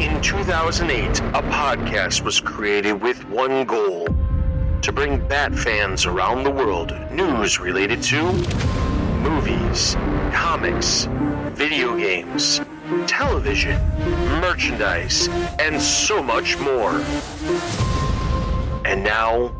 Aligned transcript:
In 0.00 0.22
2008, 0.22 1.18
a 1.18 1.42
podcast 1.50 2.22
was 2.22 2.38
created 2.38 3.02
with 3.02 3.28
one 3.28 3.64
goal 3.64 4.06
to 4.80 4.92
bring 4.92 5.18
Bat 5.26 5.56
fans 5.56 6.06
around 6.06 6.44
the 6.44 6.52
world 6.52 6.96
news 7.10 7.58
related 7.58 8.00
to 8.04 8.22
movies, 9.20 9.96
comics, 10.32 11.08
video 11.50 11.96
games, 11.98 12.60
television, 13.08 13.76
merchandise, 14.40 15.26
and 15.58 15.82
so 15.82 16.22
much 16.22 16.56
more. 16.58 16.92
And 18.84 19.02
now, 19.02 19.52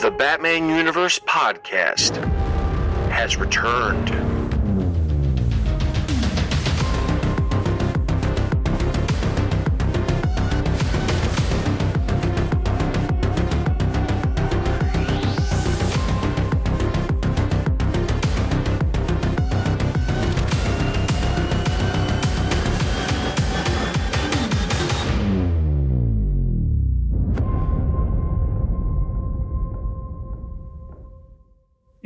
the 0.00 0.10
Batman 0.10 0.68
Universe 0.68 1.20
podcast 1.20 2.16
has 3.12 3.36
returned. 3.36 4.25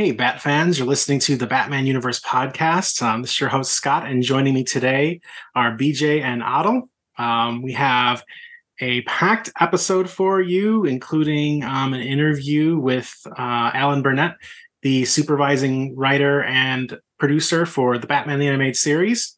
Hey, 0.00 0.12
Bat 0.12 0.40
fans, 0.40 0.78
you're 0.78 0.88
listening 0.88 1.18
to 1.18 1.36
the 1.36 1.46
Batman 1.46 1.84
Universe 1.84 2.20
podcast. 2.20 3.02
Um, 3.02 3.20
this 3.20 3.32
is 3.32 3.40
your 3.40 3.50
host, 3.50 3.72
Scott, 3.72 4.06
and 4.06 4.23
joining 4.23 4.54
me 4.54 4.64
today 4.64 5.20
are 5.54 5.76
BJ 5.76 6.23
and 6.23 6.42
Otto. 6.42 6.88
Um, 7.18 7.60
we 7.60 7.74
have 7.74 8.24
a 8.80 9.02
packed 9.02 9.52
episode 9.60 10.09
for 10.09 10.40
you, 10.40 10.86
including 10.86 11.65
um, 11.65 11.93
an 11.93 12.01
interview 12.01 12.78
with 12.78 13.15
uh, 13.26 13.73
Alan 13.74 14.01
Burnett, 14.01 14.37
the 14.80 15.04
supervising 15.04 15.95
writer 15.95 16.45
and 16.45 16.98
producer 17.18 17.66
for 17.66 17.98
the 17.98 18.06
Batman 18.06 18.38
the 18.38 18.48
Animated 18.48 18.76
Series. 18.76 19.37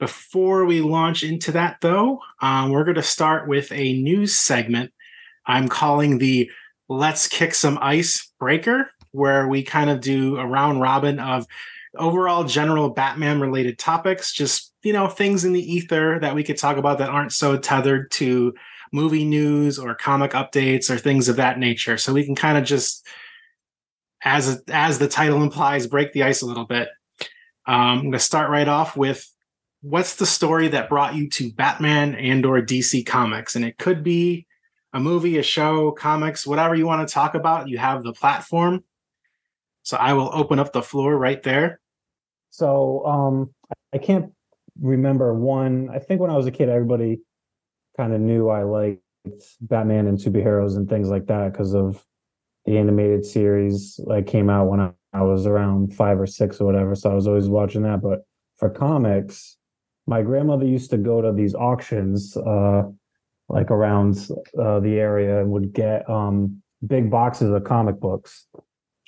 Before 0.00 0.64
we 0.64 0.80
launch 0.80 1.22
into 1.22 1.52
that, 1.52 1.82
though, 1.82 2.20
um, 2.40 2.70
we're 2.70 2.84
going 2.84 2.94
to 2.94 3.02
start 3.02 3.46
with 3.46 3.70
a 3.72 4.00
news 4.00 4.34
segment 4.34 4.90
I'm 5.44 5.68
calling 5.68 6.16
the 6.16 6.50
Let's 6.88 7.28
Kick 7.28 7.54
Some 7.54 7.78
Ice 7.82 8.32
Breaker 8.40 8.90
where 9.12 9.48
we 9.48 9.62
kind 9.62 9.90
of 9.90 10.00
do 10.00 10.36
a 10.38 10.46
round 10.46 10.80
robin 10.80 11.18
of 11.18 11.46
overall 11.96 12.44
general 12.44 12.90
Batman 12.90 13.40
related 13.40 13.78
topics, 13.78 14.32
just, 14.32 14.72
you 14.82 14.92
know, 14.92 15.08
things 15.08 15.44
in 15.44 15.52
the 15.52 15.72
ether 15.72 16.18
that 16.20 16.34
we 16.34 16.44
could 16.44 16.58
talk 16.58 16.76
about 16.76 16.98
that 16.98 17.10
aren't 17.10 17.32
so 17.32 17.56
tethered 17.56 18.10
to 18.12 18.54
movie 18.92 19.24
news 19.24 19.78
or 19.78 19.94
comic 19.94 20.32
updates 20.32 20.90
or 20.90 20.98
things 20.98 21.28
of 21.28 21.36
that 21.36 21.58
nature. 21.58 21.96
So 21.96 22.12
we 22.12 22.24
can 22.24 22.34
kind 22.34 22.58
of 22.58 22.64
just, 22.64 23.06
as 24.22 24.62
as 24.68 24.98
the 24.98 25.08
title 25.08 25.42
implies, 25.42 25.86
break 25.86 26.12
the 26.12 26.24
ice 26.24 26.42
a 26.42 26.46
little 26.46 26.66
bit. 26.66 26.88
Um, 27.66 27.76
I'm 27.76 28.00
going 28.00 28.12
to 28.12 28.18
start 28.18 28.50
right 28.50 28.68
off 28.68 28.96
with 28.96 29.30
what's 29.82 30.16
the 30.16 30.26
story 30.26 30.68
that 30.68 30.88
brought 30.88 31.14
you 31.14 31.28
to 31.30 31.52
Batman 31.52 32.14
and 32.14 32.44
or 32.44 32.60
DC 32.60 33.06
Comics, 33.06 33.54
and 33.54 33.64
it 33.64 33.78
could 33.78 34.02
be 34.02 34.46
a 34.92 35.00
movie, 35.00 35.38
a 35.38 35.42
show, 35.42 35.92
comics, 35.92 36.46
whatever 36.46 36.74
you 36.74 36.86
want 36.86 37.06
to 37.06 37.12
talk 37.12 37.34
about. 37.34 37.68
You 37.68 37.78
have 37.78 38.02
the 38.02 38.12
platform. 38.12 38.82
So 39.88 39.96
I 39.96 40.12
will 40.12 40.28
open 40.34 40.58
up 40.58 40.74
the 40.74 40.82
floor 40.82 41.16
right 41.16 41.42
there. 41.42 41.80
So 42.50 43.06
um, 43.06 43.54
I 43.94 43.96
can't 43.96 44.32
remember 44.78 45.32
one. 45.32 45.88
I 45.90 45.98
think 45.98 46.20
when 46.20 46.30
I 46.30 46.36
was 46.36 46.46
a 46.46 46.50
kid, 46.50 46.68
everybody 46.68 47.20
kind 47.96 48.12
of 48.12 48.20
knew 48.20 48.50
I 48.50 48.64
liked 48.64 49.00
Batman 49.62 50.06
and 50.06 50.18
superheroes 50.18 50.76
and 50.76 50.90
things 50.90 51.08
like 51.08 51.24
that 51.28 51.52
because 51.52 51.74
of 51.74 52.04
the 52.66 52.76
animated 52.76 53.24
series 53.24 53.98
like 54.04 54.26
came 54.26 54.50
out 54.50 54.66
when 54.66 54.78
I, 54.78 54.90
I 55.14 55.22
was 55.22 55.46
around 55.46 55.94
five 55.94 56.20
or 56.20 56.26
six 56.26 56.60
or 56.60 56.66
whatever. 56.66 56.94
So 56.94 57.10
I 57.10 57.14
was 57.14 57.26
always 57.26 57.48
watching 57.48 57.84
that. 57.84 58.02
But 58.02 58.26
for 58.58 58.68
comics, 58.68 59.56
my 60.06 60.20
grandmother 60.20 60.66
used 60.66 60.90
to 60.90 60.98
go 60.98 61.22
to 61.22 61.32
these 61.32 61.54
auctions 61.54 62.36
uh, 62.36 62.82
like 63.48 63.70
around 63.70 64.18
uh, 64.60 64.80
the 64.80 65.00
area 65.00 65.40
and 65.40 65.50
would 65.52 65.72
get 65.72 66.06
um, 66.10 66.62
big 66.86 67.10
boxes 67.10 67.50
of 67.50 67.64
comic 67.64 67.98
books 67.98 68.48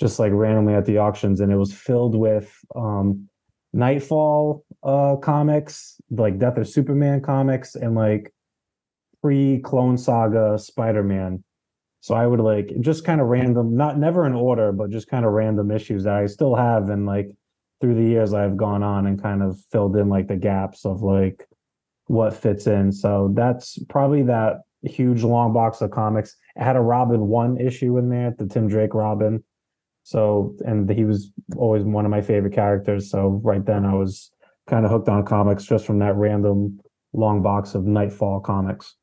just 0.00 0.18
like 0.18 0.32
randomly 0.32 0.74
at 0.74 0.86
the 0.86 0.98
auctions, 0.98 1.40
and 1.40 1.52
it 1.52 1.56
was 1.56 1.72
filled 1.72 2.16
with 2.16 2.58
um, 2.74 3.28
Knightfall 3.72 4.64
uh, 4.82 5.16
comics, 5.16 6.00
like 6.10 6.38
Death 6.38 6.56
of 6.56 6.66
Superman 6.66 7.20
comics, 7.20 7.74
and 7.74 7.94
like 7.94 8.32
pre 9.22 9.60
Clone 9.60 9.98
Saga 9.98 10.58
Spider 10.58 11.02
Man. 11.02 11.44
So 12.00 12.14
I 12.14 12.26
would 12.26 12.40
like 12.40 12.72
just 12.80 13.04
kind 13.04 13.20
of 13.20 13.26
random, 13.26 13.76
not 13.76 13.98
never 13.98 14.26
in 14.26 14.32
order, 14.32 14.72
but 14.72 14.90
just 14.90 15.08
kind 15.08 15.26
of 15.26 15.32
random 15.32 15.70
issues 15.70 16.04
that 16.04 16.14
I 16.14 16.26
still 16.26 16.54
have, 16.54 16.88
and 16.88 17.04
like 17.04 17.30
through 17.80 17.94
the 17.94 18.02
years 18.02 18.32
I've 18.32 18.56
gone 18.56 18.82
on 18.82 19.06
and 19.06 19.22
kind 19.22 19.42
of 19.42 19.58
filled 19.70 19.96
in 19.96 20.08
like 20.08 20.28
the 20.28 20.36
gaps 20.36 20.84
of 20.84 21.02
like 21.02 21.46
what 22.06 22.34
fits 22.34 22.66
in. 22.66 22.90
So 22.90 23.30
that's 23.34 23.78
probably 23.88 24.22
that 24.22 24.62
huge 24.82 25.22
long 25.22 25.52
box 25.52 25.80
of 25.82 25.90
comics. 25.90 26.36
It 26.56 26.62
had 26.62 26.76
a 26.76 26.80
Robin 26.80 27.28
one 27.28 27.58
issue 27.58 27.98
in 27.98 28.08
there, 28.08 28.34
the 28.36 28.46
Tim 28.46 28.66
Drake 28.66 28.94
Robin. 28.94 29.44
So, 30.10 30.56
and 30.66 30.90
he 30.90 31.04
was 31.04 31.30
always 31.56 31.84
one 31.84 32.04
of 32.04 32.10
my 32.10 32.20
favorite 32.20 32.52
characters. 32.52 33.08
So, 33.08 33.40
right 33.44 33.64
then, 33.64 33.84
I 33.84 33.94
was 33.94 34.32
kind 34.66 34.84
of 34.84 34.90
hooked 34.90 35.08
on 35.08 35.24
comics 35.24 35.62
just 35.62 35.86
from 35.86 36.00
that 36.00 36.16
random 36.16 36.80
long 37.12 37.42
box 37.42 37.76
of 37.76 37.84
Knightfall 37.84 38.40
comics. 38.40 38.96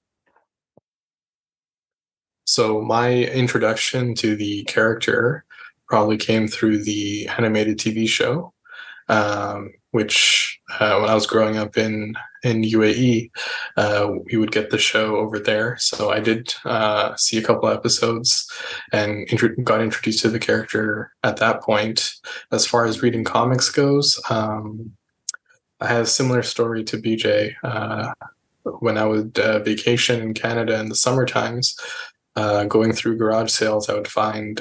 So, 2.43 2.81
my 2.81 3.13
introduction 3.13 4.15
to 4.15 4.35
the 4.35 4.65
character 4.65 5.45
probably 5.87 6.17
came 6.17 6.45
through 6.45 6.83
the 6.83 7.29
animated 7.29 7.77
TV 7.77 8.05
show, 8.09 8.53
um, 9.07 9.71
which 9.91 10.59
uh, 10.79 10.99
when 10.99 11.09
I 11.09 11.13
was 11.13 11.27
growing 11.27 11.57
up 11.57 11.77
in 11.77 12.15
in 12.43 12.63
UAE, 12.63 13.31
uh, 13.77 14.09
we 14.25 14.37
would 14.37 14.51
get 14.51 14.69
the 14.69 14.77
show 14.77 15.15
over 15.17 15.39
there. 15.39 15.77
So 15.77 16.11
I 16.11 16.19
did 16.19 16.53
uh, 16.65 17.15
see 17.15 17.37
a 17.37 17.41
couple 17.41 17.69
episodes 17.69 18.49
and 18.91 19.27
int- 19.29 19.63
got 19.63 19.81
introduced 19.81 20.21
to 20.21 20.29
the 20.29 20.39
character 20.39 21.11
at 21.23 21.37
that 21.37 21.61
point. 21.61 22.13
As 22.51 22.65
far 22.65 22.85
as 22.85 23.01
reading 23.01 23.23
comics 23.23 23.69
goes, 23.69 24.21
um, 24.29 24.91
I 25.79 25.87
had 25.87 26.01
a 26.01 26.05
similar 26.05 26.43
story 26.43 26.83
to 26.85 26.97
BJ. 26.97 27.55
Uh, 27.63 28.13
when 28.79 28.97
I 28.97 29.05
would 29.05 29.39
uh, 29.39 29.59
vacation 29.59 30.21
in 30.21 30.33
Canada 30.33 30.79
in 30.79 30.89
the 30.89 30.95
summer 30.95 31.25
times, 31.25 31.77
uh, 32.35 32.65
going 32.65 32.91
through 32.93 33.17
garage 33.17 33.51
sales, 33.51 33.89
I 33.89 33.93
would 33.93 34.07
find 34.07 34.59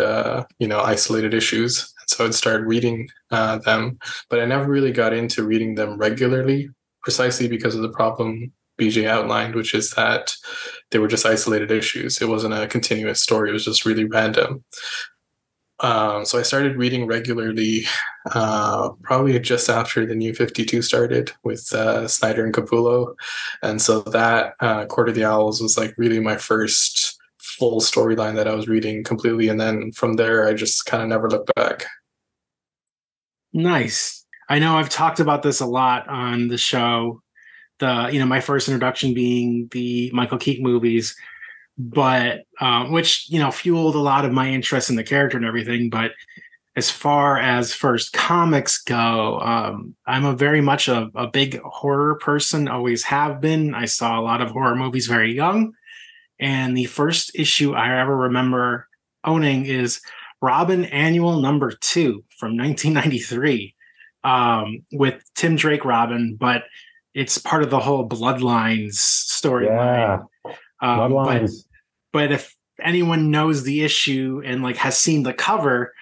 you 0.58 0.68
know 0.68 0.80
isolated 0.80 1.34
issues 1.34 1.92
so 2.16 2.24
I'd 2.24 2.34
start 2.34 2.66
reading 2.66 3.08
uh, 3.30 3.58
them, 3.58 3.98
but 4.30 4.40
I 4.40 4.44
never 4.44 4.66
really 4.66 4.92
got 4.92 5.12
into 5.12 5.44
reading 5.44 5.74
them 5.74 5.98
regularly 5.98 6.70
precisely 7.02 7.46
because 7.46 7.76
of 7.76 7.82
the 7.82 7.88
problem 7.88 8.52
BJ 8.80 9.06
outlined, 9.06 9.54
which 9.54 9.74
is 9.74 9.90
that 9.92 10.34
they 10.90 10.98
were 10.98 11.08
just 11.08 11.24
isolated 11.24 11.70
issues. 11.70 12.20
It 12.20 12.28
wasn't 12.28 12.54
a 12.54 12.66
continuous 12.66 13.22
story, 13.22 13.50
it 13.50 13.52
was 13.52 13.64
just 13.64 13.86
really 13.86 14.04
random. 14.04 14.64
Um, 15.80 16.24
so 16.24 16.38
I 16.38 16.42
started 16.42 16.76
reading 16.76 17.06
regularly, 17.06 17.84
uh, 18.32 18.90
probably 19.02 19.38
just 19.38 19.68
after 19.68 20.06
the 20.06 20.14
new 20.14 20.34
52 20.34 20.80
started 20.80 21.32
with 21.44 21.70
uh, 21.72 22.08
Snyder 22.08 22.44
and 22.44 22.54
Capullo. 22.54 23.14
And 23.62 23.80
so 23.80 24.00
that 24.00 24.54
uh, 24.60 24.86
Court 24.86 25.10
of 25.10 25.14
the 25.14 25.24
Owls 25.24 25.60
was 25.60 25.76
like 25.76 25.94
really 25.98 26.18
my 26.18 26.36
first 26.36 27.18
full 27.38 27.80
storyline 27.80 28.34
that 28.36 28.48
I 28.48 28.54
was 28.54 28.68
reading 28.68 29.04
completely. 29.04 29.48
And 29.48 29.60
then 29.60 29.92
from 29.92 30.14
there, 30.14 30.48
I 30.48 30.54
just 30.54 30.86
kind 30.86 31.02
of 31.02 31.08
never 31.08 31.28
looked 31.28 31.54
back. 31.54 31.86
Nice. 33.56 34.26
I 34.50 34.58
know 34.58 34.76
I've 34.76 34.90
talked 34.90 35.18
about 35.18 35.42
this 35.42 35.60
a 35.60 35.66
lot 35.66 36.06
on 36.08 36.48
the 36.48 36.58
show. 36.58 37.22
The 37.78 38.10
you 38.12 38.20
know 38.20 38.26
my 38.26 38.40
first 38.40 38.68
introduction 38.68 39.14
being 39.14 39.68
the 39.70 40.10
Michael 40.12 40.36
Keaton 40.36 40.62
movies, 40.62 41.16
but 41.78 42.40
um, 42.60 42.92
which 42.92 43.30
you 43.30 43.38
know 43.38 43.50
fueled 43.50 43.94
a 43.94 43.98
lot 43.98 44.26
of 44.26 44.32
my 44.32 44.50
interest 44.50 44.90
in 44.90 44.96
the 44.96 45.02
character 45.02 45.38
and 45.38 45.46
everything. 45.46 45.88
But 45.88 46.12
as 46.76 46.90
far 46.90 47.38
as 47.38 47.72
first 47.72 48.12
comics 48.12 48.76
go, 48.82 49.40
um, 49.40 49.96
I'm 50.06 50.26
a 50.26 50.36
very 50.36 50.60
much 50.60 50.86
a, 50.88 51.10
a 51.14 51.26
big 51.26 51.58
horror 51.62 52.16
person. 52.16 52.68
Always 52.68 53.04
have 53.04 53.40
been. 53.40 53.74
I 53.74 53.86
saw 53.86 54.20
a 54.20 54.22
lot 54.22 54.42
of 54.42 54.50
horror 54.50 54.76
movies 54.76 55.06
very 55.06 55.32
young, 55.32 55.72
and 56.38 56.76
the 56.76 56.84
first 56.84 57.30
issue 57.34 57.72
I 57.72 58.02
ever 58.02 58.14
remember 58.14 58.86
owning 59.24 59.64
is 59.64 60.02
Robin 60.42 60.84
Annual 60.86 61.40
Number 61.40 61.72
Two 61.72 62.24
from 62.38 62.56
1993 62.56 63.74
um, 64.24 64.84
with 64.92 65.22
Tim 65.34 65.56
Drake 65.56 65.84
Robin, 65.84 66.36
but 66.38 66.64
it's 67.14 67.38
part 67.38 67.62
of 67.62 67.70
the 67.70 67.80
whole 67.80 68.06
Bloodlines 68.06 68.96
storyline. 68.96 70.26
Yeah. 70.44 70.52
Um, 70.82 71.12
Bloodlines. 71.12 71.64
But, 72.12 72.28
but 72.28 72.32
if 72.32 72.56
anyone 72.82 73.30
knows 73.30 73.62
the 73.62 73.82
issue 73.82 74.42
and 74.44 74.62
like 74.62 74.76
has 74.76 74.98
seen 74.98 75.22
the 75.22 75.32
cover, 75.32 75.94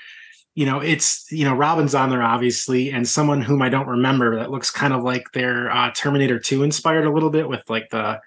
you 0.55 0.67
know, 0.67 0.81
it's 0.81 1.31
you 1.31 1.45
know 1.45 1.55
Robin's 1.55 1.95
on 1.95 2.11
there 2.11 2.23
obviously, 2.23 2.91
and 2.91 3.07
someone 3.07 3.43
whom 3.43 3.63
I 3.63 3.69
don't 3.69 3.89
remember 3.89 4.37
that 4.39 4.51
looks 4.51 4.71
kind 4.71 4.93
of 4.93 5.03
like 5.03 5.33
their 5.33 5.71
uh, 5.71 5.91
Terminator 5.93 6.39
2 6.39 6.63
inspired 6.63 7.07
a 7.07 7.13
little 7.13 7.31
bit 7.31 7.49
with 7.49 7.69
like 7.69 7.91
the 7.91 8.21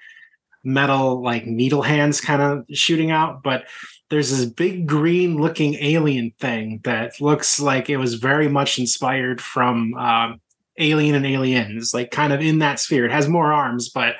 metal 0.63 1.21
like 1.21 1.45
needle 1.45 1.81
hands 1.81 2.19
kind 2.21 2.41
of 2.41 2.65
shooting 2.75 3.11
out, 3.11 3.43
but 3.43 3.65
there's 4.09 4.31
this 4.31 4.45
big 4.45 4.87
green 4.87 5.37
looking 5.41 5.75
alien 5.75 6.31
thing 6.39 6.79
that 6.83 7.19
looks 7.19 7.59
like 7.59 7.89
it 7.89 7.97
was 7.97 8.15
very 8.15 8.47
much 8.47 8.79
inspired 8.79 9.41
from 9.41 9.93
um, 9.95 10.41
Alien 10.77 11.15
and 11.15 11.25
Aliens, 11.25 11.93
like 11.93 12.11
kind 12.11 12.31
of 12.31 12.41
in 12.41 12.59
that 12.59 12.79
sphere. 12.79 13.05
It 13.05 13.11
has 13.11 13.27
more 13.27 13.51
arms, 13.51 13.89
but 13.89 14.15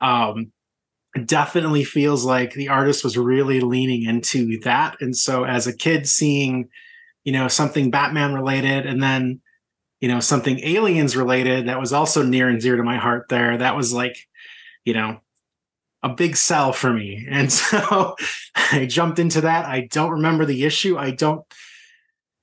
um, 0.00 0.52
definitely 1.26 1.84
feels 1.84 2.24
like 2.24 2.54
the 2.54 2.68
artist 2.68 3.04
was 3.04 3.16
really 3.16 3.60
leaning 3.60 4.04
into 4.04 4.58
that. 4.60 4.96
And 5.00 5.16
so 5.16 5.44
as 5.44 5.66
a 5.66 5.76
kid 5.76 6.08
seeing, 6.08 6.68
you 7.24 7.32
know, 7.32 7.48
something 7.48 7.90
Batman 7.90 8.34
related 8.34 8.86
and 8.86 9.02
then, 9.02 9.40
you 10.00 10.08
know, 10.08 10.20
something 10.20 10.58
aliens 10.60 11.16
related 11.16 11.68
that 11.68 11.78
was 11.78 11.92
also 11.92 12.22
near 12.22 12.48
and 12.48 12.60
dear 12.60 12.76
to 12.76 12.82
my 12.82 12.96
heart 12.96 13.26
there, 13.28 13.58
that 13.58 13.76
was 13.76 13.92
like, 13.92 14.16
you 14.84 14.94
know, 14.94 15.20
a 16.02 16.08
big 16.08 16.36
sell 16.36 16.72
for 16.72 16.92
me. 16.92 17.26
And 17.30 17.52
so 17.52 18.16
I 18.56 18.86
jumped 18.86 19.18
into 19.18 19.42
that. 19.42 19.66
I 19.66 19.88
don't 19.90 20.12
remember 20.12 20.44
the 20.44 20.64
issue. 20.64 20.98
I 20.98 21.10
don't, 21.10 21.44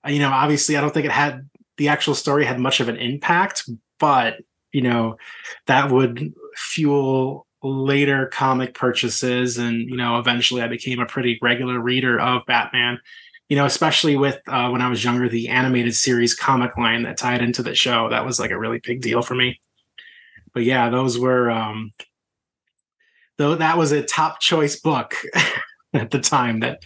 you 0.07 0.19
know, 0.19 0.31
obviously 0.31 0.77
I 0.77 0.81
don't 0.81 0.94
think 0.94 1.06
it 1.06 1.12
had 1.12 1.50
the 1.77 1.89
actual 1.89 2.15
story 2.15 2.45
had 2.45 2.59
much 2.59 2.80
of 2.80 2.89
an 2.89 2.98
impact, 2.98 3.69
but 4.00 4.38
you 4.71 4.81
know, 4.81 5.18
that 5.68 5.92
would 5.92 6.33
fuel 6.56 7.48
later 7.63 8.27
comic 8.27 8.74
purchases 8.74 9.57
and 9.57 9.89
you 9.89 9.98
know 9.98 10.19
eventually 10.19 10.62
i 10.62 10.68
became 10.68 11.00
a 11.00 11.06
pretty 11.06 11.39
regular 11.42 11.80
reader 11.80 12.19
of 12.19 12.45
batman 12.45 13.00
you 13.50 13.57
know 13.57 13.65
especially 13.65 14.15
with 14.15 14.39
uh, 14.48 14.69
when 14.69 14.81
i 14.81 14.88
was 14.88 15.03
younger 15.03 15.27
the 15.27 15.50
animated 15.50 15.95
series 15.95 16.36
comic 16.36 16.77
line 16.77 17.01
that 17.03 17.18
tied 17.18 17.42
into 17.42 17.63
the 17.63 17.74
show 17.74 18.10
that 18.10 18.25
was 18.25 18.39
like 18.39 18.51
a 18.51 18.60
really 18.60 18.80
big 18.80 19.01
deal 19.01 19.24
for 19.24 19.33
me 19.33 19.60
but 20.53 20.63
yeah 20.63 20.89
those 20.89 21.18
were 21.18 21.50
um 21.50 21.92
though 23.38 23.56
that 23.56 23.78
was 23.78 23.92
a 23.92 24.04
top 24.04 24.39
choice 24.39 24.80
book 24.80 25.16
at 25.94 26.12
the 26.12 26.19
time 26.19 26.60
that 26.60 26.81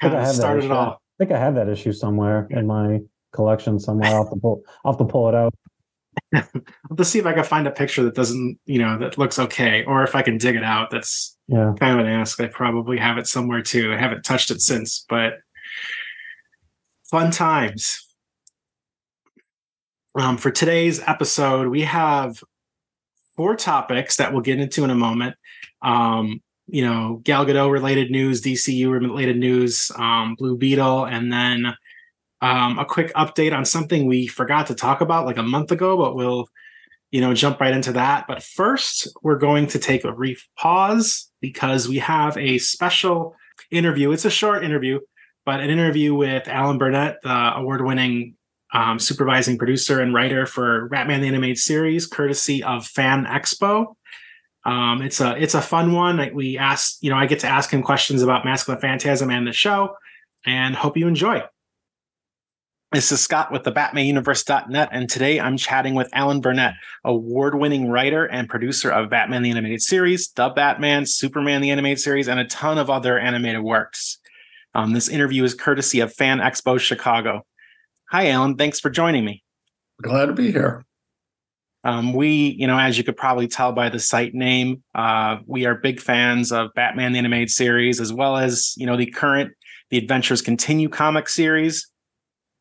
kind 0.00 0.14
of 0.14 0.26
started 0.28 0.64
it 0.64 0.70
all 0.70 0.92
i 0.92 1.24
think 1.24 1.32
i 1.32 1.38
have 1.38 1.54
that 1.54 1.68
issue 1.68 1.92
somewhere 1.92 2.46
in 2.50 2.66
my 2.66 3.00
collection 3.32 3.78
somewhere 3.78 4.08
i'll 4.08 4.24
have 4.24 4.32
to 4.32 4.38
pull 4.38 4.62
i'll 4.84 4.92
have 4.92 4.98
to 4.98 5.04
pull 5.04 5.28
it 5.28 5.34
out 5.34 5.54
Let's 6.90 7.10
see 7.10 7.18
if 7.18 7.26
I 7.26 7.32
can 7.32 7.44
find 7.44 7.66
a 7.66 7.70
picture 7.70 8.02
that 8.04 8.14
doesn't, 8.14 8.58
you 8.66 8.78
know, 8.78 8.98
that 8.98 9.18
looks 9.18 9.38
okay, 9.38 9.84
or 9.84 10.02
if 10.02 10.14
I 10.14 10.22
can 10.22 10.38
dig 10.38 10.56
it 10.56 10.64
out. 10.64 10.90
That's 10.90 11.36
yeah. 11.48 11.72
kind 11.78 11.98
of 11.98 12.06
an 12.06 12.12
ask. 12.12 12.40
I 12.40 12.46
probably 12.46 12.98
have 12.98 13.18
it 13.18 13.26
somewhere 13.26 13.62
too. 13.62 13.92
I 13.92 13.96
haven't 13.96 14.24
touched 14.24 14.50
it 14.50 14.60
since, 14.60 15.04
but 15.08 15.34
fun 17.04 17.30
times. 17.30 18.06
Um, 20.14 20.36
for 20.36 20.50
today's 20.50 21.00
episode, 21.06 21.68
we 21.68 21.82
have 21.82 22.42
four 23.36 23.56
topics 23.56 24.16
that 24.16 24.32
we'll 24.32 24.42
get 24.42 24.60
into 24.60 24.84
in 24.84 24.90
a 24.90 24.94
moment. 24.94 25.36
Um, 25.82 26.40
you 26.66 26.84
know, 26.86 27.20
Gal 27.24 27.44
Gadot 27.44 27.70
related 27.70 28.10
news, 28.10 28.40
DCU 28.40 28.90
related 28.90 29.36
news, 29.36 29.90
um, 29.96 30.36
Blue 30.36 30.56
Beetle, 30.56 31.04
and 31.06 31.32
then 31.32 31.74
um, 32.40 32.78
a 32.78 32.84
quick 32.84 33.12
update 33.14 33.56
on 33.56 33.64
something 33.64 34.06
we 34.06 34.26
forgot 34.26 34.66
to 34.68 34.74
talk 34.74 35.00
about 35.00 35.26
like 35.26 35.36
a 35.36 35.42
month 35.42 35.70
ago, 35.70 35.96
but 35.96 36.16
we'll, 36.16 36.48
you 37.10 37.20
know, 37.20 37.34
jump 37.34 37.60
right 37.60 37.74
into 37.74 37.92
that. 37.92 38.26
But 38.26 38.42
first, 38.42 39.08
we're 39.22 39.38
going 39.38 39.66
to 39.68 39.78
take 39.78 40.04
a 40.04 40.12
brief 40.12 40.48
pause 40.58 41.30
because 41.40 41.88
we 41.88 41.98
have 41.98 42.36
a 42.36 42.58
special 42.58 43.36
interview. 43.70 44.10
It's 44.12 44.24
a 44.24 44.30
short 44.30 44.64
interview, 44.64 44.98
but 45.44 45.60
an 45.60 45.70
interview 45.70 46.14
with 46.14 46.48
Alan 46.48 46.78
Burnett, 46.78 47.18
the 47.22 47.52
award-winning 47.56 48.34
um, 48.72 48.98
supervising 48.98 49.58
producer 49.58 50.00
and 50.00 50.14
writer 50.14 50.46
for 50.46 50.88
Batman 50.88 51.20
the 51.20 51.28
Animated 51.28 51.58
Series, 51.58 52.06
courtesy 52.06 52.62
of 52.62 52.86
Fan 52.86 53.24
Expo. 53.26 53.94
Um, 54.64 55.02
it's 55.02 55.20
a 55.20 55.36
it's 55.42 55.54
a 55.54 55.62
fun 55.62 55.92
one. 55.92 56.30
We 56.34 56.56
asked, 56.56 57.02
you 57.02 57.10
know, 57.10 57.16
I 57.16 57.26
get 57.26 57.40
to 57.40 57.48
ask 57.48 57.70
him 57.70 57.82
questions 57.82 58.22
about 58.22 58.44
Mask 58.44 58.68
of 58.68 58.76
the 58.76 58.80
Phantasm 58.80 59.30
and 59.30 59.46
the 59.46 59.52
show, 59.52 59.96
and 60.46 60.74
hope 60.74 60.96
you 60.96 61.08
enjoy. 61.08 61.42
This 62.92 63.10
is 63.10 63.22
Scott 63.22 63.50
with 63.50 63.64
the 63.64 63.72
BatmanUniverse.net, 63.72 64.90
and 64.92 65.08
today 65.08 65.40
I'm 65.40 65.56
chatting 65.56 65.94
with 65.94 66.10
Alan 66.12 66.42
Burnett, 66.42 66.74
award 67.04 67.54
winning 67.54 67.88
writer 67.88 68.26
and 68.26 68.50
producer 68.50 68.90
of 68.90 69.08
Batman 69.08 69.42
the 69.42 69.50
Animated 69.50 69.80
Series, 69.80 70.30
The 70.32 70.50
Batman, 70.50 71.06
Superman 71.06 71.62
the 71.62 71.70
Animated 71.70 72.00
Series, 72.00 72.28
and 72.28 72.38
a 72.38 72.44
ton 72.44 72.76
of 72.76 72.90
other 72.90 73.18
animated 73.18 73.62
works. 73.62 74.18
Um, 74.74 74.92
this 74.92 75.08
interview 75.08 75.42
is 75.42 75.54
courtesy 75.54 76.00
of 76.00 76.12
Fan 76.12 76.40
Expo 76.40 76.78
Chicago. 76.78 77.46
Hi, 78.12 78.28
Alan. 78.28 78.56
Thanks 78.56 78.78
for 78.78 78.90
joining 78.90 79.24
me. 79.24 79.42
Glad 80.00 80.26
to 80.26 80.32
be 80.32 80.52
here. 80.52 80.84
Um, 81.84 82.12
we, 82.12 82.54
you 82.58 82.68
know, 82.68 82.78
as 82.78 82.96
you 82.96 83.02
could 83.02 83.16
probably 83.16 83.48
tell 83.48 83.72
by 83.72 83.88
the 83.88 83.98
site 83.98 84.34
name, 84.34 84.84
uh, 84.94 85.38
we 85.46 85.66
are 85.66 85.74
big 85.74 86.00
fans 86.00 86.52
of 86.52 86.72
Batman 86.74 87.12
the 87.12 87.18
Animated 87.18 87.50
Series, 87.50 88.00
as 88.00 88.12
well 88.12 88.36
as, 88.36 88.74
you 88.76 88.86
know, 88.86 88.96
the 88.96 89.06
current 89.06 89.52
The 89.90 89.98
Adventures 89.98 90.40
Continue 90.42 90.88
comic 90.88 91.28
series 91.28 91.90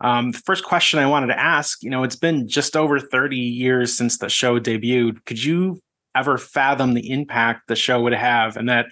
um, 0.02 0.32
the 0.32 0.40
first 0.40 0.64
question 0.64 1.00
I 1.00 1.06
wanted 1.06 1.28
to 1.28 1.40
ask, 1.40 1.84
you 1.84 1.90
know, 1.90 2.04
it's 2.04 2.16
been 2.16 2.48
just 2.48 2.76
over 2.76 3.00
30 3.00 3.38
years 3.38 3.96
since 3.96 4.18
the 4.18 4.30
show 4.30 4.60
debuted. 4.60 5.24
Could 5.26 5.44
you 5.44 5.80
ever 6.16 6.38
fathom 6.40 6.96
the 6.96 7.12
impact 7.12 7.68
the 7.68 7.76
show 7.76 8.02
would 8.02 8.14
have? 8.14 8.58
And 8.58 8.68
that, 8.68 8.88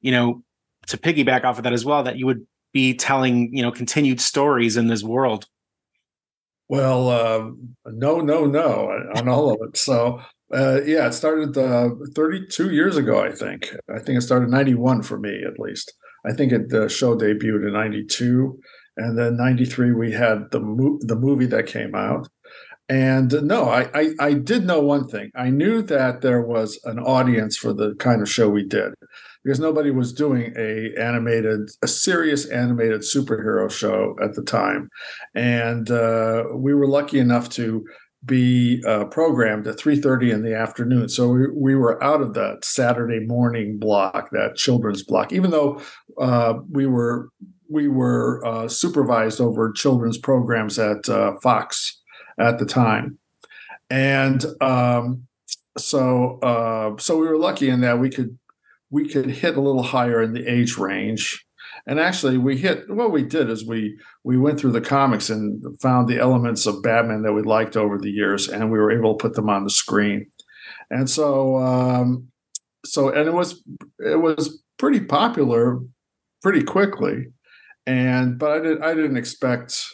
you 0.00 0.12
know, 0.12 0.44
to 0.86 0.96
piggyback 0.96 1.42
off 1.42 1.58
of 1.58 1.64
that 1.64 1.72
as 1.72 1.84
well, 1.84 2.04
that 2.04 2.16
you 2.16 2.26
would 2.26 2.46
be 2.72 2.94
telling, 2.94 3.54
you 3.56 3.62
know, 3.62 3.72
continued 3.72 4.20
stories 4.20 4.76
in 4.76 4.86
this 4.86 5.02
world? 5.02 5.46
Well, 6.68 7.08
uh, 7.08 7.50
no, 7.86 8.20
no, 8.20 8.44
no 8.44 8.90
on 9.14 9.28
all 9.28 9.52
of 9.52 9.58
it. 9.68 9.76
So, 9.76 10.20
uh, 10.52 10.80
yeah, 10.84 11.06
it 11.06 11.12
started 11.12 11.56
uh, 11.56 11.90
32 12.14 12.70
years 12.70 12.96
ago, 12.96 13.22
I 13.22 13.32
think. 13.32 13.74
I 13.88 13.98
think 14.00 14.18
it 14.18 14.22
started 14.22 14.50
91 14.50 15.02
for 15.02 15.18
me, 15.18 15.42
at 15.46 15.58
least. 15.58 15.92
I 16.26 16.32
think 16.32 16.52
it, 16.52 16.70
the 16.70 16.88
show 16.88 17.16
debuted 17.16 17.66
in 17.66 17.72
92 17.72 18.58
and 18.96 19.18
then 19.18 19.36
93 19.36 19.92
we 19.92 20.12
had 20.12 20.50
the 20.50 20.60
mo- 20.60 20.98
the 21.02 21.16
movie 21.16 21.46
that 21.46 21.66
came 21.66 21.94
out 21.94 22.28
and 22.88 23.32
no 23.42 23.68
I, 23.68 23.88
I, 23.94 24.10
I 24.20 24.32
did 24.32 24.64
know 24.64 24.80
one 24.80 25.06
thing 25.08 25.30
i 25.34 25.50
knew 25.50 25.82
that 25.82 26.22
there 26.22 26.42
was 26.42 26.78
an 26.84 26.98
audience 26.98 27.56
for 27.56 27.72
the 27.72 27.94
kind 27.96 28.22
of 28.22 28.30
show 28.30 28.48
we 28.48 28.64
did 28.64 28.94
because 29.46 29.60
nobody 29.60 29.92
was 29.92 30.12
doing 30.12 30.52
a 30.58 30.92
animated 31.00 31.70
a 31.80 31.86
serious 31.86 32.46
animated 32.46 33.02
superhero 33.02 33.70
show 33.70 34.16
at 34.20 34.34
the 34.34 34.42
time. 34.42 34.90
And 35.36 35.88
uh, 35.88 36.46
we 36.52 36.74
were 36.74 36.88
lucky 36.88 37.20
enough 37.20 37.48
to 37.50 37.86
be 38.24 38.82
uh, 38.88 39.04
programmed 39.04 39.68
at 39.68 39.76
3.30 39.76 40.32
in 40.32 40.42
the 40.42 40.56
afternoon. 40.56 41.08
So 41.08 41.28
we, 41.28 41.46
we 41.54 41.74
were 41.76 42.02
out 42.02 42.20
of 42.22 42.34
that 42.34 42.64
saturday 42.64 43.20
morning 43.20 43.78
block 43.78 44.30
that 44.32 44.56
children's 44.56 45.04
block 45.04 45.32
even 45.32 45.52
though 45.52 45.80
uh, 46.20 46.54
we 46.68 46.86
were 46.86 47.28
we 47.70 47.86
were 47.86 48.44
uh, 48.44 48.66
supervised 48.66 49.40
over 49.40 49.70
children's 49.70 50.18
programs 50.18 50.76
at 50.76 51.08
uh, 51.08 51.36
Fox 51.40 52.00
at 52.38 52.58
the 52.58 52.66
time, 52.66 53.18
and 53.90 54.44
um, 54.60 55.26
so 55.76 56.38
uh, 56.42 56.96
so 57.00 57.16
we 57.16 57.26
were 57.26 57.38
lucky 57.38 57.68
in 57.68 57.80
that 57.80 57.98
we 57.98 58.08
could 58.08 58.38
we 58.90 59.08
could 59.08 59.26
hit 59.26 59.56
a 59.56 59.60
little 59.60 59.82
higher 59.82 60.22
in 60.22 60.32
the 60.32 60.46
age 60.46 60.76
range. 60.76 61.44
And 61.86 62.00
actually, 62.00 62.38
we 62.38 62.56
hit 62.56 62.88
what 62.88 63.12
we 63.12 63.22
did 63.22 63.50
is 63.50 63.66
we 63.66 63.98
we 64.24 64.36
went 64.36 64.58
through 64.58 64.72
the 64.72 64.80
comics 64.80 65.30
and 65.30 65.62
found 65.80 66.08
the 66.08 66.18
elements 66.18 66.66
of 66.66 66.82
Batman 66.82 67.22
that 67.22 67.32
we 67.32 67.42
liked 67.42 67.76
over 67.76 67.98
the 67.98 68.10
years, 68.10 68.48
and 68.48 68.70
we 68.70 68.78
were 68.78 68.90
able 68.90 69.14
to 69.16 69.22
put 69.22 69.34
them 69.34 69.48
on 69.48 69.64
the 69.64 69.70
screen. 69.70 70.26
And 70.90 71.08
so, 71.08 71.58
um, 71.58 72.28
so 72.84 73.10
and 73.10 73.28
it 73.28 73.34
was 73.34 73.62
it 73.98 74.20
was 74.20 74.62
pretty 74.78 75.00
popular 75.00 75.80
pretty 76.42 76.62
quickly 76.62 77.26
and 77.86 78.38
but 78.38 78.50
I 78.50 78.58
did 78.58 78.82
I 78.82 78.94
didn't 78.94 79.16
expect 79.16 79.84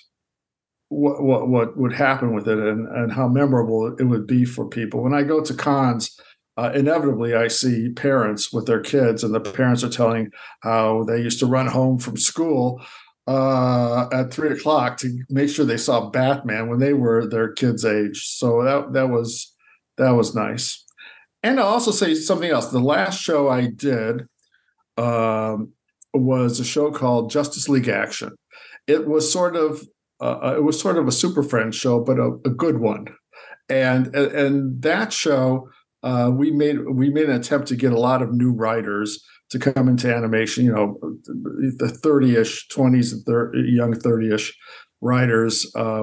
what 0.88 1.22
what 1.22 1.49
what 1.49 1.76
would 1.76 1.92
happen 1.92 2.34
with 2.34 2.49
it 2.49 2.58
and 2.58 2.88
and 2.88 3.12
how 3.12 3.28
memorable 3.28 3.94
it 3.99 4.04
would 4.04 4.26
be 4.26 4.44
for 4.44 4.68
people. 4.68 5.02
When 5.02 5.14
I 5.14 5.22
go 5.22 5.42
to 5.42 5.54
cons, 5.54 6.18
uh, 6.56 6.73
inevitably 6.75 7.35
I 7.35 7.49
see 7.49 7.90
parents 7.90 8.52
with 8.52 8.66
their 8.66 8.80
kids, 8.80 9.25
and 9.25 9.35
the 9.35 9.40
parents 9.40 9.82
are 9.82 9.88
telling 9.88 10.30
how 10.61 11.04
they 11.04 11.21
used 11.21 11.40
to 11.40 11.47
run 11.47 11.66
home 11.66 11.99
from 11.99 12.16
school 12.16 12.80
uh, 13.26 14.09
at 14.12 14.32
three 14.32 14.50
o'clock 14.50 14.99
to 14.99 15.25
make 15.30 15.49
sure 15.49 15.64
they 15.64 15.76
saw 15.76 16.11
Batman 16.11 16.68
when 16.68 16.78
they 16.78 16.92
were 16.92 17.26
their 17.26 17.52
kids' 17.52 17.85
age. 17.85 18.26
So 18.26 18.62
that 18.64 18.92
that 18.92 19.09
was 19.09 19.54
that 19.97 20.11
was 20.11 20.35
nice. 20.35 20.85
And 21.42 21.59
I'll 21.59 21.66
also 21.66 21.90
say 21.90 22.14
something 22.14 22.50
else. 22.50 22.68
The 22.68 22.78
last 22.80 23.21
show 23.21 23.49
I 23.49 23.66
did, 23.66 24.28
um, 24.97 25.73
was 26.14 26.61
a 26.61 26.64
show 26.64 26.90
called 26.90 27.30
Justice 27.30 27.68
League 27.68 27.88
Action. 27.88 28.37
It 28.87 29.06
was 29.06 29.32
sort 29.32 29.56
of 29.56 29.82
uh, 30.21 30.38
uh, 30.42 30.54
it 30.56 30.62
was 30.62 30.80
sort 30.80 30.99
of 30.99 31.09
a 31.09 31.12
Super 31.12 31.42
Friends 31.42 31.76
show, 31.76 32.00
but 32.00 32.18
a, 32.18 32.38
a 32.44 32.50
good 32.50 32.78
one. 32.78 33.06
And 33.68 34.14
and 34.14 34.82
that 34.82 35.12
show 35.12 35.68
uh, 36.02 36.30
we 36.32 36.50
made 36.50 36.78
we 36.88 37.11
made 37.11 37.28
an 37.28 37.37
attempt 37.37 37.68
to 37.68 37.76
get 37.76 37.92
a 37.92 37.99
lot 37.99 38.23
of 38.23 38.32
new 38.32 38.52
writers 38.52 39.25
to 39.50 39.59
come 39.59 39.88
into 39.88 40.12
animation. 40.12 40.64
You 40.64 40.75
know, 40.75 40.99
the 41.78 41.88
thirty-ish, 42.02 42.68
twenties, 42.68 43.12
and 43.12 43.25
30, 43.25 43.71
young 43.71 43.94
thirty-ish 43.94 44.56
writers, 45.00 45.71
uh, 45.76 46.02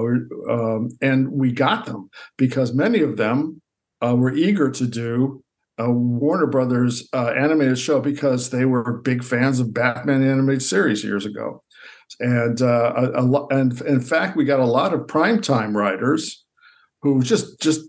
um, 0.50 0.88
and 1.00 1.30
we 1.32 1.52
got 1.52 1.86
them 1.86 2.10
because 2.36 2.72
many 2.72 3.00
of 3.00 3.16
them 3.16 3.60
uh, 4.04 4.14
were 4.14 4.32
eager 4.32 4.70
to 4.70 4.86
do 4.86 5.42
a 5.78 5.90
Warner 5.90 6.46
Brothers 6.46 7.08
uh, 7.14 7.32
animated 7.36 7.78
show 7.78 8.00
because 8.00 8.50
they 8.50 8.66
were 8.66 9.00
big 9.02 9.24
fans 9.24 9.60
of 9.60 9.72
Batman 9.72 10.26
animated 10.26 10.62
series 10.62 11.04
years 11.04 11.26
ago, 11.26 11.62
and 12.20 12.60
uh, 12.62 12.92
a, 12.96 13.24
a, 13.24 13.46
and 13.48 13.80
in 13.82 14.00
fact, 14.00 14.36
we 14.36 14.44
got 14.44 14.60
a 14.60 14.66
lot 14.66 14.94
of 14.94 15.00
primetime 15.00 15.74
writers 15.74 16.44
who 17.02 17.22
just 17.22 17.60
just 17.60 17.80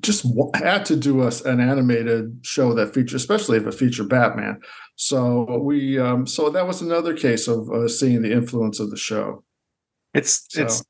just 0.00 0.26
had 0.54 0.84
to 0.86 0.96
do 0.96 1.22
us 1.22 1.40
an 1.42 1.60
animated 1.60 2.38
show 2.42 2.74
that 2.74 2.92
featured, 2.94 3.16
especially 3.16 3.58
if 3.58 3.66
it 3.66 3.74
featured 3.74 4.08
Batman. 4.08 4.60
So 4.96 5.58
we 5.58 5.98
um, 5.98 6.26
so 6.26 6.50
that 6.50 6.66
was 6.66 6.82
another 6.82 7.16
case 7.16 7.48
of 7.48 7.70
uh, 7.70 7.88
seeing 7.88 8.22
the 8.22 8.32
influence 8.32 8.80
of 8.80 8.90
the 8.90 8.96
show. 8.96 9.44
It's 10.14 10.46
so. 10.48 10.62
it's 10.62 10.82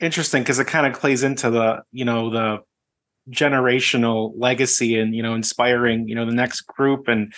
interesting 0.00 0.42
because 0.42 0.58
it 0.58 0.66
kind 0.66 0.86
of 0.86 0.98
plays 0.98 1.22
into 1.22 1.50
the 1.50 1.82
you 1.92 2.04
know 2.04 2.30
the 2.30 2.58
generational 3.30 4.32
legacy 4.36 4.98
and 4.98 5.14
you 5.14 5.22
know 5.22 5.34
inspiring 5.34 6.08
you 6.08 6.14
know 6.14 6.26
the 6.26 6.34
next 6.34 6.62
group 6.62 7.08
and 7.08 7.32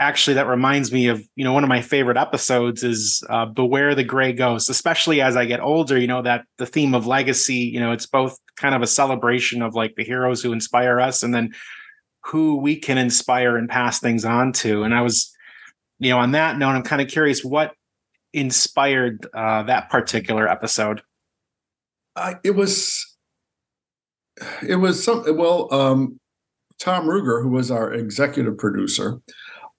actually 0.00 0.34
that 0.34 0.46
reminds 0.46 0.92
me 0.92 1.08
of 1.08 1.22
you 1.34 1.44
know 1.44 1.52
one 1.52 1.64
of 1.64 1.68
my 1.68 1.82
favorite 1.82 2.16
episodes 2.16 2.84
is 2.84 3.22
uh, 3.30 3.46
beware 3.46 3.94
the 3.94 4.04
gray 4.04 4.32
ghost 4.32 4.70
especially 4.70 5.20
as 5.20 5.36
i 5.36 5.44
get 5.44 5.60
older 5.60 5.98
you 5.98 6.06
know 6.06 6.22
that 6.22 6.44
the 6.58 6.66
theme 6.66 6.94
of 6.94 7.06
legacy 7.06 7.54
you 7.54 7.80
know 7.80 7.90
it's 7.90 8.06
both 8.06 8.38
kind 8.56 8.74
of 8.74 8.82
a 8.82 8.86
celebration 8.86 9.60
of 9.60 9.74
like 9.74 9.94
the 9.96 10.04
heroes 10.04 10.42
who 10.42 10.52
inspire 10.52 11.00
us 11.00 11.22
and 11.22 11.34
then 11.34 11.52
who 12.24 12.56
we 12.56 12.76
can 12.76 12.98
inspire 12.98 13.56
and 13.56 13.68
pass 13.70 14.00
things 14.00 14.24
on 14.24 14.52
to. 14.52 14.82
And 14.82 14.94
i 14.94 15.00
was 15.00 15.34
you 15.98 16.10
know 16.10 16.18
on 16.18 16.32
that 16.32 16.58
note 16.58 16.70
i'm 16.70 16.82
kind 16.82 17.02
of 17.02 17.08
curious 17.08 17.44
what 17.44 17.72
inspired 18.32 19.26
uh, 19.34 19.62
that 19.64 19.90
particular 19.90 20.48
episode? 20.48 21.02
Uh, 22.16 22.34
it 22.44 22.52
was 22.52 23.04
it 24.66 24.76
was 24.76 25.02
some 25.02 25.24
well 25.36 25.72
um, 25.72 26.18
Tom 26.78 27.06
Ruegger 27.06 27.42
who 27.42 27.50
was 27.50 27.70
our 27.70 27.92
executive 27.92 28.58
producer 28.58 29.20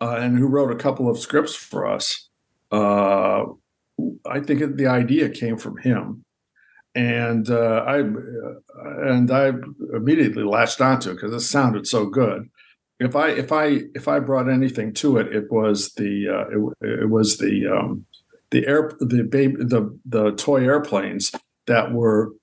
uh, 0.02 0.16
and 0.20 0.38
who 0.38 0.48
wrote 0.48 0.72
a 0.72 0.76
couple 0.76 1.10
of 1.10 1.20
scripts 1.20 1.56
for 1.56 1.86
us 1.86 2.30
uh, 2.72 3.44
i 4.26 4.40
think 4.40 4.78
the 4.78 4.88
idea 4.88 5.30
came 5.30 5.58
from 5.58 5.78
him 5.78 6.24
and 6.96 7.50
uh, 7.50 7.84
i 7.88 7.98
and 7.98 9.32
i 9.32 9.52
immediately 9.94 10.44
latched 10.44 10.82
onto 10.82 11.12
it 11.12 11.16
because 11.16 11.34
it 11.34 11.46
sounded 11.46 11.86
so 11.86 12.06
good 12.06 12.50
if 13.00 13.16
i 13.16 13.30
if 13.30 13.52
i 13.52 13.82
if 13.96 14.08
i 14.08 14.20
brought 14.20 14.50
anything 14.50 14.94
to 14.94 15.18
it 15.18 15.28
it 15.34 15.52
was 15.52 15.94
the 15.94 16.28
uh, 16.28 16.46
it, 16.50 17.02
it 17.02 17.10
was 17.10 17.38
the 17.38 17.68
um, 17.68 18.06
the 18.52 18.66
air 18.68 18.92
the 19.00 19.24
baby 19.24 19.56
the 19.60 19.98
the 20.06 20.32
toy 20.32 20.64
airplanes 20.64 21.32
that 21.68 21.92
were 21.92 22.34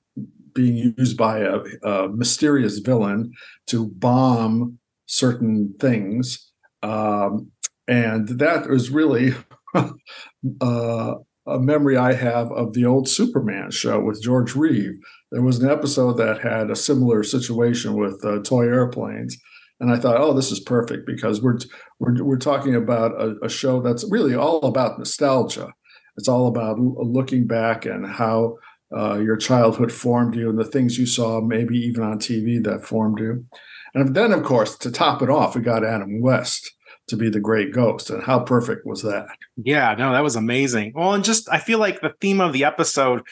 being 0.57 0.95
used 0.97 1.17
by 1.17 1.41
a, 1.41 1.61
a 1.83 2.09
mysterious 2.09 2.79
villain 2.79 3.33
to 3.67 3.87
bomb 3.87 4.79
certain 5.05 5.75
things. 5.79 6.46
Um, 6.83 7.51
and 7.89 8.29
that 8.39 8.69
was 8.69 8.91
really 8.91 9.35
uh, 9.75 11.15
a 11.47 11.61
memory 11.61 11.97
I 11.97 12.13
have 12.15 12.51
of 12.53 12.73
the 12.73 12.85
old 12.85 13.09
Superman 13.09 13.71
show 13.71 14.01
with 14.01 14.23
George 14.23 14.55
Reeve. 14.57 14.99
There 15.31 15.43
was 15.43 15.61
an 15.61 15.71
episode 15.71 16.15
that 16.15 16.41
had 16.41 16.71
a 16.71 16.77
similar 16.77 17.23
situation 17.23 17.95
with 17.95 18.25
uh, 18.25 18.41
toy 18.43 18.65
airplanes. 18.65 19.37
And 19.79 19.93
I 19.93 19.99
thought, 19.99 20.21
oh, 20.21 20.33
this 20.33 20.51
is 20.51 20.61
perfect 20.61 21.07
because 21.07 21.43
we're 21.43 21.59
we're, 22.01 22.25
we're 22.25 22.39
talking 22.39 22.75
about 22.75 23.13
a, 23.21 23.37
a 23.45 23.49
show 23.49 23.81
that's 23.81 24.11
really 24.11 24.35
all 24.35 24.65
about 24.65 24.99
nostalgia. 24.99 25.73
It's 26.17 26.29
all 26.29 26.47
about 26.49 26.79
looking 26.79 27.47
back 27.47 27.85
and 27.85 28.07
how 28.07 28.57
uh, 28.97 29.19
your 29.19 29.37
childhood 29.37 29.93
formed 29.93 30.35
you 30.35 30.49
and 30.49 30.59
the 30.59 30.65
things 30.65 30.99
you 30.99 31.07
saw, 31.07 31.41
maybe 31.41 31.77
even 31.77 32.03
on 32.03 32.19
TV, 32.19 32.63
that 32.65 32.87
formed 32.87 33.19
you. 33.19 33.45
And 33.97 34.15
then, 34.15 34.31
of 34.33 34.45
course, 34.45 34.77
to 34.79 34.91
top 34.91 35.23
it 35.23 35.31
off, 35.31 35.57
we 35.57 35.63
got 35.63 35.83
Adam 35.83 36.21
West 36.21 36.71
to 37.09 37.17
be 37.17 37.31
the 37.31 37.41
Gray 37.41 37.71
Ghost. 37.71 38.11
And 38.11 38.23
how 38.23 38.41
perfect 38.41 38.85
was 38.85 39.03
that? 39.03 39.27
Yeah, 39.57 39.95
no, 39.99 40.13
that 40.13 40.23
was 40.23 40.37
amazing. 40.37 40.93
Well, 40.95 41.15
and 41.15 41.25
just 41.25 41.49
I 41.51 41.59
feel 41.59 41.79
like 41.79 42.03
the 42.03 42.13
theme 42.21 42.43
of 42.43 42.53
the 42.53 42.65
episode, 42.65 43.23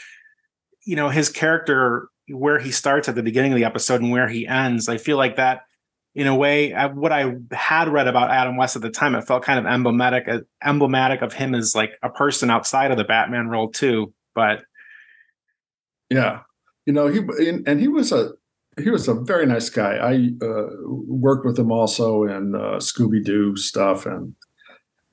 you 0.86 0.96
know, 0.96 1.10
his 1.10 1.28
character, 1.28 2.08
where 2.28 2.58
he 2.58 2.70
starts 2.70 3.10
at 3.10 3.14
the 3.14 3.22
beginning 3.22 3.52
of 3.52 3.56
the 3.56 3.66
episode 3.66 4.00
and 4.00 4.10
where 4.10 4.26
he 4.26 4.46
ends, 4.46 4.88
I 4.88 4.96
feel 4.96 5.18
like 5.18 5.36
that 5.36 5.60
in 6.14 6.26
a 6.26 6.34
way, 6.34 6.72
what 6.94 7.12
I 7.12 7.34
had 7.52 7.88
read 7.88 8.08
about 8.08 8.30
Adam 8.30 8.56
West 8.56 8.74
at 8.74 8.80
the 8.80 8.90
time, 8.90 9.14
it 9.14 9.26
felt 9.26 9.42
kind 9.42 9.58
of 9.58 9.66
emblematic, 9.66 10.28
uh, 10.28 10.38
emblematic 10.64 11.20
of 11.20 11.34
him 11.34 11.54
as 11.54 11.74
like 11.74 11.92
a 12.02 12.08
person 12.08 12.48
outside 12.48 12.90
of 12.90 12.96
the 12.96 13.04
Batman 13.04 13.48
role 13.48 13.68
too. 13.68 14.14
But 14.34 14.62
yeah, 16.08 16.40
you 16.86 16.94
know 16.94 17.08
he 17.08 17.20
and 17.48 17.80
he 17.80 17.88
was 17.88 18.12
a 18.12 18.32
he 18.82 18.90
was 18.90 19.08
a 19.08 19.14
very 19.14 19.46
nice 19.46 19.70
guy. 19.70 19.96
I 19.96 20.30
uh, 20.44 20.68
worked 20.86 21.44
with 21.46 21.58
him 21.58 21.70
also 21.70 22.24
in 22.24 22.54
uh, 22.54 22.78
Scooby 22.78 23.24
Doo 23.24 23.56
stuff, 23.56 24.06
and 24.06 24.34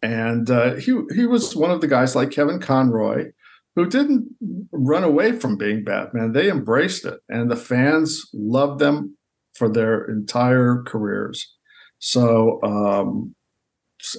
and 0.01 0.49
uh, 0.49 0.75
he 0.75 0.99
he 1.13 1.25
was 1.25 1.55
one 1.55 1.71
of 1.71 1.81
the 1.81 1.87
guys 1.87 2.15
like 2.15 2.31
Kevin 2.31 2.59
Conroy 2.59 3.31
who 3.75 3.85
didn't 3.85 4.27
run 4.71 5.03
away 5.03 5.31
from 5.31 5.57
being 5.57 5.83
Batman. 5.83 6.33
They 6.33 6.49
embraced 6.49 7.05
it, 7.05 7.19
and 7.29 7.49
the 7.49 7.55
fans 7.55 8.29
loved 8.33 8.79
them 8.79 9.17
for 9.55 9.69
their 9.69 10.03
entire 10.05 10.83
careers. 10.83 11.55
So, 11.99 12.59
um, 12.63 13.35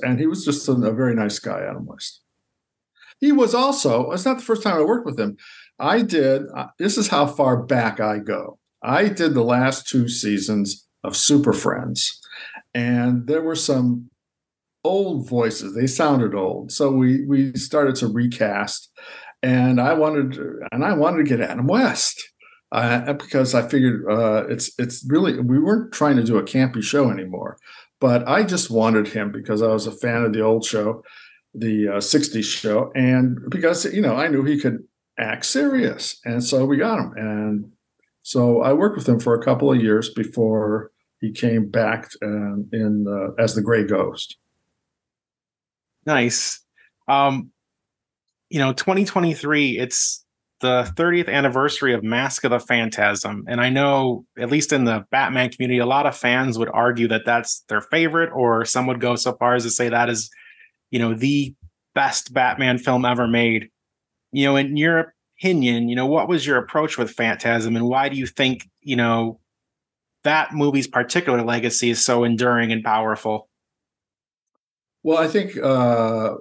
and 0.02 0.18
he 0.18 0.26
was 0.26 0.44
just 0.44 0.68
a, 0.68 0.72
a 0.72 0.92
very 0.92 1.14
nice 1.14 1.38
guy, 1.38 1.60
Adam 1.62 1.86
West. 1.86 2.22
He 3.20 3.32
was 3.32 3.54
also, 3.54 4.10
it's 4.12 4.24
not 4.24 4.38
the 4.38 4.44
first 4.44 4.62
time 4.62 4.76
I 4.76 4.82
worked 4.82 5.06
with 5.06 5.18
him. 5.18 5.36
I 5.78 6.02
did, 6.02 6.42
uh, 6.56 6.66
this 6.78 6.96
is 6.96 7.08
how 7.08 7.26
far 7.26 7.62
back 7.62 8.00
I 8.00 8.18
go. 8.18 8.58
I 8.82 9.08
did 9.08 9.34
the 9.34 9.44
last 9.44 9.88
two 9.88 10.08
seasons 10.08 10.86
of 11.04 11.16
Super 11.16 11.52
Friends, 11.52 12.20
and 12.74 13.26
there 13.26 13.42
were 13.42 13.56
some 13.56 14.10
old 14.84 15.28
voices. 15.28 15.74
They 15.74 15.86
sounded 15.86 16.34
old. 16.34 16.72
So 16.72 16.90
we 16.90 17.24
we 17.26 17.54
started 17.54 17.94
to 17.96 18.08
recast 18.08 18.90
and 19.42 19.80
I 19.80 19.92
wanted 19.94 20.38
and 20.70 20.84
I 20.84 20.92
wanted 20.92 21.18
to 21.18 21.24
get 21.24 21.40
Adam 21.40 21.66
West 21.66 22.22
uh, 22.70 23.12
because 23.12 23.54
I 23.54 23.68
figured 23.68 24.04
uh, 24.10 24.46
it's 24.48 24.72
it's 24.78 25.04
really 25.08 25.38
we 25.40 25.58
weren't 25.58 25.92
trying 25.92 26.16
to 26.16 26.24
do 26.24 26.38
a 26.38 26.42
campy 26.42 26.82
show 26.82 27.10
anymore, 27.10 27.58
but 28.00 28.26
I 28.28 28.44
just 28.44 28.70
wanted 28.70 29.08
him 29.08 29.32
because 29.32 29.62
I 29.62 29.68
was 29.68 29.86
a 29.86 29.92
fan 29.92 30.22
of 30.22 30.32
the 30.32 30.42
old 30.42 30.64
show, 30.64 31.02
the 31.54 31.88
uh, 31.88 31.96
'60s 31.96 32.44
show, 32.44 32.92
and 32.94 33.38
because 33.50 33.84
you 33.92 34.00
know 34.00 34.16
I 34.16 34.28
knew 34.28 34.44
he 34.44 34.58
could 34.58 34.84
act 35.18 35.44
serious, 35.44 36.18
and 36.24 36.42
so 36.42 36.64
we 36.64 36.76
got 36.76 37.00
him, 37.00 37.12
and 37.16 37.72
so 38.22 38.62
I 38.62 38.72
worked 38.72 38.96
with 38.96 39.08
him 39.08 39.20
for 39.20 39.34
a 39.34 39.42
couple 39.42 39.72
of 39.72 39.80
years 39.80 40.10
before 40.10 40.90
he 41.20 41.32
came 41.32 41.68
back 41.68 42.10
um, 42.22 42.68
in 42.72 43.06
uh, 43.08 43.40
as 43.42 43.54
the 43.54 43.62
Gray 43.62 43.84
Ghost. 43.84 44.36
Nice. 46.06 46.60
Um, 47.08 47.50
you 48.50 48.58
know, 48.58 48.72
2023. 48.72 49.78
It's 49.78 50.24
the 50.60 50.90
30th 50.96 51.28
anniversary 51.28 51.92
of 51.92 52.04
Mask 52.04 52.44
of 52.44 52.52
the 52.52 52.60
Phantasm. 52.60 53.44
And 53.48 53.60
I 53.60 53.68
know, 53.68 54.24
at 54.38 54.50
least 54.50 54.72
in 54.72 54.84
the 54.84 55.04
Batman 55.10 55.50
community, 55.50 55.78
a 55.78 55.86
lot 55.86 56.06
of 56.06 56.16
fans 56.16 56.58
would 56.58 56.70
argue 56.72 57.08
that 57.08 57.22
that's 57.24 57.64
their 57.68 57.80
favorite, 57.80 58.30
or 58.32 58.64
some 58.64 58.86
would 58.86 59.00
go 59.00 59.16
so 59.16 59.32
far 59.34 59.54
as 59.54 59.64
to 59.64 59.70
say 59.70 59.88
that 59.88 60.08
is, 60.08 60.30
you 60.90 60.98
know, 60.98 61.14
the 61.14 61.54
best 61.94 62.32
Batman 62.32 62.78
film 62.78 63.04
ever 63.04 63.26
made. 63.26 63.68
You 64.30 64.46
know, 64.46 64.56
in 64.56 64.76
your 64.76 65.14
opinion, 65.42 65.88
you 65.88 65.96
know, 65.96 66.06
what 66.06 66.28
was 66.28 66.46
your 66.46 66.56
approach 66.56 66.96
with 66.96 67.10
Phantasm 67.10 67.74
and 67.74 67.86
why 67.88 68.08
do 68.08 68.16
you 68.16 68.26
think, 68.26 68.68
you 68.80 68.96
know, 68.96 69.40
that 70.22 70.54
movie's 70.54 70.86
particular 70.86 71.42
legacy 71.42 71.90
is 71.90 72.04
so 72.04 72.22
enduring 72.22 72.70
and 72.70 72.84
powerful? 72.84 73.48
Well, 75.02 75.18
I 75.18 75.26
think 75.26 75.56
uh, 75.56 76.34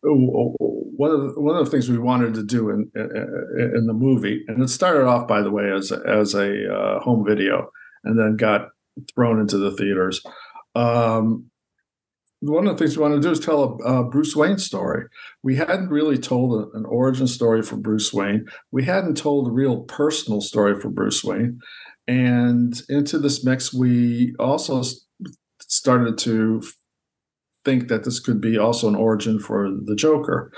one 0.00 1.10
of 1.10 1.20
the, 1.20 1.40
one 1.40 1.56
of 1.56 1.66
the 1.66 1.70
things 1.70 1.90
we 1.90 1.98
wanted 1.98 2.32
to 2.34 2.42
do 2.42 2.70
in 2.70 2.90
in 2.94 3.86
the 3.86 3.92
movie, 3.92 4.42
and 4.48 4.62
it 4.62 4.68
started 4.68 5.06
off, 5.06 5.28
by 5.28 5.42
the 5.42 5.50
way, 5.50 5.70
as 5.70 5.92
as 5.92 6.34
a 6.34 6.74
uh, 6.74 7.00
home 7.00 7.26
video, 7.26 7.70
and 8.04 8.18
then 8.18 8.36
got 8.36 8.70
thrown 9.14 9.38
into 9.38 9.58
the 9.58 9.72
theaters. 9.72 10.22
Um, 10.74 11.50
one 12.40 12.66
of 12.66 12.76
the 12.76 12.84
things 12.84 12.96
we 12.96 13.02
wanted 13.02 13.16
to 13.16 13.22
do 13.22 13.30
is 13.30 13.40
tell 13.40 13.80
a, 13.84 14.00
a, 14.00 14.04
Bruce 14.04 14.36
Wayne 14.36 14.58
story. 14.58 15.06
We 15.42 15.56
hadn't 15.56 15.88
really 15.88 16.18
told 16.18 16.52
a, 16.54 16.76
an 16.76 16.84
origin 16.86 17.26
story 17.26 17.62
for 17.62 17.76
Bruce 17.76 18.12
Wayne. 18.12 18.46
We 18.70 18.84
hadn't 18.84 19.16
told 19.16 19.48
a 19.48 19.52
real 19.52 19.82
personal 19.82 20.40
story 20.40 20.80
for 20.80 20.88
Bruce 20.88 21.24
Wayne. 21.24 21.60
And 22.06 22.80
into 22.88 23.18
this 23.18 23.44
mix, 23.44 23.74
we 23.74 24.34
also 24.38 24.82
started 25.60 26.16
to 26.18 26.62
think 27.64 27.88
that 27.88 28.04
this 28.04 28.20
could 28.20 28.40
be 28.40 28.56
also 28.56 28.88
an 28.88 28.94
origin 28.94 29.38
for 29.38 29.68
the 29.84 29.94
Joker, 29.94 30.52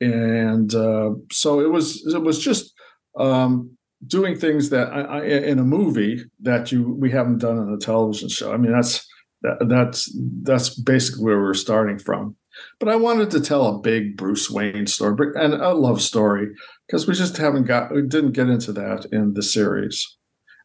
and 0.00 0.74
uh, 0.74 1.10
so 1.30 1.60
it 1.60 1.70
was. 1.70 2.06
It 2.14 2.22
was 2.22 2.38
just 2.38 2.72
um, 3.18 3.76
doing 4.06 4.38
things 4.38 4.70
that 4.70 4.88
I, 4.88 5.00
I, 5.00 5.24
in 5.24 5.58
a 5.58 5.64
movie 5.64 6.24
that 6.40 6.72
you 6.72 6.96
we 6.98 7.10
haven't 7.10 7.38
done 7.38 7.58
on 7.58 7.72
a 7.72 7.78
television 7.78 8.28
show. 8.28 8.52
I 8.52 8.56
mean, 8.56 8.72
that's 8.72 8.98
that, 8.98 9.05
that's 9.42 10.16
that's 10.42 10.70
basically 10.70 11.24
where 11.24 11.40
we're 11.40 11.54
starting 11.54 11.98
from. 11.98 12.36
But 12.80 12.88
I 12.88 12.96
wanted 12.96 13.30
to 13.32 13.40
tell 13.40 13.66
a 13.66 13.78
big 13.78 14.16
Bruce 14.16 14.50
Wayne 14.50 14.86
story 14.86 15.32
and 15.34 15.54
a 15.54 15.74
love 15.74 16.00
story 16.00 16.48
because 16.86 17.06
we 17.06 17.14
just 17.14 17.36
haven't 17.36 17.64
got 17.64 17.94
we 17.94 18.02
didn't 18.02 18.32
get 18.32 18.48
into 18.48 18.72
that 18.72 19.06
in 19.12 19.34
the 19.34 19.42
series, 19.42 20.16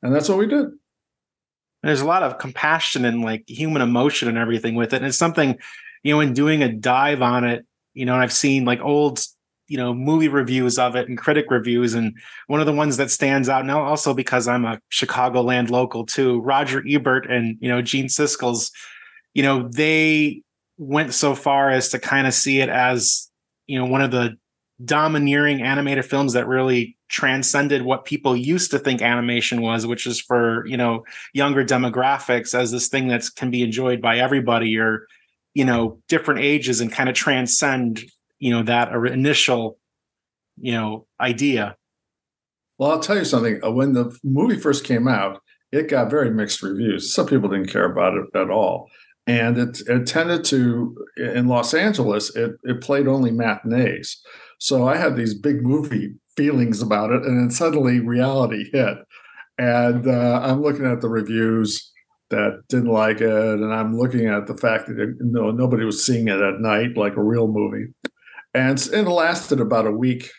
and 0.01 0.13
that's 0.15 0.29
what 0.29 0.37
we 0.37 0.47
did. 0.47 0.67
there's 1.83 2.01
a 2.01 2.05
lot 2.05 2.23
of 2.23 2.37
compassion 2.37 3.05
and 3.05 3.21
like 3.21 3.43
human 3.47 3.81
emotion 3.81 4.27
and 4.27 4.37
everything 4.37 4.75
with 4.75 4.93
it. 4.93 4.97
And 4.97 5.07
it's 5.07 5.17
something, 5.17 5.57
you 6.03 6.13
know, 6.13 6.19
in 6.21 6.33
doing 6.33 6.61
a 6.63 6.71
dive 6.71 7.21
on 7.21 7.43
it, 7.43 7.65
you 7.93 8.05
know, 8.05 8.15
I've 8.15 8.33
seen 8.33 8.65
like 8.65 8.79
old, 8.81 9.19
you 9.71 9.77
know, 9.77 9.93
movie 9.93 10.27
reviews 10.27 10.77
of 10.77 10.97
it 10.97 11.07
and 11.07 11.17
critic 11.17 11.45
reviews. 11.49 11.93
And 11.93 12.13
one 12.47 12.59
of 12.59 12.65
the 12.65 12.73
ones 12.73 12.97
that 12.97 13.09
stands 13.09 13.47
out 13.47 13.65
now, 13.65 13.81
also 13.81 14.13
because 14.13 14.45
I'm 14.45 14.65
a 14.65 14.81
Chicagoland 14.91 15.69
local 15.69 16.05
too, 16.05 16.41
Roger 16.41 16.83
Ebert 16.85 17.25
and, 17.31 17.55
you 17.61 17.69
know, 17.69 17.81
Gene 17.81 18.07
Siskel's, 18.07 18.69
you 19.33 19.43
know, 19.43 19.69
they 19.69 20.41
went 20.77 21.13
so 21.13 21.35
far 21.35 21.69
as 21.69 21.87
to 21.89 21.99
kind 21.99 22.27
of 22.27 22.33
see 22.33 22.59
it 22.59 22.67
as, 22.67 23.31
you 23.65 23.79
know, 23.79 23.85
one 23.85 24.01
of 24.01 24.11
the 24.11 24.35
domineering 24.83 25.61
animated 25.61 26.03
films 26.03 26.33
that 26.33 26.47
really 26.47 26.97
transcended 27.07 27.83
what 27.83 28.03
people 28.03 28.35
used 28.35 28.71
to 28.71 28.79
think 28.79 29.01
animation 29.01 29.61
was 29.61 29.85
which 29.85 30.07
is 30.07 30.19
for 30.19 30.65
you 30.65 30.75
know 30.75 31.03
younger 31.33 31.63
demographics 31.63 32.57
as 32.57 32.71
this 32.71 32.87
thing 32.87 33.07
that 33.09 33.23
can 33.35 33.51
be 33.51 33.61
enjoyed 33.61 34.01
by 34.01 34.17
everybody 34.17 34.75
or 34.79 35.05
you 35.53 35.63
know 35.63 35.99
different 36.07 36.39
ages 36.39 36.81
and 36.81 36.91
kind 36.91 37.09
of 37.09 37.13
transcend 37.13 38.01
you 38.41 38.51
know 38.51 38.63
that 38.63 38.91
initial 38.91 39.77
you 40.59 40.73
know 40.73 41.07
idea. 41.21 41.77
Well 42.77 42.91
i'll 42.91 42.99
tell 42.99 43.17
you 43.17 43.25
something. 43.25 43.63
Uh, 43.63 43.71
when 43.71 43.93
the 43.93 44.17
movie 44.23 44.59
first 44.59 44.83
came 44.83 45.07
out 45.07 45.41
it 45.71 45.87
got 45.87 46.09
very 46.09 46.29
mixed 46.29 46.61
reviews. 46.61 47.13
Some 47.13 47.27
people 47.27 47.49
didn't 47.49 47.71
care 47.71 47.89
about 47.89 48.13
it 48.15 48.25
at 48.35 48.49
all. 48.49 48.89
And 49.27 49.57
it, 49.57 49.81
it 49.87 50.05
tended 50.05 50.43
to 50.45 50.95
in 51.17 51.47
los 51.47 51.73
angeles 51.73 52.35
it, 52.35 52.51
it 52.63 52.81
played 52.81 53.07
only 53.07 53.31
matinees. 53.31 54.19
So 54.59 54.87
I 54.87 54.97
had 54.97 55.15
these 55.15 55.33
big 55.33 55.61
movie 55.61 56.13
feelings 56.35 56.81
about 56.81 57.11
it, 57.11 57.23
and 57.23 57.39
then 57.39 57.51
suddenly 57.51 57.99
reality 57.99 58.69
hit. 58.71 58.97
And 59.57 60.07
uh, 60.07 60.41
I'm 60.43 60.61
looking 60.61 60.85
at 60.85 61.01
the 61.01 61.09
reviews 61.09 61.91
that 62.29 62.63
didn't 62.69 62.91
like 62.91 63.21
it, 63.21 63.29
and 63.29 63.73
I'm 63.73 63.97
looking 63.97 64.27
at 64.27 64.47
the 64.47 64.55
fact 64.55 64.87
that 64.87 64.99
it, 64.99 65.09
no, 65.19 65.51
nobody 65.51 65.85
was 65.85 66.03
seeing 66.03 66.27
it 66.27 66.39
at 66.39 66.59
night 66.59 66.97
like 66.97 67.15
a 67.15 67.23
real 67.23 67.47
movie. 67.47 67.87
And, 68.53 68.79
it 68.79 69.07
lasted 69.07 69.59
about 69.59 69.87
a 69.87 69.91
week, 69.91 70.29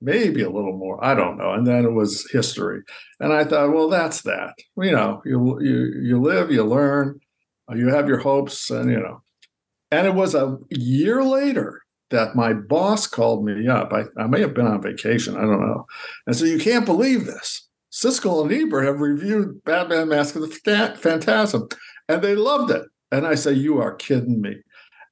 maybe 0.00 0.42
a 0.42 0.50
little 0.50 0.76
more. 0.76 1.02
I 1.04 1.14
don't 1.14 1.36
know. 1.36 1.52
And 1.52 1.66
then 1.66 1.84
it 1.84 1.92
was 1.92 2.28
history. 2.30 2.82
And 3.18 3.32
I 3.32 3.44
thought, 3.44 3.72
well, 3.72 3.88
that's 3.88 4.22
that. 4.22 4.54
You 4.76 4.92
know, 4.92 5.22
you 5.24 5.58
you 5.60 6.00
you 6.02 6.20
live, 6.20 6.50
you 6.50 6.64
learn, 6.64 7.20
you 7.74 7.88
have 7.88 8.08
your 8.08 8.18
hopes, 8.18 8.70
and 8.70 8.90
you 8.90 8.98
know. 8.98 9.22
And 9.90 10.06
it 10.06 10.14
was 10.14 10.34
a 10.34 10.56
year 10.70 11.24
later 11.24 11.82
that 12.10 12.36
my 12.36 12.52
boss 12.52 13.06
called 13.06 13.44
me 13.44 13.68
up. 13.68 13.92
I, 13.92 14.04
I 14.20 14.26
may 14.26 14.40
have 14.40 14.54
been 14.54 14.66
on 14.66 14.82
vacation, 14.82 15.36
I 15.36 15.42
don't 15.42 15.60
know. 15.60 15.86
And 16.26 16.36
so 16.36 16.44
you 16.44 16.58
can't 16.58 16.84
believe 16.84 17.26
this. 17.26 17.68
Siskel 17.92 18.42
and 18.42 18.52
Ebert 18.52 18.84
have 18.84 19.00
reviewed 19.00 19.64
Batman 19.64 20.08
Mask 20.08 20.36
of 20.36 20.42
the 20.42 20.96
Phantasm, 21.00 21.68
and 22.08 22.22
they 22.22 22.36
loved 22.36 22.70
it. 22.70 22.84
And 23.10 23.26
I 23.26 23.34
say, 23.34 23.52
You 23.52 23.80
are 23.80 23.94
kidding 23.94 24.40
me. 24.40 24.56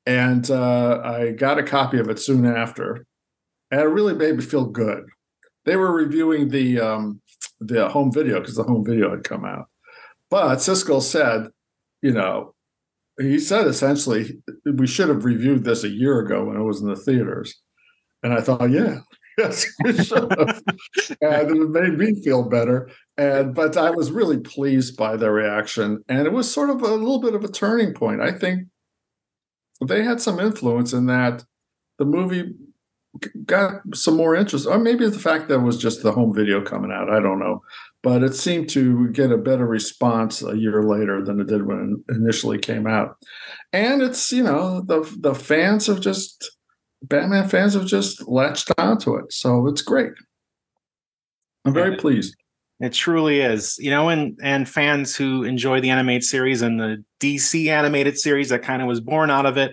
And 0.08 0.50
uh, 0.50 1.02
I 1.04 1.32
got 1.32 1.58
a 1.58 1.62
copy 1.62 1.98
of 1.98 2.08
it 2.08 2.18
soon 2.18 2.46
after, 2.46 3.04
and 3.70 3.82
it 3.82 3.84
really 3.84 4.14
made 4.14 4.36
me 4.36 4.42
feel 4.42 4.64
good. 4.64 5.04
They 5.66 5.76
were 5.76 5.92
reviewing 5.92 6.48
the 6.48 6.80
um, 6.80 7.20
the 7.60 7.90
home 7.90 8.10
video 8.10 8.40
because 8.40 8.56
the 8.56 8.62
home 8.62 8.86
video 8.86 9.10
had 9.10 9.22
come 9.22 9.44
out. 9.44 9.66
But 10.30 10.56
Siskel 10.56 11.02
said, 11.02 11.48
you 12.00 12.12
know, 12.12 12.54
he 13.20 13.38
said 13.38 13.66
essentially 13.66 14.40
we 14.64 14.86
should 14.86 15.10
have 15.10 15.26
reviewed 15.26 15.64
this 15.64 15.84
a 15.84 15.90
year 15.90 16.20
ago 16.20 16.44
when 16.44 16.56
it 16.56 16.62
was 16.62 16.80
in 16.80 16.88
the 16.88 16.96
theaters. 16.96 17.54
And 18.22 18.32
i 18.32 18.40
thought 18.40 18.70
yeah 18.70 19.00
yes 19.38 19.66
we 19.84 19.92
should 19.92 20.32
and 21.20 21.50
it 21.50 21.70
made 21.70 21.98
me 21.98 22.22
feel 22.22 22.48
better. 22.48 22.88
And 23.18 23.54
but 23.54 23.76
i 23.76 23.90
was 23.90 24.10
really 24.10 24.38
pleased 24.38 24.96
by 24.96 25.16
their 25.16 25.32
reaction. 25.32 26.02
And 26.08 26.26
it 26.26 26.32
was 26.32 26.50
sort 26.50 26.70
of 26.70 26.80
a 26.80 26.94
little 26.94 27.20
bit 27.20 27.34
of 27.34 27.44
a 27.44 27.52
turning 27.52 27.92
point. 27.92 28.22
I 28.22 28.32
think 28.32 28.68
they 29.84 30.02
had 30.02 30.20
some 30.20 30.40
influence 30.40 30.92
in 30.92 31.06
that 31.06 31.44
the 31.98 32.04
movie 32.04 32.52
got 33.46 33.80
some 33.94 34.16
more 34.16 34.36
interest 34.36 34.66
or 34.66 34.78
maybe 34.78 35.08
the 35.08 35.18
fact 35.18 35.48
that 35.48 35.54
it 35.54 35.62
was 35.62 35.78
just 35.78 36.02
the 36.02 36.12
home 36.12 36.32
video 36.32 36.62
coming 36.62 36.92
out 36.92 37.10
i 37.10 37.18
don't 37.18 37.38
know 37.38 37.60
but 38.02 38.22
it 38.22 38.34
seemed 38.34 38.68
to 38.70 39.08
get 39.08 39.32
a 39.32 39.36
better 39.36 39.66
response 39.66 40.42
a 40.42 40.56
year 40.56 40.82
later 40.82 41.24
than 41.24 41.40
it 41.40 41.48
did 41.48 41.66
when 41.66 42.02
it 42.08 42.14
initially 42.14 42.58
came 42.58 42.86
out. 42.86 43.16
And 43.72 44.02
it's, 44.02 44.30
you 44.32 44.42
know, 44.42 44.80
the 44.82 45.00
the 45.20 45.34
fans 45.34 45.86
have 45.88 46.00
just 46.00 46.50
Batman 47.02 47.48
fans 47.48 47.74
have 47.74 47.86
just 47.86 48.26
latched 48.28 48.70
onto 48.78 49.16
it. 49.16 49.32
So 49.32 49.66
it's 49.66 49.82
great. 49.82 50.12
I'm 51.64 51.74
very 51.74 51.92
yeah. 51.92 52.00
pleased. 52.00 52.36
It 52.80 52.92
truly 52.92 53.40
is. 53.40 53.76
You 53.78 53.90
know, 53.90 54.08
and 54.08 54.38
and 54.42 54.68
fans 54.68 55.16
who 55.16 55.42
enjoy 55.44 55.80
the 55.80 55.90
animated 55.90 56.24
series 56.24 56.62
and 56.62 56.78
the 56.78 57.04
DC 57.20 57.68
animated 57.68 58.18
series 58.18 58.50
that 58.50 58.62
kind 58.62 58.82
of 58.82 58.88
was 58.88 59.00
born 59.00 59.30
out 59.30 59.46
of 59.46 59.56
it, 59.56 59.72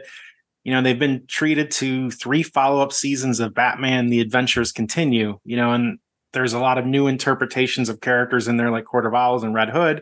you 0.63 0.73
know, 0.73 0.81
they've 0.81 0.97
been 0.97 1.23
treated 1.27 1.69
to 1.71 2.09
three 2.09 2.41
follow-up 2.41 2.91
seasons 2.91 3.39
of 3.39 3.53
Batman 3.53 4.07
the 4.07 4.21
Adventures 4.21 4.71
Continue, 4.71 5.39
you 5.43 5.55
know, 5.55 5.71
and 5.71 5.99
there's 6.33 6.53
a 6.53 6.59
lot 6.59 6.77
of 6.79 6.85
new 6.85 7.07
interpretations 7.07 7.87
of 7.87 8.01
characters 8.01 8.47
in 8.47 8.57
there, 8.57 8.71
like 8.71 8.85
Court 8.85 9.05
of 9.05 9.13
Owls 9.13 9.43
and 9.43 9.53
Red 9.53 9.69
Hood. 9.69 10.01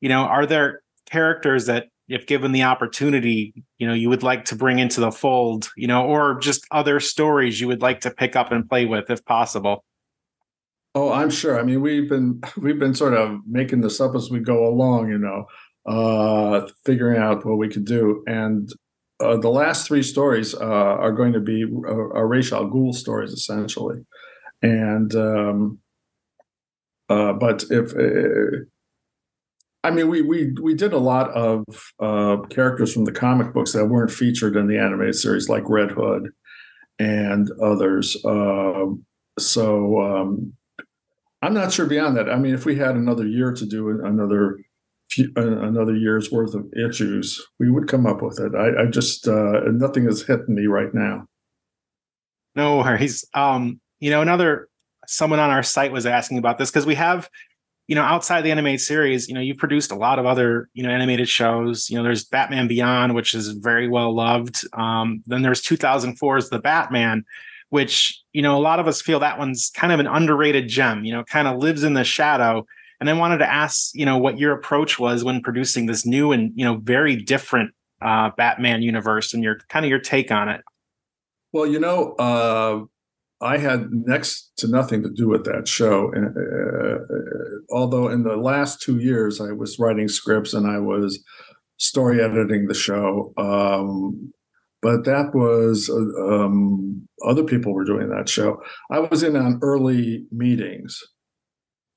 You 0.00 0.08
know, 0.08 0.22
are 0.22 0.46
there 0.46 0.82
characters 1.10 1.66
that, 1.66 1.88
if 2.08 2.26
given 2.26 2.52
the 2.52 2.62
opportunity, 2.62 3.52
you 3.78 3.86
know, 3.86 3.92
you 3.92 4.08
would 4.08 4.22
like 4.22 4.46
to 4.46 4.56
bring 4.56 4.78
into 4.78 5.00
the 5.00 5.10
fold, 5.10 5.68
you 5.76 5.86
know, 5.86 6.06
or 6.06 6.38
just 6.38 6.64
other 6.70 7.00
stories 7.00 7.60
you 7.60 7.66
would 7.66 7.82
like 7.82 8.00
to 8.02 8.10
pick 8.10 8.34
up 8.36 8.50
and 8.52 8.66
play 8.68 8.86
with, 8.86 9.10
if 9.10 9.22
possible? 9.26 9.84
Oh, 10.94 11.12
I'm 11.12 11.30
sure. 11.30 11.58
I 11.58 11.62
mean, 11.62 11.80
we've 11.80 12.08
been 12.08 12.40
we've 12.56 12.78
been 12.78 12.94
sort 12.94 13.14
of 13.14 13.40
making 13.46 13.80
this 13.82 14.00
up 14.00 14.14
as 14.14 14.30
we 14.30 14.40
go 14.40 14.66
along, 14.66 15.10
you 15.10 15.18
know, 15.18 15.46
uh, 15.86 16.68
figuring 16.84 17.20
out 17.20 17.44
what 17.46 17.58
we 17.58 17.68
could 17.68 17.84
do. 17.84 18.22
And 18.26 18.70
uh, 19.20 19.36
the 19.36 19.50
last 19.50 19.86
three 19.88 20.02
stories 20.02 20.54
uh, 20.54 20.58
are 20.64 21.12
going 21.12 21.32
to 21.32 21.40
be 21.40 21.64
uh, 21.64 22.22
Ra's 22.24 22.52
al 22.52 22.92
stories, 22.92 23.32
essentially 23.32 24.04
and 24.62 25.14
um, 25.14 25.78
uh, 27.08 27.32
but 27.32 27.64
if 27.70 27.94
uh, 27.94 28.64
I 29.84 29.90
mean, 29.90 30.08
we 30.08 30.22
we 30.22 30.52
we 30.60 30.74
did 30.74 30.92
a 30.92 30.98
lot 30.98 31.30
of 31.30 31.64
uh, 32.00 32.38
characters 32.50 32.92
from 32.92 33.04
the 33.04 33.12
comic 33.12 33.52
books 33.52 33.72
that 33.72 33.86
weren't 33.86 34.10
featured 34.10 34.56
in 34.56 34.66
the 34.66 34.78
animated 34.78 35.14
series, 35.14 35.48
like 35.48 35.68
Red 35.68 35.90
Hood 35.92 36.30
and 36.98 37.50
others. 37.62 38.16
Uh, 38.24 38.86
so 39.38 40.00
um, 40.02 40.52
I'm 41.42 41.54
not 41.54 41.72
sure 41.72 41.86
beyond 41.86 42.16
that. 42.16 42.28
I 42.28 42.36
mean, 42.36 42.54
if 42.54 42.64
we 42.64 42.76
had 42.76 42.96
another 42.96 43.26
year 43.26 43.52
to 43.52 43.66
do 43.66 43.90
another 44.04 44.58
few, 45.10 45.32
uh, 45.36 45.60
another 45.60 45.94
year's 45.94 46.32
worth 46.32 46.54
of 46.54 46.66
issues, 46.74 47.44
we 47.58 47.70
would 47.70 47.88
come 47.88 48.06
up 48.06 48.22
with 48.22 48.40
it. 48.40 48.54
I, 48.54 48.82
I 48.82 48.86
just 48.86 49.28
uh, 49.28 49.60
nothing 49.70 50.06
is 50.06 50.26
hitting 50.26 50.54
me 50.54 50.66
right 50.66 50.92
now. 50.92 51.26
No 52.54 52.78
worries. 52.78 53.24
Um, 53.34 53.80
you 54.00 54.10
know, 54.10 54.20
another 54.20 54.68
someone 55.06 55.38
on 55.38 55.50
our 55.50 55.62
site 55.62 55.92
was 55.92 56.06
asking 56.06 56.38
about 56.38 56.58
this 56.58 56.70
because 56.70 56.86
we 56.86 56.94
have, 56.96 57.30
you 57.86 57.94
know, 57.94 58.02
outside 58.02 58.42
the 58.42 58.50
animated 58.50 58.80
series, 58.80 59.28
you 59.28 59.34
know, 59.34 59.40
you've 59.40 59.56
produced 59.56 59.90
a 59.90 59.96
lot 59.96 60.18
of 60.18 60.26
other, 60.26 60.68
you 60.74 60.82
know, 60.82 60.90
animated 60.90 61.28
shows. 61.28 61.88
You 61.88 61.96
know, 61.96 62.02
there's 62.02 62.24
Batman 62.24 62.68
Beyond, 62.68 63.14
which 63.14 63.34
is 63.34 63.48
very 63.48 63.88
well 63.88 64.14
loved. 64.14 64.64
Um, 64.74 65.22
then 65.26 65.42
there's 65.42 65.62
2004's 65.62 66.50
The 66.50 66.58
Batman, 66.58 67.24
which, 67.70 68.22
you 68.32 68.42
know, 68.42 68.56
a 68.56 68.60
lot 68.60 68.80
of 68.80 68.86
us 68.86 69.02
feel 69.02 69.20
that 69.20 69.38
one's 69.38 69.70
kind 69.74 69.92
of 69.92 70.00
an 70.00 70.06
underrated 70.06 70.68
gem, 70.68 71.04
you 71.04 71.12
know, 71.12 71.24
kind 71.24 71.46
of 71.46 71.58
lives 71.58 71.84
in 71.84 71.94
the 71.94 72.04
shadow. 72.04 72.66
And 73.00 73.08
I 73.08 73.12
wanted 73.12 73.38
to 73.38 73.52
ask, 73.52 73.90
you 73.94 74.04
know, 74.04 74.18
what 74.18 74.38
your 74.38 74.52
approach 74.52 74.98
was 74.98 75.22
when 75.22 75.40
producing 75.40 75.86
this 75.86 76.04
new 76.04 76.32
and, 76.32 76.52
you 76.54 76.64
know, 76.64 76.78
very 76.82 77.16
different 77.16 77.72
uh, 78.02 78.30
Batman 78.36 78.82
universe 78.82 79.34
and 79.34 79.42
your 79.42 79.58
kind 79.68 79.84
of 79.84 79.90
your 79.90 80.00
take 80.00 80.30
on 80.32 80.48
it. 80.48 80.62
Well, 81.52 81.66
you 81.66 81.78
know, 81.78 82.12
uh, 82.14 82.84
I 83.40 83.58
had 83.58 83.90
next 83.92 84.50
to 84.56 84.68
nothing 84.68 85.02
to 85.02 85.10
do 85.10 85.28
with 85.28 85.44
that 85.44 85.68
show. 85.68 86.10
And, 86.12 86.36
uh, 86.36 87.74
although 87.74 88.08
in 88.08 88.24
the 88.24 88.36
last 88.36 88.82
two 88.82 88.98
years 88.98 89.40
I 89.40 89.52
was 89.52 89.78
writing 89.78 90.08
scripts 90.08 90.54
and 90.54 90.66
I 90.66 90.78
was 90.78 91.22
story 91.76 92.20
editing 92.20 92.66
the 92.66 92.74
show, 92.74 93.32
um, 93.36 94.32
but 94.82 95.04
that 95.04 95.34
was 95.34 95.90
uh, 95.90 96.44
um, 96.44 97.08
other 97.26 97.44
people 97.44 97.72
were 97.74 97.84
doing 97.84 98.08
that 98.10 98.28
show. 98.28 98.62
I 98.90 99.00
was 99.00 99.22
in 99.22 99.36
on 99.36 99.58
early 99.62 100.26
meetings, 100.30 101.00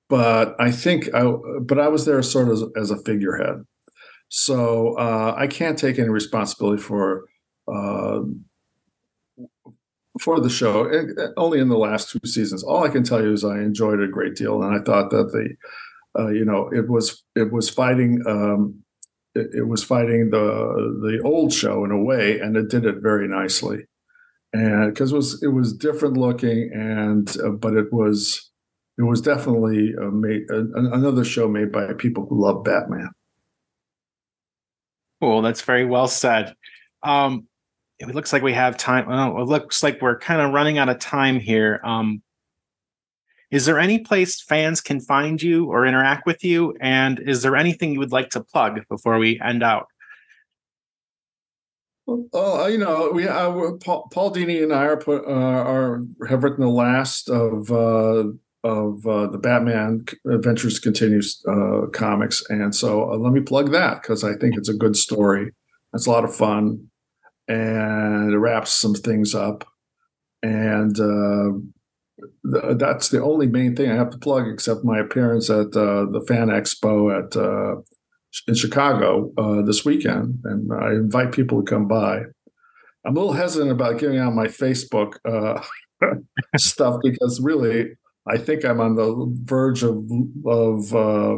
but 0.10 0.56
I 0.60 0.72
think 0.72 1.14
I 1.14 1.32
but 1.62 1.80
I 1.80 1.88
was 1.88 2.06
there 2.06 2.22
sort 2.24 2.48
of 2.48 2.54
as, 2.54 2.64
as 2.76 2.92
a 2.92 3.02
figurehead. 3.04 3.64
So 4.30 4.98
uh, 4.98 5.36
I 5.38 5.48
can't 5.48 5.78
take 5.78 6.00
any 6.00 6.10
responsibility 6.10 6.82
for 6.82 7.26
uh, 7.72 8.22
for 10.20 10.40
the 10.40 10.50
show, 10.50 10.90
only 11.38 11.60
in 11.60 11.70
the 11.70 11.78
last 11.78 12.12
two 12.12 12.20
seasons. 12.26 12.64
All 12.64 12.84
I 12.84 12.90
can 12.90 13.04
tell 13.04 13.22
you 13.22 13.32
is 13.32 13.46
I 13.46 13.60
enjoyed 13.60 14.00
it 14.00 14.10
a 14.10 14.12
great 14.12 14.36
deal, 14.36 14.62
and 14.62 14.76
I 14.76 14.84
thought 14.84 15.10
that 15.12 15.32
the, 15.32 16.22
uh, 16.22 16.30
you 16.30 16.46
know, 16.46 16.70
it 16.74 16.90
was 16.90 17.24
it 17.36 17.52
was 17.52 17.70
fighting, 17.70 18.22
um, 18.28 18.84
it, 19.36 19.50
it, 19.54 19.68
was 19.68 19.84
fighting 19.84 20.30
the 20.30 21.00
the 21.02 21.22
old 21.24 21.54
show 21.54 21.86
in 21.86 21.92
a 21.92 22.02
way, 22.02 22.40
and 22.40 22.56
it 22.58 22.70
did 22.70 22.86
it 22.86 22.98
very 23.02 23.28
nicely, 23.28 23.86
and 24.54 24.94
because 24.94 25.12
it 25.12 25.16
was 25.16 25.44
it 25.44 25.48
was 25.48 25.74
different 25.74 26.18
looking, 26.18 26.72
and 26.74 27.36
uh, 27.44 27.50
but 27.50 27.74
it 27.74 27.92
was 27.92 28.52
it 28.98 29.04
was 29.04 29.22
definitely 29.22 29.94
uh, 30.00 30.12
made 30.12 30.44
another 30.50 31.24
show 31.24 31.48
made 31.48 31.72
by 31.72 31.94
people 31.94 32.26
who 32.28 32.42
love 32.42 32.64
Batman. 32.64 33.10
Cool. 35.22 35.42
That's 35.42 35.62
very 35.62 35.86
well 35.86 36.08
said. 36.08 36.54
Um, 37.04 37.48
it 38.00 38.16
looks 38.16 38.34
like 38.34 38.42
we 38.42 38.54
have 38.54 38.78
time. 38.78 39.08
Well, 39.08 39.42
it 39.42 39.46
looks 39.46 39.84
like 39.84 40.02
we're 40.02 40.18
kind 40.18 40.42
of 40.42 40.52
running 40.52 40.78
out 40.78 40.90
of 40.90 41.00
time 41.00 41.40
here. 41.40 41.80
Um, 41.84 42.22
is 43.52 43.66
there 43.66 43.80
any 43.80 44.00
place 44.00 44.42
fans 44.42 44.80
can 44.80 45.02
find 45.02 45.42
you 45.42 45.66
or 45.66 45.86
interact 45.86 46.26
with 46.26 46.44
you? 46.44 46.76
And 46.80 47.20
is 47.20 47.42
there 47.42 47.58
anything 47.58 47.92
you 47.92 48.00
would 48.00 48.14
like 48.14 48.30
to 48.30 48.42
plug 48.42 48.80
before 48.90 49.20
we 49.20 49.40
end 49.42 49.62
out? 49.62 49.88
Well, 52.08 52.70
you 52.70 52.78
know, 52.78 53.12
we 53.14 53.28
uh, 53.28 53.74
Paul, 53.84 54.08
Paul 54.12 54.34
Dini 54.34 54.64
and 54.64 54.74
I 54.74 54.86
are 54.86 54.98
put 54.98 55.24
uh, 55.26 55.32
are 55.32 56.04
have 56.28 56.44
written 56.44 56.62
the 56.62 56.70
last 56.70 57.30
of 57.30 57.72
uh, 57.72 58.24
of 58.64 59.06
uh, 59.06 59.28
the 59.28 59.38
Batman 59.38 60.06
Adventures 60.30 60.80
Continues 60.80 61.44
uh, 61.48 61.88
comics, 61.94 62.44
and 62.50 62.76
so 62.76 63.12
uh, 63.12 63.18
let 63.18 63.32
me 63.32 63.40
plug 63.40 63.72
that 63.72 64.02
because 64.02 64.24
I 64.24 64.34
think 64.36 64.58
it's 64.58 64.68
a 64.68 64.74
good 64.74 64.98
story. 64.98 65.52
It's 65.94 66.08
a 66.08 66.12
lot 66.12 66.26
of 66.26 66.36
fun, 66.36 66.90
and 67.48 68.34
it 68.34 68.38
wraps 68.38 68.72
some 68.72 68.96
things 68.96 69.34
up, 69.36 69.66
and 70.42 71.00
that's 72.44 73.10
the 73.10 73.22
only 73.22 73.48
main 73.48 73.76
thing 73.76 73.92
I 73.92 73.96
have 73.96 74.12
to 74.12 74.18
plug, 74.18 74.48
except 74.48 74.84
my 74.84 75.00
appearance 75.00 75.50
at 75.50 75.72
the 75.72 76.24
Fan 76.28 76.48
Expo 76.48 77.12
at 77.18 77.36
in 78.48 78.56
Chicago 78.56 79.32
uh, 79.38 79.62
this 79.62 79.84
weekend, 79.86 80.40
and 80.46 80.72
I 80.74 80.92
invite 80.92 81.32
people 81.32 81.64
to 81.64 81.70
come 81.70 81.88
by. 81.88 82.24
I'm 83.06 83.18
a 83.18 83.20
little 83.20 83.34
hesitant 83.34 83.72
about 83.72 84.00
giving 84.00 84.20
out 84.20 84.34
my 84.34 84.48
Facebook 84.48 85.16
uh, 85.26 85.62
stuff 86.58 87.00
because 87.04 87.40
really, 87.42 87.92
I 88.28 88.38
think 88.38 88.64
I'm 88.64 88.80
on 88.80 88.96
the 88.96 89.34
verge 89.44 89.84
of 89.84 90.10
of 90.46 90.96
uh, 90.96 91.38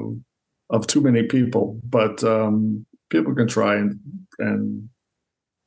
of 0.70 0.88
too 0.88 1.02
many 1.02 1.24
people. 1.24 1.80
But 1.84 2.24
um, 2.24 2.86
people 3.10 3.34
can 3.34 3.48
try 3.48 3.76
and 3.76 4.00
and 4.40 4.90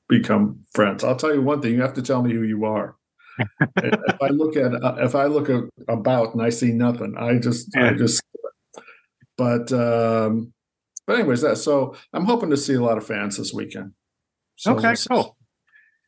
become 0.08 0.60
friends. 0.74 1.02
I'll 1.02 1.16
tell 1.16 1.34
you 1.34 1.42
one 1.42 1.60
thing: 1.60 1.72
you 1.72 1.82
have 1.82 1.94
to 1.94 2.02
tell 2.02 2.22
me 2.22 2.34
who 2.34 2.42
you 2.42 2.64
are. 2.64 2.95
if 3.76 4.22
I 4.22 4.28
look 4.28 4.56
at 4.56 4.72
uh, 4.74 4.96
if 4.98 5.14
I 5.14 5.26
look 5.26 5.50
at 5.50 5.64
about 5.88 6.34
and 6.34 6.42
I 6.42 6.50
see 6.50 6.72
nothing, 6.72 7.14
I 7.18 7.38
just 7.38 7.68
yeah. 7.74 7.90
I 7.90 7.94
just. 7.94 8.22
But 9.36 9.70
um, 9.72 10.52
but 11.06 11.18
anyways, 11.18 11.42
that 11.42 11.56
so 11.58 11.94
I'm 12.12 12.24
hoping 12.24 12.50
to 12.50 12.56
see 12.56 12.74
a 12.74 12.80
lot 12.80 12.98
of 12.98 13.06
fans 13.06 13.36
this 13.36 13.52
weekend. 13.52 13.92
So 14.56 14.74
okay, 14.76 14.94
cool. 15.08 15.36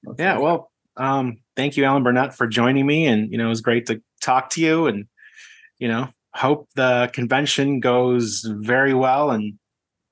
Okay. 0.09 0.23
Yeah, 0.23 0.39
well, 0.39 0.71
um, 0.97 1.39
thank 1.57 1.77
you, 1.77 1.85
Alan 1.85 2.03
Burnett, 2.03 2.35
for 2.35 2.47
joining 2.47 2.87
me, 2.87 3.07
and 3.07 3.31
you 3.31 3.39
know 3.39 3.47
it 3.47 3.51
was 3.51 3.61
great 3.61 3.87
to 3.87 4.01
talk 4.23 4.51
to 4.51 4.63
you, 4.63 4.87
and 4.87 5.05
you 5.79 5.89
know 5.89 6.09
hope 6.35 6.69
the 6.77 7.11
convention 7.13 7.81
goes 7.81 8.47
very 8.61 8.95
well 8.95 9.31
and 9.31 9.55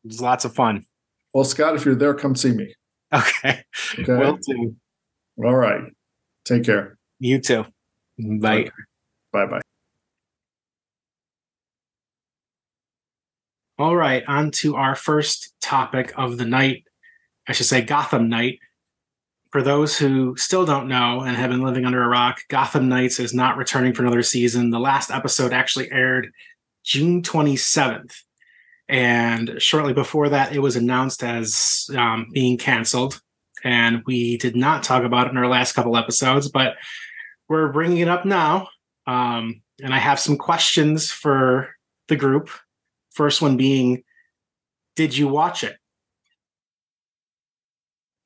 it's 0.04 0.20
lots 0.20 0.44
of 0.44 0.54
fun. 0.54 0.84
Well, 1.32 1.44
Scott, 1.44 1.76
if 1.76 1.84
you're 1.84 1.94
there, 1.94 2.14
come 2.14 2.34
see 2.34 2.52
me. 2.52 2.74
Okay, 3.12 3.62
okay. 3.98 4.12
will 4.12 4.36
do. 4.36 4.74
All 5.44 5.54
right, 5.54 5.82
take 6.44 6.64
care. 6.64 6.98
You 7.18 7.40
too. 7.40 7.64
Bye. 8.18 8.70
Bye. 9.32 9.46
Bye. 9.46 9.60
All 13.78 13.94
right, 13.94 14.24
on 14.26 14.52
to 14.52 14.76
our 14.76 14.94
first 14.94 15.54
topic 15.60 16.12
of 16.16 16.38
the 16.38 16.46
night. 16.46 16.84
I 17.46 17.52
should 17.52 17.66
say 17.66 17.82
Gotham 17.82 18.28
Night. 18.28 18.58
For 19.50 19.62
those 19.62 19.98
who 19.98 20.34
still 20.36 20.64
don't 20.64 20.88
know 20.88 21.20
and 21.20 21.36
have 21.36 21.50
been 21.50 21.62
living 21.62 21.84
under 21.84 22.02
a 22.02 22.08
rock, 22.08 22.40
Gotham 22.48 22.88
Knights 22.88 23.20
is 23.20 23.34
not 23.34 23.56
returning 23.56 23.92
for 23.92 24.02
another 24.02 24.22
season. 24.22 24.70
The 24.70 24.80
last 24.80 25.10
episode 25.10 25.52
actually 25.52 25.90
aired 25.92 26.32
June 26.84 27.22
27th. 27.22 28.14
And 28.88 29.54
shortly 29.58 29.92
before 29.92 30.30
that, 30.30 30.54
it 30.54 30.60
was 30.60 30.76
announced 30.76 31.22
as 31.22 31.90
um, 31.96 32.28
being 32.32 32.56
canceled. 32.56 33.20
And 33.62 34.02
we 34.06 34.36
did 34.38 34.56
not 34.56 34.84
talk 34.84 35.02
about 35.04 35.26
it 35.26 35.30
in 35.30 35.36
our 35.36 35.48
last 35.48 35.72
couple 35.72 35.96
episodes, 35.96 36.48
but 36.48 36.76
we're 37.48 37.68
bringing 37.68 37.98
it 37.98 38.08
up 38.08 38.24
now. 38.24 38.68
Um, 39.06 39.62
and 39.82 39.94
I 39.94 39.98
have 39.98 40.18
some 40.18 40.36
questions 40.36 41.10
for 41.10 41.68
the 42.08 42.16
group 42.16 42.50
First 43.16 43.40
one 43.40 43.56
being, 43.56 44.04
did 44.94 45.16
you 45.16 45.26
watch 45.26 45.64
it? 45.64 45.78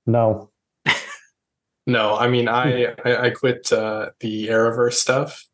No. 0.05 0.51
no, 1.87 2.17
I 2.17 2.27
mean, 2.27 2.49
I 2.49 2.87
I, 3.05 3.27
I 3.27 3.31
quit 3.31 3.73
uh, 3.73 4.11
the 4.19 4.49
Arrowverse 4.49 4.95
stuff, 4.95 5.47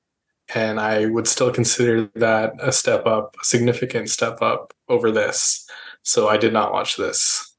and 0.55 0.81
I 0.81 1.05
would 1.05 1.29
still 1.29 1.52
consider 1.52 2.11
that 2.14 2.55
a 2.61 2.72
step 2.72 3.05
up, 3.05 3.37
a 3.38 3.44
significant 3.44 4.09
step 4.09 4.40
up 4.40 4.72
over 4.88 5.11
this. 5.11 5.68
So 6.02 6.29
I 6.29 6.38
did 6.38 6.55
not 6.55 6.72
watch 6.72 6.96
this. 6.96 7.55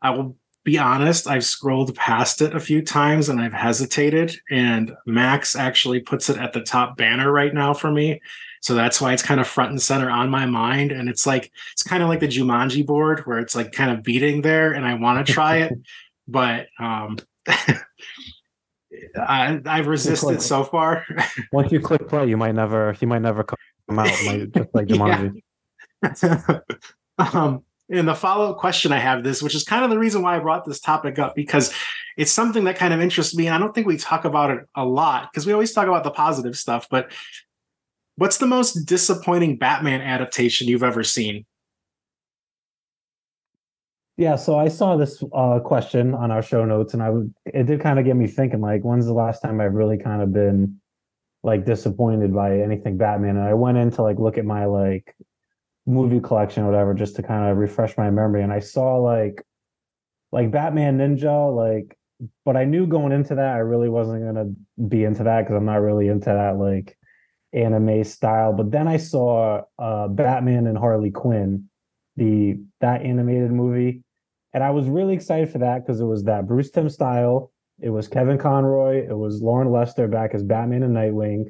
I 0.00 0.10
will 0.10 0.36
be 0.64 0.78
honest, 0.78 1.26
I've 1.26 1.44
scrolled 1.44 1.94
past 1.94 2.42
it 2.42 2.54
a 2.54 2.60
few 2.60 2.82
times 2.82 3.28
and 3.28 3.40
I've 3.40 3.52
hesitated, 3.52 4.36
and 4.50 4.94
Max 5.06 5.56
actually 5.56 6.00
puts 6.00 6.28
it 6.28 6.36
at 6.36 6.52
the 6.52 6.60
top 6.60 6.96
banner 6.96 7.32
right 7.32 7.54
now 7.54 7.72
for 7.72 7.90
me. 7.90 8.20
So 8.60 8.74
that's 8.74 9.00
why 9.00 9.14
it's 9.14 9.22
kind 9.22 9.40
of 9.40 9.48
front 9.48 9.70
and 9.70 9.80
center 9.80 10.10
on 10.10 10.28
my 10.28 10.44
mind. 10.44 10.92
And 10.92 11.08
it's 11.08 11.26
like, 11.26 11.50
it's 11.72 11.82
kind 11.82 12.02
of 12.02 12.10
like 12.10 12.20
the 12.20 12.28
Jumanji 12.28 12.84
board 12.84 13.20
where 13.20 13.38
it's 13.38 13.54
like 13.54 13.72
kind 13.72 13.90
of 13.90 14.02
beating 14.02 14.42
there 14.42 14.72
and 14.72 14.84
I 14.84 14.94
want 14.94 15.26
to 15.26 15.32
try 15.32 15.58
it. 15.58 15.72
but 16.28 16.66
um, 16.78 17.18
I, 19.16 19.60
I've 19.64 19.86
resisted 19.86 20.42
so 20.42 20.64
far. 20.64 21.06
Once 21.52 21.72
you 21.72 21.80
click 21.80 22.06
play, 22.06 22.28
you 22.28 22.36
might 22.36 22.54
never, 22.54 22.94
you 23.00 23.08
might 23.08 23.22
never 23.22 23.44
come 23.44 23.98
out 23.98 24.08
just 24.08 24.74
like 24.74 24.88
Jumanji. 24.88 25.40
um, 27.18 27.64
and 27.90 28.08
the 28.08 28.14
follow 28.14 28.50
up 28.50 28.58
question 28.58 28.92
I 28.92 28.98
have 28.98 29.24
this, 29.24 29.42
which 29.42 29.54
is 29.54 29.64
kind 29.64 29.84
of 29.84 29.90
the 29.90 29.98
reason 29.98 30.22
why 30.22 30.36
I 30.36 30.38
brought 30.38 30.64
this 30.64 30.80
topic 30.80 31.18
up, 31.18 31.34
because 31.34 31.74
it's 32.16 32.32
something 32.32 32.64
that 32.64 32.76
kind 32.76 32.94
of 32.94 33.00
interests 33.00 33.34
me. 33.34 33.46
And 33.46 33.54
I 33.54 33.58
don't 33.58 33.74
think 33.74 33.86
we 33.86 33.96
talk 33.96 34.24
about 34.24 34.50
it 34.50 34.60
a 34.74 34.84
lot 34.84 35.30
because 35.30 35.46
we 35.46 35.52
always 35.52 35.72
talk 35.72 35.88
about 35.88 36.04
the 36.04 36.10
positive 36.10 36.56
stuff. 36.56 36.86
But 36.90 37.10
What's 38.20 38.36
the 38.36 38.46
most 38.46 38.84
disappointing 38.84 39.56
Batman 39.56 40.02
adaptation 40.02 40.68
you've 40.68 40.82
ever 40.82 41.02
seen? 41.02 41.46
Yeah, 44.18 44.36
so 44.36 44.58
I 44.58 44.68
saw 44.68 44.98
this 44.98 45.24
uh, 45.32 45.60
question 45.60 46.12
on 46.12 46.30
our 46.30 46.42
show 46.42 46.66
notes, 46.66 46.92
and 46.92 47.02
I 47.02 47.08
would 47.08 47.32
it 47.46 47.64
did 47.64 47.80
kind 47.80 47.98
of 47.98 48.04
get 48.04 48.16
me 48.16 48.26
thinking. 48.26 48.60
Like, 48.60 48.82
when's 48.82 49.06
the 49.06 49.14
last 49.14 49.40
time 49.40 49.58
I've 49.58 49.72
really 49.72 49.96
kind 49.96 50.20
of 50.20 50.34
been 50.34 50.78
like 51.42 51.64
disappointed 51.64 52.34
by 52.34 52.60
anything 52.60 52.98
Batman? 52.98 53.38
And 53.38 53.48
I 53.48 53.54
went 53.54 53.78
in 53.78 53.90
to 53.92 54.02
like 54.02 54.18
look 54.18 54.36
at 54.36 54.44
my 54.44 54.66
like 54.66 55.16
movie 55.90 56.20
collection 56.20 56.62
or 56.62 56.66
whatever, 56.70 56.94
just 56.94 57.16
to 57.16 57.22
kind 57.22 57.50
of 57.50 57.58
refresh 57.58 57.96
my 57.96 58.10
memory. 58.10 58.42
And 58.42 58.52
I 58.52 58.60
saw 58.60 58.96
like 58.96 59.42
like 60.32 60.50
Batman 60.50 60.98
Ninja, 60.98 61.54
like, 61.54 61.96
but 62.44 62.56
I 62.56 62.64
knew 62.64 62.86
going 62.86 63.12
into 63.12 63.34
that 63.34 63.54
I 63.54 63.58
really 63.58 63.88
wasn't 63.88 64.24
gonna 64.24 64.52
be 64.88 65.04
into 65.04 65.24
that 65.24 65.42
because 65.42 65.56
I'm 65.56 65.64
not 65.64 65.80
really 65.80 66.08
into 66.08 66.26
that 66.26 66.58
like 66.58 66.96
anime 67.52 68.04
style. 68.04 68.52
But 68.52 68.70
then 68.70 68.86
I 68.86 68.96
saw 68.96 69.62
uh, 69.78 70.08
Batman 70.08 70.66
and 70.66 70.78
Harley 70.78 71.10
Quinn, 71.10 71.68
the 72.16 72.58
that 72.80 73.02
animated 73.02 73.50
movie, 73.50 74.02
and 74.52 74.62
I 74.62 74.70
was 74.70 74.88
really 74.88 75.14
excited 75.14 75.50
for 75.50 75.58
that 75.58 75.84
because 75.84 76.00
it 76.00 76.06
was 76.06 76.24
that 76.24 76.46
Bruce 76.46 76.70
Timm 76.70 76.88
style. 76.88 77.52
It 77.80 77.90
was 77.90 78.08
Kevin 78.08 78.38
Conroy. 78.38 79.06
It 79.08 79.16
was 79.16 79.40
Loren 79.40 79.72
Lester 79.72 80.06
back 80.06 80.34
as 80.34 80.42
Batman 80.42 80.82
and 80.82 80.94
Nightwing, 80.94 81.46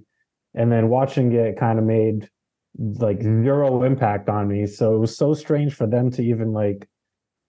and 0.55 0.70
then 0.70 0.88
watching 0.88 1.33
it 1.33 1.59
kind 1.59 1.79
of 1.79 1.85
made 1.85 2.29
like 2.78 3.22
zero 3.22 3.83
impact 3.83 4.28
on 4.28 4.48
me. 4.48 4.66
So 4.66 4.94
it 4.94 4.98
was 4.98 5.16
so 5.16 5.35
strange 5.35 5.74
for 5.74 5.87
them 5.87 6.11
to 6.12 6.22
even 6.22 6.52
like 6.52 6.88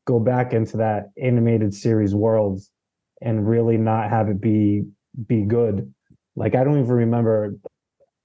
go 0.06 0.20
back 0.20 0.54
into 0.54 0.78
that 0.78 1.12
animated 1.22 1.74
series 1.74 2.16
world 2.16 2.62
and 3.22 3.48
really 3.48 3.78
not 3.78 4.10
have 4.10 4.30
it 4.30 4.42
be 4.42 4.84
be 5.28 5.44
good. 5.44 5.94
Like 6.36 6.56
I 6.56 6.64
don't 6.64 6.80
even 6.80 6.92
remember 6.92 7.56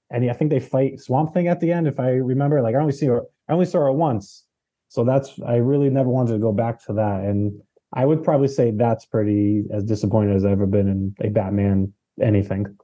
and 0.09 0.29
I 0.29 0.33
think 0.33 0.51
they 0.51 0.59
fight 0.59 0.99
Swamp 0.99 1.33
Thing 1.33 1.47
at 1.47 1.59
the 1.59 1.71
end, 1.71 1.87
if 1.87 1.99
I 1.99 2.11
remember. 2.11 2.61
Like 2.61 2.75
I 2.75 2.79
only 2.79 2.93
see 2.93 3.07
her, 3.07 3.23
I 3.49 3.53
only 3.53 3.65
saw 3.65 3.79
her 3.79 3.91
once, 3.91 4.45
so 4.87 5.03
that's 5.03 5.39
I 5.45 5.55
really 5.55 5.89
never 5.89 6.09
wanted 6.09 6.33
to 6.33 6.39
go 6.39 6.51
back 6.51 6.83
to 6.85 6.93
that. 6.93 7.21
And 7.21 7.59
I 7.93 8.05
would 8.05 8.23
probably 8.23 8.47
say 8.47 8.71
that's 8.71 9.05
pretty 9.05 9.63
as 9.73 9.83
disappointed 9.83 10.35
as 10.35 10.45
I've 10.45 10.53
ever 10.53 10.65
been 10.65 10.87
in 10.87 11.15
a 11.21 11.29
Batman 11.29 11.93
anything. 12.21 12.77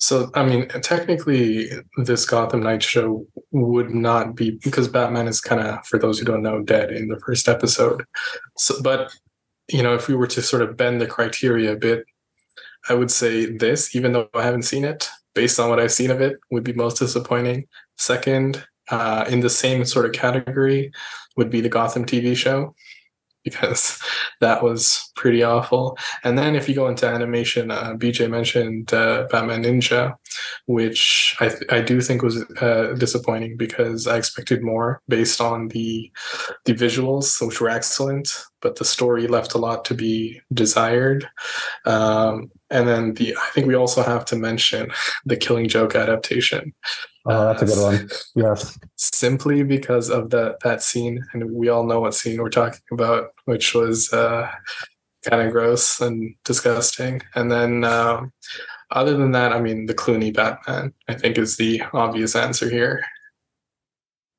So 0.00 0.30
I 0.34 0.44
mean, 0.44 0.66
technically, 0.68 1.70
this 1.98 2.24
Gotham 2.24 2.62
Knight 2.62 2.82
show 2.82 3.26
would 3.52 3.90
not 3.90 4.34
be 4.34 4.52
because 4.62 4.88
Batman 4.88 5.28
is 5.28 5.40
kind 5.42 5.60
of, 5.60 5.86
for 5.86 5.98
those 5.98 6.18
who 6.18 6.24
don't 6.24 6.42
know, 6.42 6.62
dead 6.62 6.90
in 6.90 7.08
the 7.08 7.20
first 7.20 7.48
episode. 7.48 8.04
So, 8.56 8.80
but 8.82 9.14
you 9.70 9.82
know, 9.82 9.94
if 9.94 10.08
we 10.08 10.14
were 10.14 10.26
to 10.28 10.42
sort 10.42 10.62
of 10.62 10.76
bend 10.76 11.00
the 11.00 11.06
criteria 11.06 11.72
a 11.72 11.76
bit, 11.76 12.04
I 12.88 12.94
would 12.94 13.10
say 13.10 13.46
this, 13.46 13.94
even 13.94 14.12
though 14.12 14.28
I 14.34 14.42
haven't 14.42 14.62
seen 14.62 14.84
it, 14.84 15.08
based 15.34 15.60
on 15.60 15.68
what 15.68 15.78
I've 15.78 15.92
seen 15.92 16.10
of 16.10 16.22
it, 16.22 16.38
would 16.50 16.64
be 16.64 16.72
most 16.72 16.98
disappointing. 16.98 17.66
Second, 17.98 18.64
uh, 18.90 19.26
in 19.28 19.40
the 19.40 19.50
same 19.50 19.84
sort 19.84 20.06
of 20.06 20.12
category, 20.12 20.92
would 21.36 21.50
be 21.50 21.60
the 21.60 21.68
Gotham 21.68 22.04
TV 22.04 22.36
show, 22.36 22.74
because 23.44 23.98
that 24.40 24.62
was 24.62 25.10
pretty 25.16 25.42
awful. 25.42 25.96
And 26.24 26.38
then 26.38 26.54
if 26.54 26.68
you 26.68 26.74
go 26.74 26.88
into 26.88 27.06
animation, 27.06 27.70
uh, 27.70 27.94
BJ 27.94 28.30
mentioned 28.30 28.92
uh, 28.92 29.26
Batman 29.30 29.64
Ninja, 29.64 30.14
which 30.66 31.36
I 31.40 31.48
th- 31.48 31.70
I 31.70 31.80
do 31.80 32.00
think 32.00 32.22
was 32.22 32.44
uh, 32.60 32.94
disappointing 32.98 33.56
because 33.56 34.06
I 34.06 34.16
expected 34.16 34.62
more 34.62 35.00
based 35.08 35.40
on 35.40 35.68
the 35.68 36.10
the 36.64 36.74
visuals, 36.74 37.44
which 37.46 37.60
were 37.60 37.68
excellent, 37.68 38.28
but 38.60 38.76
the 38.76 38.84
story 38.84 39.26
left 39.26 39.54
a 39.54 39.58
lot 39.58 39.84
to 39.86 39.94
be 39.94 40.40
desired. 40.52 41.28
Um, 41.86 42.50
and 42.70 42.86
then 42.86 43.14
the 43.14 43.36
I 43.36 43.48
think 43.52 43.66
we 43.66 43.74
also 43.74 44.02
have 44.02 44.24
to 44.26 44.36
mention 44.36 44.90
the 45.24 45.36
Killing 45.36 45.68
Joke 45.68 45.94
adaptation. 45.94 46.72
Oh, 47.26 47.46
that's 47.46 47.62
a 47.62 47.66
good 47.66 47.82
one. 47.82 48.10
Yes. 48.34 48.78
Simply 48.96 49.62
because 49.62 50.08
of 50.10 50.30
that 50.30 50.60
that 50.60 50.82
scene, 50.82 51.24
and 51.32 51.50
we 51.50 51.68
all 51.68 51.84
know 51.84 52.00
what 52.00 52.14
scene 52.14 52.40
we're 52.40 52.48
talking 52.50 52.80
about, 52.92 53.32
which 53.44 53.74
was 53.74 54.12
uh, 54.12 54.50
kind 55.28 55.42
of 55.46 55.52
gross 55.52 56.00
and 56.00 56.34
disgusting. 56.44 57.20
And 57.34 57.50
then, 57.50 57.84
um, 57.84 58.32
other 58.90 59.16
than 59.16 59.32
that, 59.32 59.52
I 59.52 59.60
mean, 59.60 59.86
the 59.86 59.94
Clooney 59.94 60.34
Batman, 60.34 60.92
I 61.08 61.14
think, 61.14 61.38
is 61.38 61.56
the 61.56 61.82
obvious 61.92 62.34
answer 62.34 62.70
here. 62.70 63.04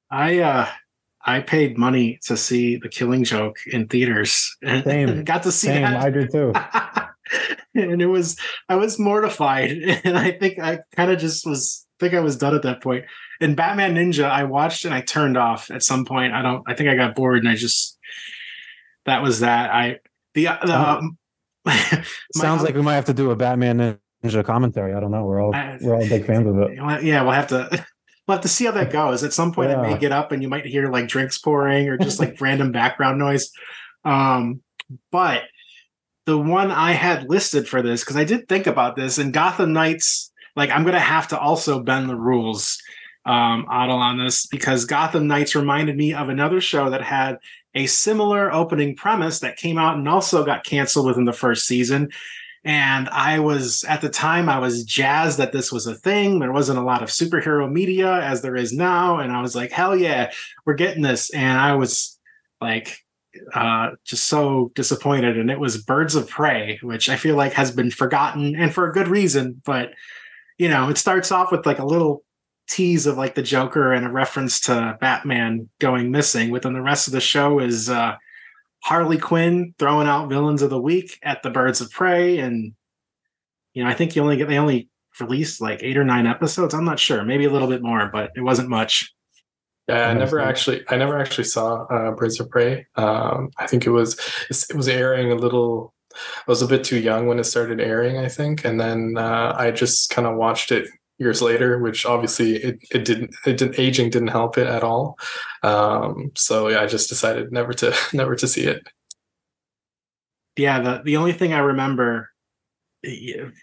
I 0.10 0.40
uh 0.40 0.68
I 1.26 1.40
paid 1.42 1.78
money 1.78 2.20
to 2.24 2.36
see 2.36 2.78
the 2.78 2.90
Killing 2.90 3.24
Joke 3.24 3.58
in 3.68 3.88
theaters 3.88 4.56
and 4.64 4.84
Same. 4.84 5.24
got 5.26 5.44
to 5.44 5.52
see 5.52 5.68
Same. 5.68 5.84
that. 5.84 5.98
I 6.02 6.10
did 6.10 6.32
too. 6.32 6.54
and 7.76 8.02
it 8.02 8.08
was 8.08 8.38
I 8.70 8.76
was 8.76 9.00
mortified, 9.00 9.72
and 10.04 10.18
I 10.18 10.32
think 10.32 10.60
I 10.60 10.80
kind 10.96 11.12
of 11.12 11.20
just 11.20 11.46
was 11.46 11.86
think 12.00 12.14
I 12.14 12.20
was 12.20 12.38
done 12.38 12.56
at 12.56 12.64
that 12.64 12.82
point. 12.82 13.06
And 13.40 13.56
Batman 13.56 13.96
Ninja, 13.96 14.30
I 14.30 14.44
watched 14.44 14.86
and 14.86 14.94
I 14.94 15.02
turned 15.02 15.38
off 15.38 15.72
at 15.72 15.84
some 15.84 16.06
point. 16.06 16.34
I 16.34 16.42
don't. 16.42 16.64
I 16.68 16.76
think 16.76 16.90
I 16.90 16.96
got 16.96 17.16
bored 17.16 17.40
and 17.40 17.50
I 17.50 17.56
just 17.56 17.98
that 19.06 19.22
was 19.22 19.40
that. 19.42 19.72
I 19.74 20.00
the 20.34 20.48
the. 20.66 20.80
Um, 20.80 21.18
Sounds 22.34 22.64
like 22.64 22.74
we 22.74 22.82
might 22.82 22.96
have 22.96 23.06
to 23.06 23.14
do 23.14 23.30
a 23.30 23.36
Batman 23.36 24.00
Ninja 24.24 24.44
commentary. 24.44 24.94
I 24.96 25.00
don't 25.00 25.12
know. 25.12 25.24
We're 25.26 25.42
all 25.42 25.54
I- 25.56 25.78
we're 25.80 25.96
all 25.96 26.08
big 26.08 26.26
fans 26.26 26.48
of 26.48 26.58
it. 26.58 27.04
Yeah, 27.04 27.22
we'll 27.22 27.32
have 27.34 27.48
to 27.48 27.86
we'll 28.28 28.38
have 28.38 28.44
to 28.44 28.48
see 28.48 28.66
how 28.66 28.72
that 28.72 28.92
goes. 28.92 29.24
At 29.24 29.34
some 29.34 29.52
point, 29.52 29.72
it 29.72 29.82
may 29.82 29.98
get 29.98 30.12
up 30.12 30.32
and 30.32 30.42
you 30.42 30.50
might 30.50 30.66
hear 30.66 30.90
like 30.90 31.08
drinks 31.08 31.38
pouring 31.38 31.90
or 31.90 31.98
just 31.98 32.20
like 32.20 32.40
random 32.42 32.72
background 32.72 33.20
noise. 33.20 33.52
Um, 34.04 34.62
but 35.12 35.44
the 36.26 36.38
one 36.38 36.72
I 36.72 36.92
had 36.92 37.30
listed 37.30 37.68
for 37.68 37.82
this 37.82 38.04
because 38.04 38.18
I 38.18 38.24
did 38.24 38.48
think 38.48 38.68
about 38.68 38.96
this 38.96 39.18
and 39.18 39.34
Gotham 39.34 39.74
Knights. 39.74 40.32
Like, 40.56 40.70
I'm 40.70 40.84
gonna 40.84 41.00
have 41.00 41.30
to 41.30 41.40
also 41.40 41.82
bend 41.82 42.10
the 42.10 42.16
rules, 42.16 42.78
um, 43.26 43.66
Otto, 43.70 43.94
on 43.94 44.18
this 44.18 44.46
because 44.46 44.86
Gotham 44.86 45.28
Knights 45.28 45.56
reminded 45.56 45.96
me 45.96 46.14
of 46.14 46.30
another 46.30 46.60
show 46.60 46.90
that 46.90 47.02
had 47.02 47.38
a 47.74 47.86
similar 47.86 48.52
opening 48.54 48.96
premise 48.96 49.40
that 49.40 49.58
came 49.58 49.78
out 49.78 49.98
and 49.98 50.08
also 50.10 50.46
got 50.46 50.66
canceled 50.66 51.06
within 51.06 51.26
the 51.26 51.34
first 51.34 51.66
season. 51.66 52.12
And 52.64 53.10
I 53.10 53.40
was 53.40 53.84
at 53.86 54.02
the 54.02 54.10
time 54.10 54.48
I 54.48 54.60
was 54.60 54.84
jazzed 54.84 55.40
that 55.40 55.52
this 55.52 55.72
was 55.72 55.88
a 55.88 55.96
thing. 55.96 56.40
There 56.40 56.52
wasn't 56.52 56.78
a 56.78 56.84
lot 56.84 57.02
of 57.02 57.10
superhero 57.10 57.72
media 57.72 58.22
as 58.22 58.42
there 58.42 58.56
is 58.56 58.72
now, 58.72 59.18
and 59.18 59.32
I 59.32 59.42
was 59.42 59.56
like, 59.56 59.72
"Hell 59.72 59.96
yeah, 59.96 60.32
we're 60.66 60.76
getting 60.76 61.02
this!" 61.02 61.32
And 61.32 61.58
I 61.58 61.74
was 61.74 62.20
like, 62.60 63.00
uh, 63.54 63.92
just 64.06 64.28
so 64.28 64.72
disappointed. 64.76 65.38
And 65.40 65.50
it 65.50 65.60
was 65.60 65.84
Birds 65.84 66.14
of 66.14 66.30
Prey, 66.30 66.80
which 66.84 67.10
I 67.10 67.16
feel 67.16 67.36
like 67.36 67.54
has 67.54 67.72
been 67.72 67.90
forgotten, 67.90 68.56
and 68.56 68.74
for 68.74 68.88
a 68.88 68.94
good 68.94 69.08
reason. 69.08 69.62
But 69.66 69.92
you 70.60 70.70
know, 70.70 70.90
it 70.90 70.98
starts 71.00 71.32
off 71.32 71.52
with 71.52 71.66
like 71.66 71.80
a 71.80 71.86
little 71.86 72.24
tease 72.70 73.08
of 73.08 73.18
like 73.18 73.36
the 73.36 73.42
Joker 73.42 73.92
and 73.92 74.06
a 74.06 74.10
reference 74.10 74.60
to 74.62 74.98
Batman 75.02 75.68
going 75.80 76.12
missing. 76.12 76.52
Within 76.52 76.74
the 76.74 76.82
rest 76.82 77.08
of 77.08 77.14
the 77.14 77.22
show 77.22 77.60
is 77.60 77.90
uh, 77.90 78.16
Harley 78.84 79.18
Quinn 79.18 79.74
throwing 79.78 80.08
out 80.08 80.30
villains 80.30 80.62
of 80.62 80.70
the 80.70 80.82
week 80.82 81.20
at 81.24 81.44
the 81.44 81.50
Birds 81.50 81.82
of 81.82 81.92
Prey, 81.92 82.40
and 82.40 82.74
you 83.74 83.84
know, 83.84 83.90
I 83.90 83.94
think 83.94 84.16
you 84.16 84.22
only 84.22 84.38
get 84.38 84.48
they 84.48 84.58
only 84.58 84.90
released 85.20 85.62
like 85.62 85.84
eight 85.84 85.98
or 85.98 86.04
nine 86.04 86.28
episodes. 86.28 86.74
I'm 86.74 86.86
not 86.86 87.00
sure, 87.00 87.24
maybe 87.24 87.46
a 87.46 87.52
little 87.52 87.68
bit 87.68 87.82
more, 87.82 88.10
but 88.12 88.32
it 88.36 88.42
wasn't 88.42 88.70
much. 88.70 89.14
Yeah, 89.88 90.08
I 90.08 90.14
never 90.14 90.40
actually, 90.40 90.84
I 90.90 90.96
never 90.96 91.20
actually 91.20 91.44
saw 91.44 91.84
uh, 91.86 92.12
Birds 92.12 92.40
of 92.40 92.50
Prey. 92.50 92.88
Um, 92.96 93.52
I 93.58 93.68
think 93.68 93.86
it 93.86 93.92
was 93.92 94.20
it 94.50 94.76
was 94.76 94.88
airing 94.88 95.32
a 95.32 95.36
little. 95.36 95.94
I 96.14 96.44
was 96.48 96.62
a 96.62 96.68
bit 96.68 96.84
too 96.84 97.00
young 97.00 97.28
when 97.28 97.40
it 97.40 97.46
started 97.46 97.80
airing, 97.80 98.18
I 98.18 98.28
think, 98.28 98.66
and 98.66 98.80
then 98.80 99.16
uh, 99.18 99.56
I 99.58 99.72
just 99.72 100.10
kind 100.10 100.28
of 100.28 100.36
watched 100.36 100.72
it 100.72 100.90
years 101.22 101.42
later, 101.42 101.80
which 101.80 102.06
obviously 102.06 102.56
it, 102.58 102.80
it 102.92 103.06
didn't 103.06 103.32
it 103.46 103.58
didn't 103.58 103.80
aging 103.80 104.10
didn't 104.10 104.30
help 104.30 104.58
it 104.58 104.68
at 104.68 104.84
all. 104.84 105.18
Um, 105.64 106.32
so 106.36 106.68
yeah, 106.70 106.82
I 106.82 106.88
just 106.88 107.10
decided 107.10 107.52
never 107.52 107.74
to 107.74 107.96
never 108.14 108.36
to 108.36 108.48
see 108.48 108.64
it. 108.64 108.82
yeah 110.58 110.80
the 110.82 111.02
the 111.06 111.18
only 111.18 111.34
thing 111.34 111.54
i 111.54 111.60
remember 111.60 112.30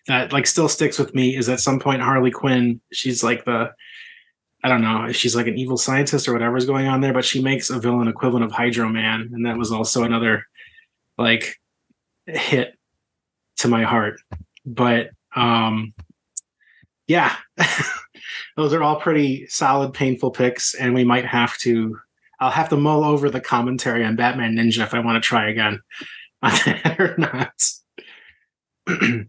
that 0.06 0.32
like 0.32 0.46
still 0.46 0.68
sticks 0.68 0.98
with 0.98 1.14
me 1.14 1.36
is 1.36 1.48
at 1.48 1.60
some 1.60 1.78
point 1.78 2.02
harley 2.02 2.30
quinn 2.30 2.80
she's 2.92 3.22
like 3.22 3.44
the 3.44 3.70
i 4.64 4.68
don't 4.68 4.82
know 4.82 5.04
if 5.04 5.14
she's 5.14 5.36
like 5.36 5.46
an 5.46 5.58
evil 5.58 5.76
scientist 5.76 6.26
or 6.26 6.32
whatever's 6.32 6.66
going 6.66 6.86
on 6.88 7.00
there 7.00 7.12
but 7.12 7.24
she 7.24 7.40
makes 7.42 7.70
a 7.70 7.78
villain 7.78 8.08
equivalent 8.08 8.44
of 8.44 8.50
hydro 8.52 8.88
man 8.88 9.30
and 9.32 9.46
that 9.46 9.58
was 9.58 9.70
also 9.70 10.02
another 10.02 10.44
like 11.18 11.56
hit 12.26 12.74
to 13.56 13.68
my 13.68 13.84
heart 13.84 14.20
but 14.66 15.10
um 15.36 15.92
yeah 17.08 17.34
those 18.56 18.72
are 18.72 18.82
all 18.82 19.00
pretty 19.00 19.46
solid 19.48 19.92
painful 19.92 20.30
picks 20.30 20.74
and 20.74 20.94
we 20.94 21.04
might 21.04 21.26
have 21.26 21.58
to 21.58 21.98
i'll 22.38 22.50
have 22.50 22.68
to 22.68 22.76
mull 22.76 23.02
over 23.02 23.28
the 23.28 23.40
commentary 23.40 24.04
on 24.04 24.14
batman 24.14 24.54
ninja 24.54 24.84
if 24.84 24.94
i 24.94 25.00
want 25.00 25.20
to 25.20 25.26
try 25.26 25.50
again 25.50 25.80
on 26.42 26.52
that 26.66 27.00
or 27.00 27.16
not. 27.18 27.70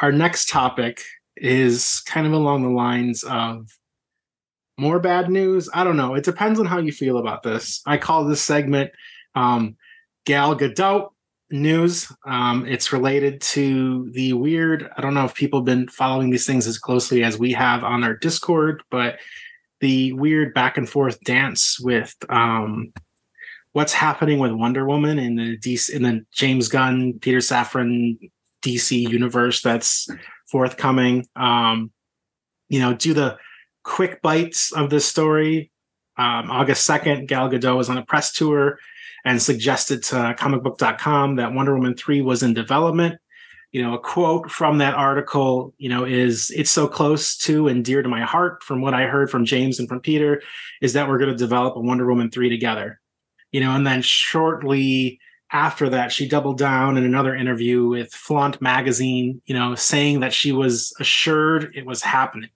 Our 0.00 0.10
next 0.12 0.48
topic 0.48 1.04
is 1.36 2.00
kind 2.06 2.26
of 2.26 2.32
along 2.32 2.62
the 2.62 2.70
lines 2.70 3.22
of 3.22 3.68
more 4.76 4.98
bad 4.98 5.30
news. 5.30 5.68
I 5.72 5.84
don't 5.84 5.96
know. 5.96 6.14
It 6.14 6.24
depends 6.24 6.58
on 6.58 6.66
how 6.66 6.78
you 6.78 6.90
feel 6.90 7.18
about 7.18 7.44
this. 7.44 7.80
I 7.86 7.96
call 7.96 8.24
this 8.24 8.42
segment 8.42 8.90
um, 9.36 9.76
Gal 10.26 10.56
Gadot 10.56 11.10
news. 11.52 12.10
Um, 12.26 12.66
it's 12.66 12.92
related 12.92 13.40
to 13.40 14.10
the 14.12 14.32
weird, 14.32 14.90
I 14.96 15.00
don't 15.00 15.14
know 15.14 15.24
if 15.24 15.34
people 15.34 15.60
have 15.60 15.66
been 15.66 15.88
following 15.88 16.30
these 16.30 16.46
things 16.46 16.66
as 16.66 16.78
closely 16.78 17.22
as 17.22 17.38
we 17.38 17.52
have 17.52 17.84
on 17.84 18.04
our 18.04 18.16
Discord, 18.16 18.82
but 18.90 19.18
the 19.80 20.12
weird 20.14 20.54
back 20.54 20.78
and 20.78 20.88
forth 20.88 21.20
dance 21.20 21.78
with 21.80 22.14
um, 22.28 22.92
what's 23.72 23.92
happening 23.92 24.38
with 24.38 24.52
Wonder 24.52 24.86
Woman 24.86 25.18
in 25.18 25.36
the 25.36 25.58
DC 25.58 25.90
in 25.90 26.02
the 26.02 26.24
James 26.32 26.68
Gunn, 26.68 27.18
Peter 27.20 27.38
Safran 27.38 28.18
DC 28.64 29.08
universe 29.08 29.60
that's 29.60 30.08
forthcoming. 30.50 31.26
Um, 31.36 31.90
you 32.68 32.80
know, 32.80 32.94
do 32.94 33.12
the 33.12 33.36
quick 33.82 34.22
bites 34.22 34.72
of 34.72 34.88
this 34.90 35.04
story. 35.04 35.70
Um, 36.16 36.50
August 36.50 36.88
2nd, 36.88 37.26
Gal 37.26 37.50
Gadot 37.50 37.76
was 37.76 37.88
on 37.88 37.98
a 37.98 38.04
press 38.04 38.32
tour 38.32 38.78
and 39.24 39.40
suggested 39.40 40.02
to 40.04 40.34
comicbook.com 40.38 41.36
that 41.36 41.52
Wonder 41.52 41.74
Woman 41.74 41.94
3 41.94 42.22
was 42.22 42.42
in 42.42 42.54
development. 42.54 43.18
You 43.70 43.82
know, 43.82 43.94
a 43.94 43.98
quote 43.98 44.50
from 44.50 44.78
that 44.78 44.94
article, 44.94 45.74
you 45.78 45.88
know, 45.88 46.04
is 46.04 46.50
it's 46.50 46.70
so 46.70 46.86
close 46.86 47.36
to 47.38 47.68
and 47.68 47.84
dear 47.84 48.02
to 48.02 48.08
my 48.08 48.20
heart 48.20 48.62
from 48.62 48.82
what 48.82 48.92
I 48.92 49.06
heard 49.06 49.30
from 49.30 49.46
James 49.46 49.78
and 49.78 49.88
from 49.88 50.00
Peter 50.00 50.42
is 50.82 50.92
that 50.92 51.08
we're 51.08 51.18
going 51.18 51.30
to 51.30 51.36
develop 51.36 51.76
a 51.76 51.80
Wonder 51.80 52.06
Woman 52.06 52.30
3 52.30 52.50
together 52.50 53.00
you 53.52 53.60
know, 53.60 53.72
and 53.72 53.86
then 53.86 54.02
shortly 54.02 55.20
after 55.52 55.90
that, 55.90 56.10
she 56.10 56.26
doubled 56.26 56.58
down 56.58 56.96
in 56.96 57.04
another 57.04 57.36
interview 57.36 57.86
with 57.86 58.12
Flaunt 58.12 58.60
magazine, 58.62 59.42
you 59.44 59.54
know, 59.54 59.74
saying 59.74 60.20
that 60.20 60.32
she 60.32 60.50
was 60.50 60.94
assured 60.98 61.76
it 61.76 61.84
was 61.84 62.02
happening. 62.02 62.48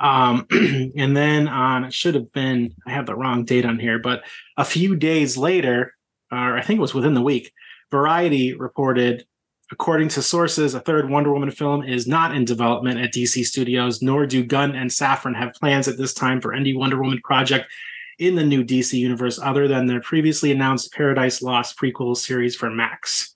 Um, 0.00 0.46
and 0.50 1.16
then 1.16 1.48
on, 1.48 1.84
it 1.84 1.92
should 1.92 2.14
have 2.14 2.32
been, 2.32 2.74
I 2.86 2.90
have 2.90 3.06
the 3.06 3.16
wrong 3.16 3.44
date 3.44 3.64
on 3.64 3.78
here, 3.78 3.98
but 3.98 4.22
a 4.56 4.64
few 4.64 4.96
days 4.96 5.36
later, 5.36 5.94
or 6.30 6.56
I 6.56 6.62
think 6.62 6.78
it 6.78 6.82
was 6.82 6.94
within 6.94 7.14
the 7.14 7.22
week, 7.22 7.52
Variety 7.90 8.54
reported, 8.54 9.26
according 9.72 10.08
to 10.08 10.20
sources, 10.20 10.74
a 10.74 10.80
third 10.80 11.08
Wonder 11.08 11.32
Woman 11.32 11.50
film 11.50 11.82
is 11.82 12.06
not 12.06 12.34
in 12.34 12.44
development 12.44 13.00
at 13.00 13.14
DC 13.14 13.44
Studios, 13.44 14.02
nor 14.02 14.26
do 14.26 14.44
Gunn 14.44 14.74
and 14.74 14.90
Safran 14.90 15.34
have 15.36 15.54
plans 15.54 15.88
at 15.88 15.96
this 15.96 16.12
time 16.12 16.40
for 16.42 16.52
any 16.52 16.74
Wonder 16.76 17.00
Woman 17.00 17.20
project 17.24 17.72
in 18.18 18.34
the 18.34 18.44
new 18.44 18.62
DC 18.62 18.92
universe 18.92 19.38
other 19.38 19.68
than 19.68 19.86
their 19.86 20.02
previously 20.02 20.52
announced 20.52 20.92
Paradise 20.92 21.40
Lost 21.40 21.78
prequel 21.78 22.16
series 22.16 22.54
for 22.54 22.68
Max. 22.68 23.34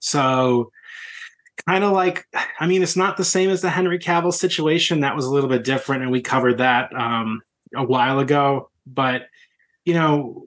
So, 0.00 0.70
kind 1.66 1.84
of 1.84 1.92
like, 1.92 2.26
I 2.60 2.66
mean, 2.66 2.82
it's 2.82 2.96
not 2.96 3.16
the 3.16 3.24
same 3.24 3.50
as 3.50 3.62
the 3.62 3.70
Henry 3.70 3.98
Cavill 3.98 4.32
situation. 4.32 5.00
That 5.00 5.16
was 5.16 5.24
a 5.24 5.30
little 5.30 5.48
bit 5.48 5.64
different, 5.64 6.02
and 6.02 6.10
we 6.10 6.20
covered 6.20 6.58
that 6.58 6.94
um, 6.94 7.42
a 7.74 7.84
while 7.84 8.18
ago. 8.18 8.70
But, 8.86 9.28
you 9.84 9.94
know, 9.94 10.46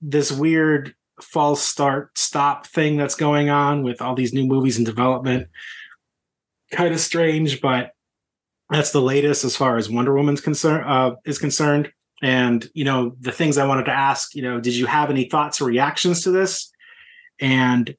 this 0.00 0.30
weird 0.30 0.94
false 1.20 1.62
start 1.62 2.16
stop 2.16 2.66
thing 2.66 2.96
that's 2.96 3.16
going 3.16 3.50
on 3.50 3.82
with 3.82 4.00
all 4.00 4.14
these 4.14 4.32
new 4.32 4.46
movies 4.46 4.78
in 4.78 4.84
development 4.84 5.48
kind 6.70 6.94
of 6.94 7.00
strange 7.00 7.60
but 7.60 7.90
that's 8.70 8.92
the 8.92 9.02
latest 9.02 9.42
as 9.42 9.56
far 9.56 9.76
as 9.76 9.90
wonder 9.90 10.14
woman's 10.14 10.40
concern 10.40 10.84
uh, 10.86 11.16
is 11.24 11.40
concerned 11.40 11.90
and 12.22 12.70
you 12.72 12.84
know 12.84 13.16
the 13.18 13.32
things 13.32 13.58
i 13.58 13.66
wanted 13.66 13.82
to 13.82 13.90
ask 13.90 14.32
you 14.36 14.42
know 14.42 14.60
did 14.60 14.76
you 14.76 14.86
have 14.86 15.10
any 15.10 15.24
thoughts 15.24 15.60
or 15.60 15.64
reactions 15.64 16.22
to 16.22 16.30
this 16.30 16.70
And 17.40 17.94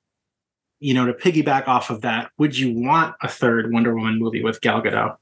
you 0.79 0.93
know, 0.93 1.05
to 1.05 1.13
piggyback 1.13 1.67
off 1.67 1.89
of 1.89 2.01
that, 2.01 2.31
would 2.37 2.57
you 2.57 2.73
want 2.73 3.15
a 3.21 3.27
third 3.27 3.71
Wonder 3.71 3.95
Woman 3.95 4.17
movie 4.17 4.43
with 4.43 4.61
Gal 4.61 4.81
Gadot? 4.81 5.17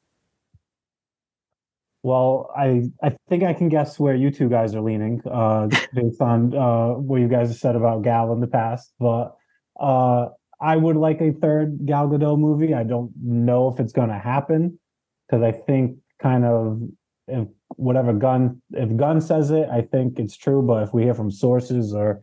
Well, 2.03 2.51
I 2.55 2.83
I 3.03 3.17
think 3.27 3.43
I 3.43 3.53
can 3.53 3.69
guess 3.69 3.99
where 3.99 4.15
you 4.15 4.31
two 4.31 4.49
guys 4.49 4.75
are 4.75 4.81
leaning, 4.81 5.21
uh, 5.29 5.67
based 5.93 6.21
on 6.21 6.55
uh, 6.55 6.93
what 6.93 7.19
you 7.19 7.27
guys 7.27 7.49
have 7.49 7.57
said 7.57 7.75
about 7.75 8.03
Gal 8.03 8.31
in 8.33 8.39
the 8.39 8.47
past. 8.47 8.93
But 8.99 9.35
uh, 9.79 10.27
I 10.61 10.75
would 10.75 10.95
like 10.95 11.21
a 11.21 11.31
third 11.33 11.85
Gal 11.85 12.07
Gadot 12.07 12.39
movie. 12.39 12.73
I 12.73 12.83
don't 12.83 13.11
know 13.21 13.67
if 13.69 13.79
it's 13.79 13.93
going 13.93 14.09
to 14.09 14.17
happen 14.17 14.79
because 15.27 15.43
I 15.43 15.51
think 15.51 15.97
kind 16.21 16.45
of 16.45 16.81
if 17.27 17.47
whatever 17.75 18.13
Gunn 18.13 18.61
if 18.71 18.95
Gunn 18.95 19.19
says 19.19 19.51
it, 19.51 19.67
I 19.69 19.81
think 19.81 20.19
it's 20.19 20.37
true. 20.37 20.61
But 20.61 20.83
if 20.83 20.93
we 20.93 21.03
hear 21.03 21.15
from 21.15 21.31
sources 21.31 21.93
or 21.93 22.21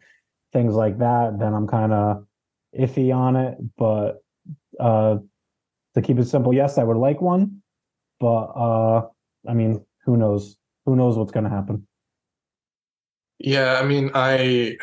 things 0.52 0.74
like 0.74 0.98
that, 0.98 1.38
then 1.38 1.52
I'm 1.52 1.66
kind 1.66 1.92
of 1.92 2.24
iffy 2.78 3.14
on 3.14 3.36
it. 3.36 3.58
But 3.76 4.22
uh, 4.80 5.18
to 5.94 6.02
keep 6.02 6.18
it 6.18 6.28
simple, 6.28 6.52
yes, 6.52 6.78
I 6.78 6.84
would 6.84 6.96
like 6.96 7.20
one. 7.20 7.62
But 8.20 8.44
uh, 8.56 9.08
I 9.48 9.54
mean, 9.54 9.84
who 10.04 10.16
knows? 10.16 10.56
Who 10.86 10.96
knows 10.96 11.16
what's 11.16 11.32
going 11.32 11.44
to 11.44 11.50
happen? 11.50 11.86
Yeah, 13.38 13.78
I 13.80 13.84
mean, 13.84 14.10
I 14.14 14.76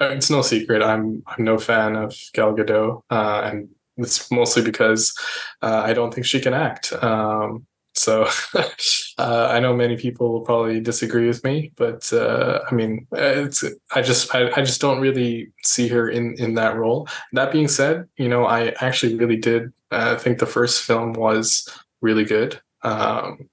it's 0.00 0.30
no 0.30 0.42
secret 0.42 0.82
I'm 0.82 1.22
I'm 1.26 1.44
no 1.44 1.58
fan 1.58 1.96
of 1.96 2.16
Gal 2.32 2.54
Gadot, 2.54 3.02
uh, 3.10 3.42
and 3.44 3.68
it's 3.96 4.30
mostly 4.30 4.62
because 4.62 5.16
uh, 5.62 5.82
I 5.84 5.92
don't 5.92 6.14
think 6.14 6.26
she 6.26 6.40
can 6.40 6.54
act. 6.54 6.92
Um, 7.02 7.66
so 7.94 8.28
uh, 9.18 9.48
I 9.50 9.58
know 9.58 9.74
many 9.74 9.96
people 9.96 10.32
will 10.32 10.42
probably 10.42 10.80
disagree 10.80 11.26
with 11.26 11.42
me, 11.42 11.72
but 11.76 12.10
uh, 12.12 12.60
I 12.70 12.74
mean, 12.74 13.06
it's 13.12 13.64
I 13.92 14.00
just 14.00 14.32
I, 14.34 14.48
I 14.56 14.62
just 14.62 14.80
don't 14.80 15.00
really 15.00 15.50
see 15.64 15.88
her 15.88 16.08
in 16.08 16.36
in 16.38 16.54
that 16.54 16.76
role. 16.76 17.08
That 17.32 17.50
being 17.50 17.66
said, 17.66 18.08
you 18.16 18.28
know, 18.28 18.44
I 18.44 18.74
actually 18.80 19.16
really 19.16 19.36
did 19.36 19.72
uh, 19.90 20.16
think 20.16 20.38
the 20.38 20.46
first 20.46 20.84
film 20.84 21.14
was 21.14 21.68
really 22.00 22.24
good. 22.24 22.60
Um, 22.82 23.48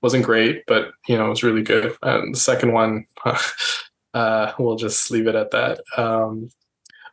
wasn't 0.00 0.24
great, 0.24 0.64
but 0.66 0.92
you 1.06 1.18
know, 1.18 1.26
it 1.26 1.30
was 1.30 1.42
really 1.42 1.62
good. 1.62 1.94
And 2.02 2.34
the 2.34 2.40
second 2.40 2.72
one, 2.72 3.04
uh, 4.14 4.52
we'll 4.58 4.76
just 4.76 5.10
leave 5.10 5.26
it 5.26 5.34
at 5.34 5.50
that. 5.50 5.80
Um, 5.98 6.48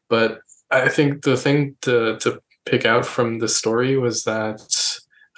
but 0.09 0.39
I 0.71 0.87
think 0.87 1.23
the 1.23 1.35
thing 1.35 1.75
to 1.81 2.17
to 2.19 2.41
pick 2.65 2.85
out 2.85 3.05
from 3.05 3.39
the 3.39 3.49
story 3.49 3.97
was 3.97 4.23
that 4.23 4.61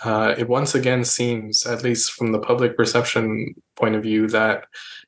uh, 0.03 0.35
it 0.37 0.47
once 0.47 0.75
again 0.75 1.03
seems, 1.03 1.65
at 1.65 1.83
least 1.83 2.11
from 2.11 2.31
the 2.31 2.39
public 2.39 2.77
perception 2.77 3.55
point 3.75 3.95
of 3.95 4.03
view, 4.03 4.27
that 4.27 4.65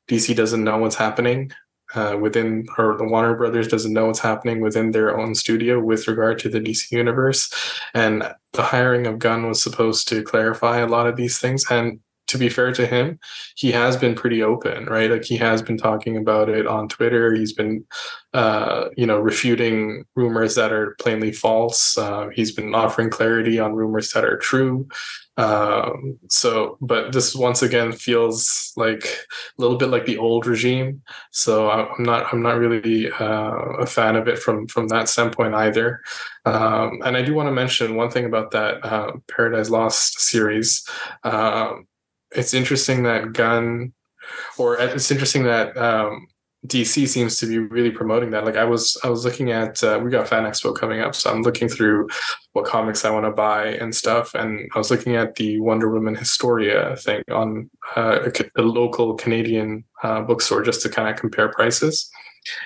DC 0.08 0.34
doesn't 0.36 0.64
know 0.64 0.78
what's 0.78 0.96
happening 0.96 1.50
uh, 1.94 2.16
within, 2.20 2.66
or 2.78 2.96
the 2.96 3.04
Warner 3.04 3.36
Brothers 3.36 3.68
doesn't 3.68 3.92
know 3.92 4.06
what's 4.06 4.18
happening 4.18 4.60
within 4.60 4.90
their 4.90 5.18
own 5.18 5.34
studio 5.34 5.80
with 5.80 6.08
regard 6.08 6.38
to 6.40 6.48
the 6.48 6.60
DC 6.60 6.90
universe. 6.90 7.52
And 7.94 8.34
the 8.52 8.62
hiring 8.62 9.06
of 9.06 9.18
Gunn 9.18 9.46
was 9.46 9.62
supposed 9.62 10.08
to 10.08 10.22
clarify 10.22 10.78
a 10.78 10.86
lot 10.86 11.06
of 11.06 11.16
these 11.16 11.38
things. 11.38 11.64
And 11.70 12.00
to 12.32 12.38
be 12.38 12.48
fair 12.48 12.72
to 12.72 12.86
him, 12.86 13.18
he 13.54 13.70
has 13.70 13.96
been 13.96 14.14
pretty 14.14 14.42
open, 14.42 14.86
right? 14.86 15.10
Like 15.10 15.24
he 15.24 15.36
has 15.36 15.62
been 15.62 15.76
talking 15.76 16.16
about 16.16 16.48
it 16.48 16.66
on 16.66 16.88
Twitter. 16.88 17.34
He's 17.34 17.52
been, 17.52 17.84
uh, 18.32 18.88
you 18.96 19.06
know, 19.06 19.20
refuting 19.20 20.04
rumors 20.16 20.54
that 20.54 20.72
are 20.72 20.96
plainly 20.98 21.30
false. 21.32 21.96
Uh, 21.96 22.28
he's 22.34 22.52
been 22.52 22.74
offering 22.74 23.10
clarity 23.10 23.58
on 23.58 23.74
rumors 23.74 24.10
that 24.12 24.24
are 24.24 24.38
true. 24.38 24.88
Um, 25.38 26.18
so, 26.28 26.76
but 26.80 27.12
this 27.12 27.34
once 27.34 27.62
again 27.62 27.92
feels 27.92 28.72
like 28.76 29.04
a 29.04 29.60
little 29.62 29.78
bit 29.78 29.88
like 29.88 30.04
the 30.04 30.18
old 30.18 30.46
regime. 30.46 31.02
So 31.30 31.70
I'm 31.70 32.02
not, 32.02 32.32
I'm 32.32 32.42
not 32.42 32.58
really 32.58 33.10
uh, 33.10 33.54
a 33.80 33.86
fan 33.86 34.16
of 34.16 34.28
it 34.28 34.38
from 34.38 34.66
from 34.68 34.88
that 34.88 35.08
standpoint 35.08 35.54
either. 35.54 36.00
Um, 36.44 37.00
and 37.04 37.16
I 37.16 37.22
do 37.22 37.34
want 37.34 37.46
to 37.46 37.52
mention 37.52 37.96
one 37.96 38.10
thing 38.10 38.24
about 38.24 38.50
that 38.50 38.84
uh, 38.84 39.12
Paradise 39.28 39.70
Lost 39.70 40.20
series. 40.20 40.86
Um, 41.24 41.86
it's 42.34 42.54
interesting 42.54 43.02
that 43.04 43.32
Gunn, 43.32 43.92
or 44.58 44.76
it's 44.76 45.10
interesting 45.10 45.44
that 45.44 45.76
um, 45.76 46.26
DC 46.66 47.08
seems 47.08 47.38
to 47.38 47.46
be 47.46 47.58
really 47.58 47.90
promoting 47.90 48.30
that. 48.30 48.44
Like 48.44 48.56
I 48.56 48.64
was, 48.64 48.96
I 49.02 49.08
was 49.08 49.24
looking 49.24 49.50
at 49.50 49.82
uh, 49.82 50.00
we 50.02 50.10
got 50.10 50.28
Fan 50.28 50.44
Expo 50.44 50.74
coming 50.76 51.00
up, 51.00 51.14
so 51.14 51.30
I'm 51.30 51.42
looking 51.42 51.68
through 51.68 52.08
what 52.52 52.64
comics 52.64 53.04
I 53.04 53.10
want 53.10 53.26
to 53.26 53.32
buy 53.32 53.66
and 53.66 53.94
stuff. 53.94 54.34
And 54.34 54.70
I 54.74 54.78
was 54.78 54.90
looking 54.90 55.16
at 55.16 55.34
the 55.34 55.58
Wonder 55.60 55.90
Woman 55.90 56.14
Historia 56.14 56.96
thing 56.96 57.22
on 57.32 57.68
uh, 57.96 58.20
a, 58.26 58.60
a, 58.60 58.62
local 58.62 59.14
Canadian 59.14 59.84
uh, 60.02 60.20
bookstore 60.22 60.62
just 60.62 60.82
to 60.82 60.88
kind 60.88 61.08
of 61.08 61.16
compare 61.16 61.48
prices. 61.48 62.08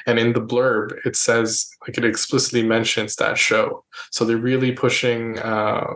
And 0.07 0.19
in 0.19 0.33
the 0.33 0.41
blurb, 0.41 0.95
it 1.05 1.17
says 1.17 1.69
like 1.87 1.97
it 1.97 2.05
explicitly 2.05 2.63
mentions 2.63 3.17
that 3.17 3.39
show. 3.39 3.85
So 4.11 4.25
they're 4.25 4.37
really 4.37 4.73
pushing 4.73 5.39
uh, 5.39 5.87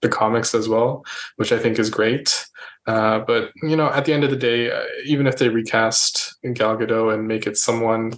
the 0.00 0.08
comics 0.08 0.54
as 0.54 0.68
well, 0.68 1.04
which 1.36 1.52
I 1.52 1.58
think 1.58 1.78
is 1.78 1.90
great. 1.90 2.46
Uh, 2.90 3.20
but 3.20 3.52
you 3.62 3.76
know, 3.76 3.88
at 3.88 4.04
the 4.04 4.12
end 4.12 4.24
of 4.24 4.30
the 4.30 4.36
day, 4.36 4.68
uh, 4.68 4.82
even 5.04 5.28
if 5.28 5.36
they 5.36 5.48
recast 5.48 6.36
Gal 6.54 6.76
Gadot 6.76 7.14
and 7.14 7.28
make 7.28 7.46
it 7.46 7.56
someone 7.56 8.14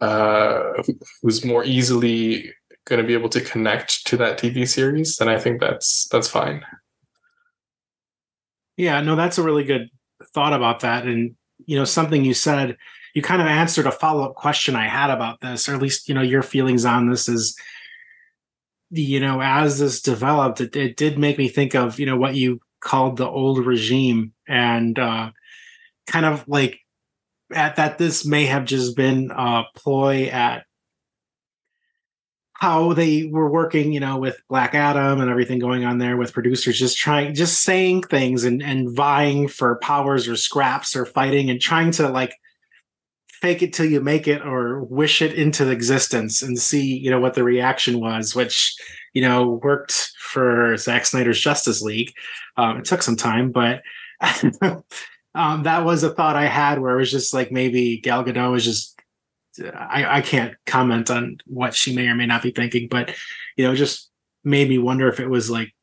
uh, 0.00 0.62
who's 1.20 1.44
more 1.44 1.64
easily 1.64 2.54
going 2.84 3.02
to 3.02 3.06
be 3.06 3.14
able 3.14 3.28
to 3.30 3.40
connect 3.40 4.06
to 4.06 4.16
that 4.16 4.38
TV 4.38 4.68
series, 4.68 5.16
then 5.16 5.28
I 5.28 5.40
think 5.40 5.58
that's 5.58 6.06
that's 6.06 6.28
fine. 6.28 6.64
Yeah, 8.76 9.00
no, 9.00 9.16
that's 9.16 9.38
a 9.38 9.42
really 9.42 9.64
good 9.64 9.90
thought 10.32 10.52
about 10.52 10.80
that, 10.80 11.04
and 11.04 11.34
you 11.66 11.76
know, 11.76 11.84
something 11.84 12.24
you 12.24 12.34
said, 12.34 12.76
you 13.14 13.22
kind 13.22 13.42
of 13.42 13.48
answered 13.48 13.86
a 13.86 13.92
follow 13.92 14.24
up 14.24 14.36
question 14.36 14.76
I 14.76 14.86
had 14.86 15.10
about 15.10 15.40
this, 15.40 15.68
or 15.68 15.74
at 15.74 15.82
least 15.82 16.08
you 16.08 16.14
know 16.14 16.22
your 16.22 16.42
feelings 16.42 16.84
on 16.84 17.10
this 17.10 17.28
is 17.28 17.56
you 18.94 19.18
know, 19.18 19.40
as 19.40 19.78
this 19.78 20.00
developed, 20.00 20.60
it, 20.60 20.76
it, 20.76 20.98
did 20.98 21.18
make 21.18 21.38
me 21.38 21.48
think 21.48 21.74
of, 21.74 21.98
you 21.98 22.04
know, 22.04 22.18
what 22.18 22.34
you 22.34 22.60
called 22.82 23.16
the 23.16 23.28
old 23.28 23.64
regime. 23.64 24.32
And 24.46 24.98
uh, 24.98 25.30
kind 26.06 26.26
of 26.26 26.46
like 26.48 26.80
at 27.54 27.76
that 27.76 27.98
this 27.98 28.26
may 28.26 28.46
have 28.46 28.64
just 28.64 28.96
been 28.96 29.30
a 29.30 29.64
ploy 29.74 30.26
at 30.26 30.64
how 32.54 32.92
they 32.92 33.24
were 33.24 33.50
working, 33.50 33.92
you 33.92 33.98
know, 33.98 34.18
with 34.18 34.40
Black 34.48 34.74
Adam 34.74 35.20
and 35.20 35.28
everything 35.28 35.58
going 35.58 35.84
on 35.84 35.98
there 35.98 36.16
with 36.16 36.32
producers 36.32 36.78
just 36.78 36.96
trying 36.96 37.34
just 37.34 37.62
saying 37.62 38.02
things 38.02 38.44
and 38.44 38.62
and 38.62 38.94
vying 38.94 39.48
for 39.48 39.78
powers 39.78 40.28
or 40.28 40.36
scraps 40.36 40.94
or 40.94 41.04
fighting 41.04 41.50
and 41.50 41.60
trying 41.60 41.90
to 41.90 42.08
like 42.08 42.34
fake 43.42 43.60
it 43.60 43.72
till 43.72 43.86
you 43.86 44.00
make 44.00 44.28
it 44.28 44.40
or 44.46 44.84
wish 44.84 45.20
it 45.20 45.34
into 45.34 45.68
existence 45.68 46.42
and 46.42 46.56
see, 46.56 46.96
you 46.96 47.10
know, 47.10 47.18
what 47.18 47.34
the 47.34 47.42
reaction 47.42 47.98
was, 47.98 48.36
which, 48.36 48.76
you 49.14 49.20
know, 49.20 49.60
worked 49.64 50.12
for 50.20 50.76
Zack 50.76 51.04
Snyder's 51.04 51.40
Justice 51.40 51.82
League. 51.82 52.12
Um, 52.56 52.78
it 52.78 52.84
took 52.84 53.02
some 53.02 53.16
time, 53.16 53.50
but 53.50 53.82
um, 55.34 55.64
that 55.64 55.84
was 55.84 56.04
a 56.04 56.14
thought 56.14 56.36
I 56.36 56.46
had 56.46 56.78
where 56.78 56.94
it 56.94 56.98
was 56.98 57.10
just 57.10 57.34
like 57.34 57.50
maybe 57.50 57.98
Gal 57.98 58.24
Gadot 58.24 58.52
was 58.52 58.64
just. 58.64 58.96
I, 59.60 60.18
I 60.18 60.20
can't 60.22 60.54
comment 60.64 61.10
on 61.10 61.36
what 61.44 61.74
she 61.74 61.94
may 61.94 62.08
or 62.08 62.14
may 62.14 62.24
not 62.24 62.42
be 62.42 62.52
thinking, 62.52 62.88
but 62.88 63.14
you 63.58 63.66
know, 63.66 63.74
just 63.74 64.10
made 64.44 64.66
me 64.66 64.78
wonder 64.78 65.08
if 65.08 65.20
it 65.20 65.28
was 65.28 65.50
like 65.50 65.74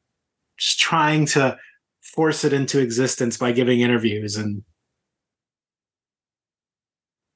just 0.58 0.80
trying 0.80 1.28
to 1.28 1.56
force 2.02 2.44
it 2.44 2.52
into 2.52 2.80
existence 2.80 3.38
by 3.38 3.52
giving 3.52 3.82
interviews 3.82 4.38
and 4.38 4.64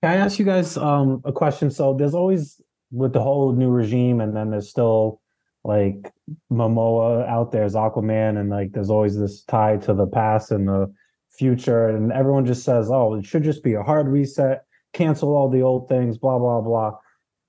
I 0.10 0.16
ask 0.16 0.40
you 0.40 0.46
guys 0.46 0.78
um, 0.78 1.22
a 1.26 1.32
question? 1.32 1.72
So 1.72 1.94
there's 1.94 2.14
always 2.14 2.62
with 2.92 3.14
the 3.14 3.22
whole 3.22 3.54
new 3.54 3.70
regime, 3.70 4.22
and 4.22 4.36
then 4.36 4.52
there's 4.52 4.70
still 4.70 5.22
like 5.64 6.12
Momoa 6.52 7.28
out 7.28 7.52
there 7.52 7.64
as 7.64 7.76
Aquaman, 7.76 8.40
and 8.40 8.50
like 8.50 8.72
there's 8.74 8.90
always 8.90 9.18
this 9.18 9.44
tie 9.44 9.78
to 9.78 9.94
the 9.94 10.08
past 10.08 10.52
and 10.52 10.68
the 10.68 10.94
future, 11.32 11.88
and 11.88 12.12
everyone 12.12 12.46
just 12.46 12.64
says, 12.64 12.90
"Oh, 12.92 13.16
it 13.16 13.26
should 13.26 13.44
just 13.44 13.64
be 13.64 13.74
a 13.74 13.84
hard 13.84 14.08
reset, 14.08 14.64
cancel 14.94 15.36
all 15.36 15.50
the 15.50 15.62
old 15.62 15.90
things, 15.90 16.18
blah 16.18 16.38
blah 16.38 16.62
blah." 16.62 16.98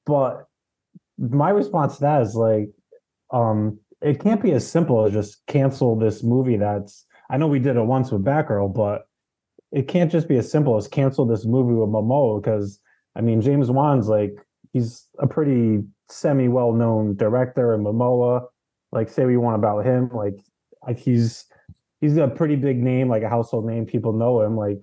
But 0.06 0.46
my 1.18 1.50
response 1.50 1.96
to 1.96 2.00
that 2.02 2.22
is 2.22 2.34
like, 2.34 2.70
um, 3.30 3.78
it 4.00 4.20
can't 4.20 4.42
be 4.42 4.52
as 4.52 4.66
simple 4.66 5.04
as 5.04 5.12
just 5.12 5.44
cancel 5.46 5.96
this 5.96 6.22
movie. 6.22 6.56
That's 6.56 7.06
I 7.30 7.36
know 7.36 7.46
we 7.46 7.58
did 7.58 7.76
it 7.76 7.82
once 7.82 8.10
with 8.10 8.24
Batgirl, 8.24 8.74
but 8.74 9.06
it 9.74 9.88
can't 9.88 10.10
just 10.10 10.28
be 10.28 10.38
as 10.38 10.50
simple 10.50 10.76
as 10.76 10.86
cancel 10.86 11.26
this 11.26 11.44
movie 11.44 11.74
with 11.74 11.88
Momoa 11.88 12.40
because 12.40 12.78
I 13.16 13.20
mean 13.20 13.40
James 13.40 13.70
Wan's 13.70 14.08
like 14.08 14.34
he's 14.72 15.06
a 15.18 15.26
pretty 15.26 15.82
semi 16.08 16.48
well 16.48 16.72
known 16.72 17.16
director 17.16 17.74
and 17.74 17.84
Momoa 17.84 18.46
like 18.92 19.08
say 19.08 19.26
we 19.26 19.36
want 19.36 19.56
about 19.56 19.84
him 19.84 20.10
like 20.12 20.38
he's 20.96 21.46
he's 22.00 22.16
a 22.16 22.28
pretty 22.28 22.54
big 22.54 22.78
name 22.78 23.08
like 23.08 23.24
a 23.24 23.28
household 23.28 23.66
name 23.66 23.84
people 23.84 24.12
know 24.12 24.40
him 24.42 24.56
like 24.56 24.78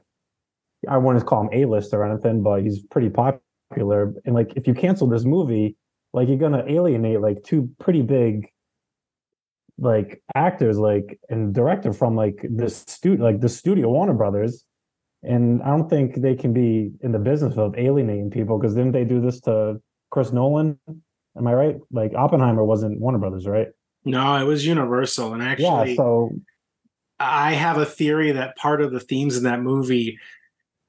I 0.89 0.97
wouldn't 0.97 1.25
call 1.25 1.43
him 1.43 1.49
A 1.53 1.65
list 1.65 1.93
or 1.93 2.03
anything 2.03 2.43
but 2.43 2.61
he's 2.63 2.83
pretty 2.83 3.09
popular. 3.09 4.13
And 4.25 4.35
like 4.35 4.53
if 4.57 4.67
you 4.67 4.73
cancel 4.73 5.07
this 5.07 5.23
movie 5.23 5.77
like 6.11 6.27
you're 6.27 6.37
gonna 6.37 6.65
alienate 6.67 7.21
like 7.21 7.43
two 7.43 7.69
pretty 7.79 8.01
big 8.01 8.49
like 9.77 10.21
actors 10.35 10.77
like 10.77 11.17
and 11.29 11.53
director 11.55 11.93
from 11.93 12.15
like 12.15 12.45
this 12.49 12.75
studio 12.75 13.23
like 13.23 13.39
the 13.39 13.47
studio 13.47 13.89
Warner 13.89 14.13
Brothers 14.13 14.65
and 15.23 15.61
I 15.63 15.67
don't 15.67 15.89
think 15.89 16.15
they 16.15 16.35
can 16.35 16.53
be 16.53 16.91
in 17.01 17.11
the 17.11 17.19
business 17.19 17.57
of 17.57 17.77
alienating 17.77 18.31
people 18.31 18.57
because 18.57 18.75
didn't 18.75 18.93
they 18.93 19.05
do 19.05 19.21
this 19.21 19.39
to 19.41 19.81
Chris 20.09 20.31
Nolan 20.31 20.79
Am 21.37 21.47
I 21.47 21.53
right? 21.53 21.77
Like 21.91 22.13
Oppenheimer 22.13 22.63
wasn't 22.63 22.99
Warner 22.99 23.17
Brothers, 23.17 23.47
right? 23.47 23.67
No, 24.03 24.35
it 24.35 24.43
was 24.43 24.65
Universal, 24.65 25.33
and 25.33 25.43
actually, 25.43 25.91
yeah. 25.91 25.95
So 25.95 26.31
I 27.19 27.53
have 27.53 27.77
a 27.77 27.85
theory 27.85 28.31
that 28.31 28.57
part 28.57 28.81
of 28.81 28.91
the 28.91 28.99
themes 28.99 29.37
in 29.37 29.43
that 29.43 29.61
movie 29.61 30.19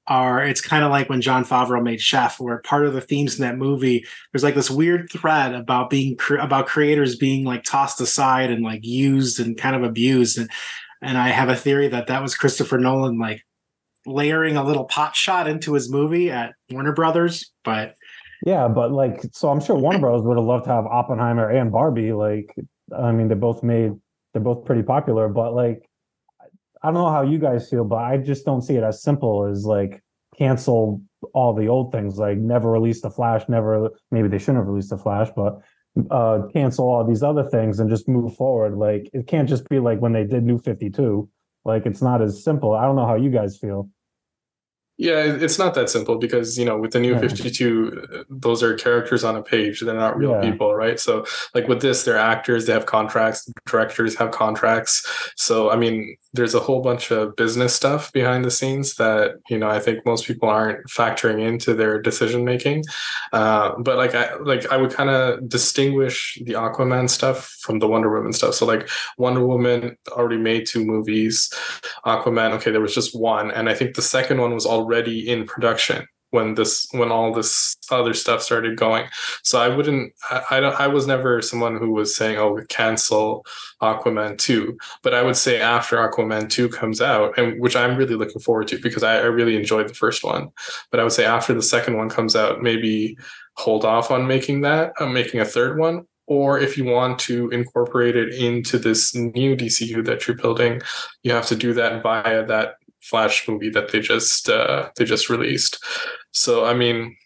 are 0.08 0.42
it's 0.42 0.60
kind 0.60 0.82
of 0.82 0.90
like 0.90 1.08
when 1.08 1.20
Jon 1.20 1.44
Favreau 1.44 1.82
made 1.82 2.00
Chef, 2.00 2.40
where 2.40 2.58
part 2.58 2.86
of 2.86 2.94
the 2.94 3.00
themes 3.00 3.38
in 3.38 3.42
that 3.42 3.56
movie 3.56 4.04
there's 4.32 4.42
like 4.42 4.56
this 4.56 4.70
weird 4.70 5.10
thread 5.12 5.54
about 5.54 5.90
being 5.90 6.18
about 6.40 6.66
creators 6.66 7.16
being 7.16 7.44
like 7.44 7.62
tossed 7.62 8.00
aside 8.00 8.50
and 8.50 8.64
like 8.64 8.84
used 8.84 9.38
and 9.38 9.56
kind 9.56 9.76
of 9.76 9.84
abused, 9.84 10.38
and 10.38 10.50
and 11.02 11.18
I 11.18 11.28
have 11.28 11.50
a 11.50 11.56
theory 11.56 11.86
that 11.88 12.08
that 12.08 12.22
was 12.22 12.34
Christopher 12.34 12.78
Nolan 12.78 13.18
like 13.18 13.44
layering 14.06 14.56
a 14.56 14.64
little 14.64 14.84
pot 14.84 15.14
shot 15.14 15.48
into 15.48 15.74
his 15.74 15.90
movie 15.90 16.30
at 16.30 16.54
Warner 16.70 16.92
Brothers, 16.92 17.52
but 17.64 17.94
yeah, 18.44 18.68
but 18.68 18.90
like 18.92 19.22
so 19.32 19.48
I'm 19.48 19.60
sure 19.60 19.76
Warner 19.76 20.00
Brothers 20.00 20.22
would 20.22 20.36
have 20.36 20.46
loved 20.46 20.64
to 20.64 20.70
have 20.70 20.86
Oppenheimer 20.86 21.48
and 21.48 21.70
Barbie. 21.70 22.12
Like, 22.12 22.54
I 22.96 23.12
mean, 23.12 23.28
they 23.28 23.34
both 23.34 23.62
made 23.62 23.92
they're 24.32 24.42
both 24.42 24.64
pretty 24.64 24.82
popular, 24.82 25.28
but 25.28 25.54
like 25.54 25.88
I 26.82 26.88
don't 26.88 26.94
know 26.94 27.10
how 27.10 27.22
you 27.22 27.38
guys 27.38 27.68
feel, 27.68 27.84
but 27.84 27.96
I 27.96 28.16
just 28.16 28.44
don't 28.44 28.62
see 28.62 28.76
it 28.76 28.82
as 28.82 29.02
simple 29.02 29.46
as 29.46 29.64
like 29.64 30.02
cancel 30.36 31.02
all 31.34 31.54
the 31.54 31.68
old 31.68 31.92
things, 31.92 32.18
like 32.18 32.38
never 32.38 32.70
release 32.70 33.00
the 33.00 33.10
Flash, 33.10 33.48
never 33.48 33.90
maybe 34.10 34.28
they 34.28 34.38
shouldn't 34.38 34.58
have 34.58 34.66
released 34.66 34.90
the 34.90 34.98
Flash, 34.98 35.28
but 35.36 35.60
uh 36.10 36.40
cancel 36.54 36.88
all 36.88 37.04
these 37.04 37.22
other 37.22 37.44
things 37.50 37.78
and 37.78 37.88
just 37.88 38.08
move 38.08 38.34
forward. 38.34 38.76
Like 38.76 39.08
it 39.12 39.28
can't 39.28 39.48
just 39.48 39.68
be 39.68 39.78
like 39.78 40.00
when 40.00 40.12
they 40.12 40.24
did 40.24 40.42
New 40.42 40.58
52. 40.58 41.28
Like 41.64 41.86
it's 41.86 42.02
not 42.02 42.22
as 42.22 42.42
simple. 42.42 42.72
I 42.72 42.84
don't 42.84 42.96
know 42.96 43.06
how 43.06 43.16
you 43.16 43.30
guys 43.30 43.56
feel. 43.56 43.88
Yeah, 44.98 45.20
it's 45.24 45.58
not 45.58 45.74
that 45.74 45.88
simple 45.90 46.16
because 46.18 46.58
you 46.58 46.64
know 46.64 46.76
with 46.78 46.92
the 46.92 47.00
new 47.00 47.12
Yeah. 47.12 47.20
52 47.20 48.24
those 48.30 48.62
are 48.62 48.74
characters 48.74 49.24
on 49.24 49.36
a 49.36 49.42
page, 49.42 49.80
they're 49.80 49.94
not 49.94 50.16
real 50.18 50.32
Yeah. 50.32 50.50
people, 50.50 50.74
right? 50.74 51.00
So 51.00 51.24
like 51.54 51.66
with 51.66 51.80
this 51.80 52.04
they're 52.04 52.18
actors, 52.18 52.66
they 52.66 52.72
have 52.74 52.86
contracts, 52.86 53.50
directors 53.66 54.16
have 54.16 54.30
contracts. 54.30 55.04
So 55.36 55.70
I 55.70 55.76
mean, 55.76 56.16
there's 56.34 56.54
a 56.54 56.60
whole 56.60 56.80
bunch 56.82 57.10
of 57.10 57.34
business 57.36 57.74
stuff 57.74 58.12
behind 58.12 58.44
the 58.44 58.50
scenes 58.50 58.94
that, 58.96 59.32
you 59.50 59.58
know, 59.58 59.68
I 59.68 59.80
think 59.80 60.04
most 60.06 60.26
people 60.26 60.48
aren't 60.48 60.86
factoring 60.88 61.40
into 61.46 61.74
their 61.74 62.00
decision 62.00 62.44
making. 62.44 62.84
Uh, 63.32 63.72
but 63.78 63.96
like 63.96 64.14
I 64.14 64.36
like 64.36 64.70
I 64.70 64.76
would 64.76 64.92
kind 64.92 65.10
of 65.10 65.48
distinguish 65.48 66.38
the 66.44 66.52
Aquaman 66.52 67.08
stuff 67.08 67.48
from 67.60 67.78
the 67.80 67.88
Wonder 67.88 68.10
Woman 68.14 68.32
stuff. 68.32 68.54
So 68.54 68.66
like 68.66 68.88
Wonder 69.18 69.44
Woman 69.46 69.96
already 70.10 70.38
made 70.38 70.66
two 70.66 70.84
movies. 70.84 71.50
Aquaman, 72.06 72.52
okay, 72.52 72.70
there 72.70 72.80
was 72.80 72.94
just 72.94 73.18
one, 73.18 73.50
and 73.50 73.68
I 73.70 73.74
think 73.74 73.94
the 73.96 74.02
second 74.02 74.40
one 74.40 74.52
was 74.54 74.66
already 74.66 74.81
in 74.90 75.46
production 75.46 76.06
when 76.32 76.54
this 76.54 76.88
when 76.92 77.12
all 77.12 77.32
this 77.32 77.76
other 77.90 78.14
stuff 78.14 78.42
started 78.42 78.76
going. 78.76 79.06
So 79.44 79.60
I 79.60 79.68
wouldn't 79.68 80.12
I, 80.30 80.42
I 80.50 80.60
don't 80.60 80.74
I 80.80 80.88
was 80.88 81.06
never 81.06 81.40
someone 81.40 81.76
who 81.76 81.92
was 81.92 82.16
saying, 82.16 82.38
oh, 82.38 82.58
cancel 82.68 83.46
Aquaman 83.80 84.38
2. 84.38 84.76
But 85.02 85.14
I 85.14 85.22
would 85.22 85.36
say 85.36 85.60
after 85.60 85.96
Aquaman 85.96 86.48
2 86.48 86.70
comes 86.70 87.00
out, 87.00 87.38
and 87.38 87.60
which 87.60 87.76
I'm 87.76 87.96
really 87.96 88.16
looking 88.16 88.40
forward 88.40 88.68
to 88.68 88.78
because 88.78 89.02
I, 89.02 89.18
I 89.18 89.26
really 89.26 89.56
enjoyed 89.56 89.88
the 89.88 89.94
first 89.94 90.24
one. 90.24 90.50
But 90.90 91.00
I 91.00 91.04
would 91.04 91.12
say 91.12 91.24
after 91.24 91.54
the 91.54 91.62
second 91.62 91.96
one 91.96 92.08
comes 92.08 92.34
out, 92.34 92.62
maybe 92.62 93.16
hold 93.56 93.84
off 93.84 94.10
on 94.10 94.26
making 94.26 94.62
that, 94.62 94.92
uh, 94.98 95.06
making 95.06 95.40
a 95.40 95.44
third 95.44 95.78
one. 95.78 96.06
Or 96.26 96.58
if 96.58 96.78
you 96.78 96.84
want 96.84 97.18
to 97.20 97.50
incorporate 97.50 98.16
it 98.16 98.32
into 98.32 98.78
this 98.78 99.14
new 99.14 99.54
DCU 99.54 100.04
that 100.06 100.26
you're 100.26 100.36
building, 100.36 100.80
you 101.22 101.32
have 101.32 101.46
to 101.46 101.56
do 101.56 101.74
that 101.74 102.02
via 102.02 102.46
that 102.46 102.76
Flash 103.02 103.48
movie 103.48 103.70
that 103.70 103.92
they 103.92 104.00
just 104.00 104.48
uh, 104.48 104.90
they 104.96 105.04
just 105.04 105.28
released. 105.28 105.82
So 106.30 106.64
I 106.64 106.74
mean, 106.74 107.16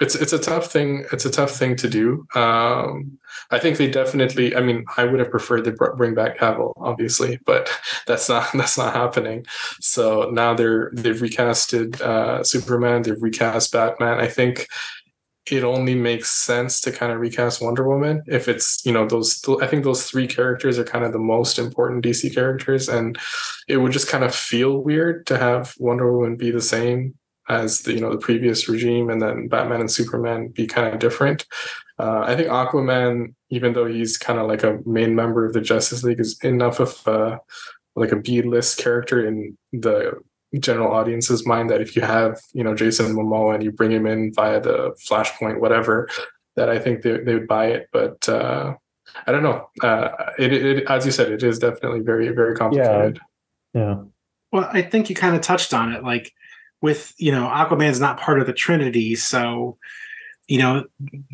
it's 0.00 0.14
it's 0.14 0.32
a 0.32 0.38
tough 0.38 0.66
thing. 0.66 1.04
It's 1.12 1.24
a 1.24 1.30
tough 1.30 1.50
thing 1.50 1.74
to 1.76 1.88
do. 1.88 2.26
Um, 2.34 3.18
I 3.50 3.58
think 3.58 3.78
they 3.78 3.90
definitely. 3.90 4.54
I 4.54 4.60
mean, 4.60 4.84
I 4.96 5.04
would 5.04 5.18
have 5.18 5.30
preferred 5.30 5.64
to 5.64 5.72
bring 5.72 6.14
back 6.14 6.38
Cavill, 6.38 6.72
obviously, 6.76 7.40
but 7.46 7.68
that's 8.06 8.28
not 8.28 8.50
that's 8.54 8.78
not 8.78 8.94
happening. 8.94 9.44
So 9.80 10.30
now 10.30 10.54
they're 10.54 10.90
they've 10.94 11.16
recasted 11.16 12.00
uh, 12.00 12.44
Superman. 12.44 13.02
They've 13.02 13.20
recast 13.20 13.72
Batman. 13.72 14.20
I 14.20 14.28
think 14.28 14.68
it 15.52 15.64
only 15.64 15.94
makes 15.94 16.30
sense 16.30 16.80
to 16.82 16.92
kind 16.92 17.12
of 17.12 17.20
recast 17.20 17.62
Wonder 17.62 17.88
Woman 17.88 18.22
if 18.26 18.48
it's 18.48 18.84
you 18.84 18.92
know 18.92 19.06
those 19.06 19.42
I 19.60 19.66
think 19.66 19.84
those 19.84 20.04
three 20.04 20.26
characters 20.26 20.78
are 20.78 20.84
kind 20.84 21.04
of 21.04 21.12
the 21.12 21.18
most 21.18 21.58
important 21.58 22.04
DC 22.04 22.34
characters 22.34 22.88
and 22.88 23.18
it 23.68 23.78
would 23.78 23.92
just 23.92 24.08
kind 24.08 24.24
of 24.24 24.34
feel 24.34 24.78
weird 24.78 25.26
to 25.26 25.38
have 25.38 25.74
Wonder 25.78 26.12
Woman 26.12 26.36
be 26.36 26.50
the 26.50 26.60
same 26.60 27.14
as 27.48 27.80
the 27.80 27.94
you 27.94 28.00
know 28.00 28.10
the 28.10 28.18
previous 28.18 28.68
regime 28.68 29.10
and 29.10 29.22
then 29.22 29.48
Batman 29.48 29.80
and 29.80 29.90
Superman 29.90 30.48
be 30.48 30.66
kind 30.66 30.92
of 30.92 31.00
different. 31.00 31.46
Uh, 31.98 32.20
I 32.20 32.36
think 32.36 32.48
Aquaman 32.48 33.34
even 33.50 33.72
though 33.72 33.86
he's 33.86 34.18
kind 34.18 34.38
of 34.38 34.46
like 34.46 34.62
a 34.62 34.78
main 34.84 35.14
member 35.14 35.46
of 35.46 35.52
the 35.52 35.60
Justice 35.60 36.04
League 36.04 36.20
is 36.20 36.38
enough 36.42 36.80
of 36.80 37.06
a, 37.06 37.40
like 37.96 38.12
a 38.12 38.16
B 38.16 38.42
list 38.42 38.78
character 38.78 39.26
in 39.26 39.56
the 39.72 40.12
general 40.60 40.92
audience's 40.92 41.46
mind 41.46 41.70
that 41.70 41.80
if 41.80 41.94
you 41.94 42.02
have 42.02 42.40
you 42.52 42.64
know 42.64 42.74
Jason 42.74 43.14
Momoa 43.14 43.54
and 43.54 43.62
you 43.62 43.70
bring 43.70 43.90
him 43.90 44.06
in 44.06 44.32
via 44.32 44.60
the 44.60 44.96
Flashpoint 45.08 45.60
whatever 45.60 46.08
that 46.56 46.68
I 46.68 46.78
think 46.78 47.02
they, 47.02 47.18
they 47.18 47.34
would 47.34 47.48
buy 47.48 47.66
it 47.66 47.88
but 47.92 48.28
uh 48.28 48.74
I 49.26 49.32
don't 49.32 49.42
know 49.42 49.68
uh 49.82 50.08
it, 50.38 50.52
it 50.52 50.90
as 50.90 51.04
you 51.04 51.12
said 51.12 51.30
it 51.30 51.42
is 51.42 51.58
definitely 51.58 52.00
very 52.00 52.28
very 52.30 52.54
complicated 52.54 53.20
Yeah. 53.74 54.02
Well, 54.52 54.68
I 54.72 54.82
think 54.82 55.10
you 55.10 55.16
kind 55.16 55.36
of 55.36 55.42
touched 55.42 55.74
on 55.74 55.92
it. 55.92 56.02
Like 56.02 56.32
with, 56.80 57.12
you 57.18 57.32
know, 57.32 57.46
Aquaman's 57.46 58.00
not 58.00 58.18
part 58.18 58.40
of 58.40 58.46
the 58.46 58.52
Trinity. 58.52 59.14
So, 59.14 59.78
you 60.46 60.58
know, 60.58 60.84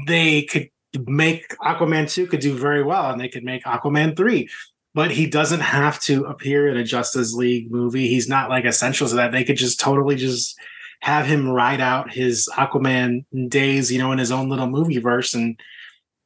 they 0.07 0.43
could 0.43 0.71
make 1.07 1.57
Aquaman 1.59 2.11
2 2.11 2.27
could 2.27 2.41
do 2.41 2.57
very 2.57 2.83
well 2.83 3.11
and 3.11 3.21
they 3.21 3.29
could 3.29 3.45
make 3.45 3.65
Aquaman 3.65 4.17
3. 4.17 4.49
But 4.95 5.11
he 5.11 5.26
doesn't 5.26 5.61
have 5.61 6.01
to 6.03 6.24
appear 6.24 6.68
in 6.68 6.76
a 6.76 6.84
Justice 6.84 7.34
League 7.34 7.70
movie. 7.70 8.07
He's 8.07 8.28
not 8.28 8.49
like 8.49 8.64
essential 8.64 9.09
to 9.09 9.16
that. 9.16 9.32
They 9.32 9.45
could 9.45 9.57
just 9.57 9.80
totally 9.80 10.14
just 10.14 10.57
have 11.01 11.26
him 11.26 11.51
ride 11.51 11.80
out 11.80 12.12
his 12.12 12.49
Aquaman 12.55 13.24
days, 13.49 13.90
you 13.90 13.99
know, 13.99 14.12
in 14.12 14.18
his 14.18 14.32
own 14.32 14.49
little 14.49 14.68
movie 14.68 14.99
verse 14.99 15.34
and 15.34 15.61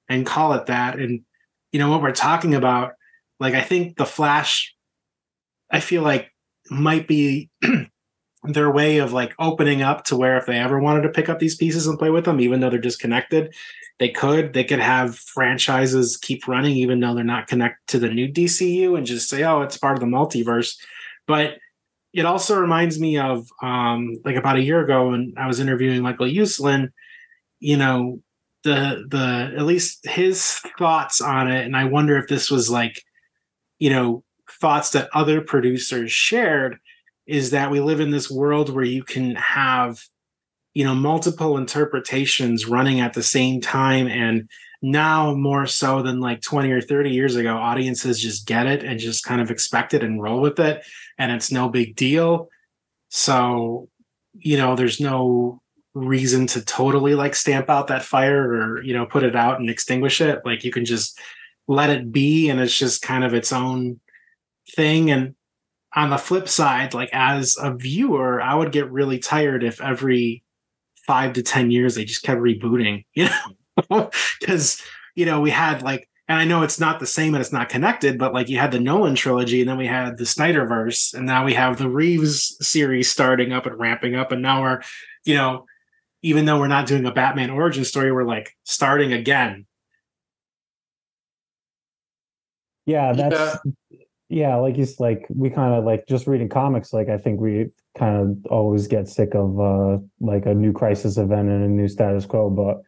and 0.08 0.26
call 0.26 0.52
it 0.52 0.66
that. 0.66 0.98
And 0.98 1.22
you 1.72 1.78
know 1.78 1.90
what 1.90 2.02
we're 2.02 2.12
talking 2.12 2.54
about, 2.54 2.92
like 3.40 3.54
I 3.54 3.62
think 3.62 3.96
the 3.96 4.06
Flash, 4.06 4.74
I 5.70 5.80
feel 5.80 6.02
like 6.02 6.32
might 6.70 7.08
be 7.08 7.50
their 8.44 8.70
way 8.70 8.98
of 8.98 9.12
like 9.12 9.34
opening 9.38 9.82
up 9.82 10.04
to 10.04 10.16
where 10.16 10.36
if 10.38 10.46
they 10.46 10.58
ever 10.58 10.78
wanted 10.78 11.02
to 11.02 11.10
pick 11.10 11.28
up 11.28 11.38
these 11.38 11.56
pieces 11.56 11.86
and 11.86 11.98
play 11.98 12.10
with 12.10 12.24
them, 12.24 12.40
even 12.40 12.60
though 12.60 12.70
they're 12.70 12.78
disconnected, 12.78 13.54
they 13.98 14.08
could. 14.08 14.52
They 14.52 14.64
could 14.64 14.78
have 14.78 15.16
franchises 15.16 16.16
keep 16.16 16.46
running, 16.46 16.76
even 16.76 17.00
though 17.00 17.14
they're 17.14 17.24
not 17.24 17.48
connected 17.48 17.86
to 17.88 17.98
the 17.98 18.10
new 18.10 18.28
DCU, 18.28 18.96
and 18.96 19.06
just 19.06 19.28
say, 19.28 19.42
"Oh, 19.42 19.62
it's 19.62 19.76
part 19.76 19.96
of 19.96 20.00
the 20.00 20.06
multiverse." 20.06 20.76
But 21.26 21.58
it 22.12 22.24
also 22.24 22.60
reminds 22.60 23.00
me 23.00 23.18
of 23.18 23.48
um, 23.62 24.16
like 24.24 24.36
about 24.36 24.56
a 24.56 24.62
year 24.62 24.80
ago 24.80 25.10
when 25.10 25.34
I 25.36 25.46
was 25.46 25.60
interviewing 25.60 26.02
Michael 26.02 26.26
Uslan. 26.26 26.90
You 27.60 27.76
know, 27.76 28.22
the 28.62 29.04
the 29.08 29.54
at 29.56 29.66
least 29.66 30.06
his 30.06 30.60
thoughts 30.78 31.20
on 31.20 31.50
it, 31.50 31.64
and 31.64 31.76
I 31.76 31.84
wonder 31.84 32.16
if 32.18 32.28
this 32.28 32.50
was 32.50 32.70
like, 32.70 33.02
you 33.80 33.90
know, 33.90 34.22
thoughts 34.60 34.90
that 34.90 35.10
other 35.12 35.40
producers 35.40 36.12
shared 36.12 36.78
is 37.26 37.50
that 37.50 37.70
we 37.70 37.80
live 37.80 38.00
in 38.00 38.10
this 38.10 38.30
world 38.30 38.74
where 38.74 38.84
you 38.84 39.02
can 39.02 39.34
have 39.34 40.02
you 40.78 40.84
know 40.84 40.94
multiple 40.94 41.58
interpretations 41.58 42.66
running 42.66 43.00
at 43.00 43.12
the 43.12 43.22
same 43.22 43.60
time 43.60 44.06
and 44.06 44.48
now 44.80 45.34
more 45.34 45.66
so 45.66 46.02
than 46.02 46.20
like 46.20 46.40
20 46.40 46.70
or 46.70 46.80
30 46.80 47.10
years 47.10 47.34
ago 47.34 47.56
audiences 47.56 48.22
just 48.22 48.46
get 48.46 48.68
it 48.68 48.84
and 48.84 49.00
just 49.00 49.24
kind 49.24 49.40
of 49.40 49.50
expect 49.50 49.92
it 49.92 50.04
and 50.04 50.22
roll 50.22 50.40
with 50.40 50.60
it 50.60 50.84
and 51.18 51.32
it's 51.32 51.50
no 51.50 51.68
big 51.68 51.96
deal. 51.96 52.48
So 53.08 53.88
you 54.34 54.56
know 54.56 54.76
there's 54.76 55.00
no 55.00 55.60
reason 55.94 56.46
to 56.46 56.64
totally 56.64 57.16
like 57.16 57.34
stamp 57.34 57.68
out 57.68 57.88
that 57.88 58.04
fire 58.04 58.48
or 58.48 58.80
you 58.84 58.94
know 58.94 59.04
put 59.04 59.24
it 59.24 59.34
out 59.34 59.58
and 59.58 59.68
extinguish 59.68 60.20
it. 60.20 60.42
Like 60.44 60.62
you 60.62 60.70
can 60.70 60.84
just 60.84 61.18
let 61.66 61.90
it 61.90 62.12
be 62.12 62.50
and 62.50 62.60
it's 62.60 62.78
just 62.78 63.02
kind 63.02 63.24
of 63.24 63.34
its 63.34 63.52
own 63.52 63.98
thing. 64.76 65.10
And 65.10 65.34
on 65.96 66.10
the 66.10 66.18
flip 66.18 66.48
side 66.48 66.92
like 66.92 67.08
as 67.14 67.56
a 67.58 67.72
viewer 67.72 68.42
i 68.42 68.54
would 68.54 68.70
get 68.70 68.92
really 68.92 69.18
tired 69.18 69.64
if 69.64 69.80
every 69.80 70.44
five 71.08 71.32
to 71.32 71.42
ten 71.42 71.70
years 71.70 71.94
they 71.94 72.04
just 72.04 72.22
kept 72.22 72.38
rebooting 72.38 73.02
you 73.14 73.24
know? 73.24 74.10
Because 74.38 74.82
you 75.14 75.24
know 75.24 75.40
we 75.40 75.50
had 75.50 75.82
like 75.82 76.06
and 76.28 76.38
i 76.38 76.44
know 76.44 76.62
it's 76.62 76.78
not 76.78 77.00
the 77.00 77.06
same 77.06 77.34
and 77.34 77.40
it's 77.40 77.52
not 77.52 77.70
connected 77.70 78.18
but 78.18 78.34
like 78.34 78.48
you 78.48 78.58
had 78.58 78.72
the 78.72 78.78
nolan 78.78 79.14
trilogy 79.14 79.60
and 79.60 79.70
then 79.70 79.78
we 79.78 79.86
had 79.86 80.18
the 80.18 80.24
snyderverse 80.24 81.14
and 81.14 81.24
now 81.24 81.44
we 81.44 81.54
have 81.54 81.78
the 81.78 81.88
reeves 81.88 82.56
series 82.60 83.10
starting 83.10 83.52
up 83.52 83.64
and 83.64 83.78
ramping 83.78 84.14
up 84.14 84.32
and 84.32 84.42
now 84.42 84.60
we're 84.60 84.82
you 85.24 85.34
know 85.34 85.64
even 86.22 86.44
though 86.44 86.58
we're 86.58 86.68
not 86.68 86.86
doing 86.86 87.06
a 87.06 87.12
batman 87.12 87.50
origin 87.50 87.84
story 87.84 88.12
we're 88.12 88.24
like 88.24 88.54
starting 88.64 89.12
again. 89.12 89.64
Yeah, 92.86 93.12
that's 93.12 93.58
yeah, 93.64 93.72
like 94.30 94.76
it's 94.78 95.00
like 95.00 95.26
we 95.30 95.50
kind 95.50 95.74
of 95.74 95.84
like 95.84 96.06
just 96.06 96.26
reading 96.26 96.48
comics, 96.48 96.92
like 96.92 97.08
I 97.08 97.16
think 97.18 97.40
we 97.40 97.70
kind 97.96 98.16
of 98.16 98.46
always 98.52 98.86
get 98.86 99.08
sick 99.08 99.34
of 99.34 99.58
uh 99.58 99.98
like 100.20 100.46
a 100.46 100.54
new 100.54 100.72
crisis 100.72 101.16
event 101.16 101.48
and 101.48 101.64
a 101.64 101.68
new 101.68 101.88
status 101.88 102.26
quo. 102.26 102.50
But 102.50 102.82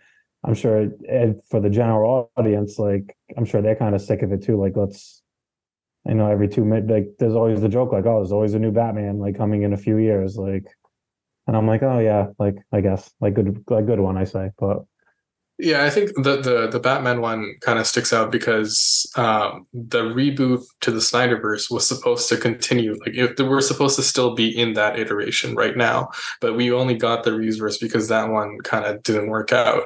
I'm 0.45 0.55
sure 0.55 0.89
it, 1.01 1.43
for 1.51 1.61
the 1.61 1.71
general 1.71 2.31
audience, 2.37 2.79
like 2.79 3.17
I'm 3.37 3.45
sure 3.45 3.63
they're 3.63 3.77
kind 3.77 3.95
of 3.95 4.03
sick 4.03 4.23
of 4.23 4.33
it 4.33 4.43
too. 4.43 4.61
Like 4.61 4.77
let's, 4.77 5.23
you 6.07 6.15
know, 6.15 6.31
every 6.31 6.49
two 6.49 6.65
minutes, 6.65 6.91
like 6.91 7.07
there's 7.19 7.35
always 7.35 7.61
the 7.61 7.69
joke, 7.69 7.93
like 7.93 8.07
oh, 8.07 8.19
there's 8.19 8.33
always 8.33 8.55
a 8.55 8.59
new 8.59 8.73
Batman 8.73 9.19
like 9.19 9.37
coming 9.37 9.63
in 9.63 9.73
a 9.73 9.79
few 9.79 9.97
years, 9.97 10.37
like, 10.37 10.67
and 11.47 11.57
I'm 11.57 11.67
like, 11.67 11.83
oh 11.83 11.99
yeah, 11.99 12.29
like 12.39 12.57
I 12.73 12.81
guess 12.83 13.11
like 13.21 13.35
good, 13.35 13.65
like 13.69 13.87
good 13.87 14.01
one, 14.01 14.17
I 14.19 14.25
say, 14.25 14.51
but 14.59 14.85
yeah, 15.61 15.85
I 15.85 15.91
think 15.91 16.15
the 16.15 16.41
the 16.41 16.69
the 16.71 16.81
Batman 16.81 17.21
one 17.21 17.55
kind 17.61 17.79
of 17.79 17.87
sticks 17.87 18.13
out 18.13 18.33
because 18.33 19.11
um, 19.17 19.67
the 19.75 20.03
reboot 20.03 20.65
to 20.81 20.91
the 20.91 20.99
Snyderverse 20.99 21.71
was 21.71 21.87
supposed 21.87 22.29
to 22.31 22.37
continue. 22.37 22.97
Like 23.07 23.39
we're 23.39 23.61
supposed 23.61 23.97
to 23.97 24.03
still 24.03 24.35
be 24.35 24.49
in 24.49 24.73
that 24.75 24.99
iteration 24.99 25.55
right 25.55 25.77
now, 25.77 26.09
but 26.41 26.57
we 26.57 26.73
only 26.73 26.95
got 26.95 27.25
the 27.25 27.31
Reeveverse 27.31 27.79
because 27.81 28.09
that 28.09 28.31
one 28.31 28.59
kind 28.65 28.85
of 28.85 29.03
didn't 29.03 29.29
work 29.29 29.53
out. 29.53 29.85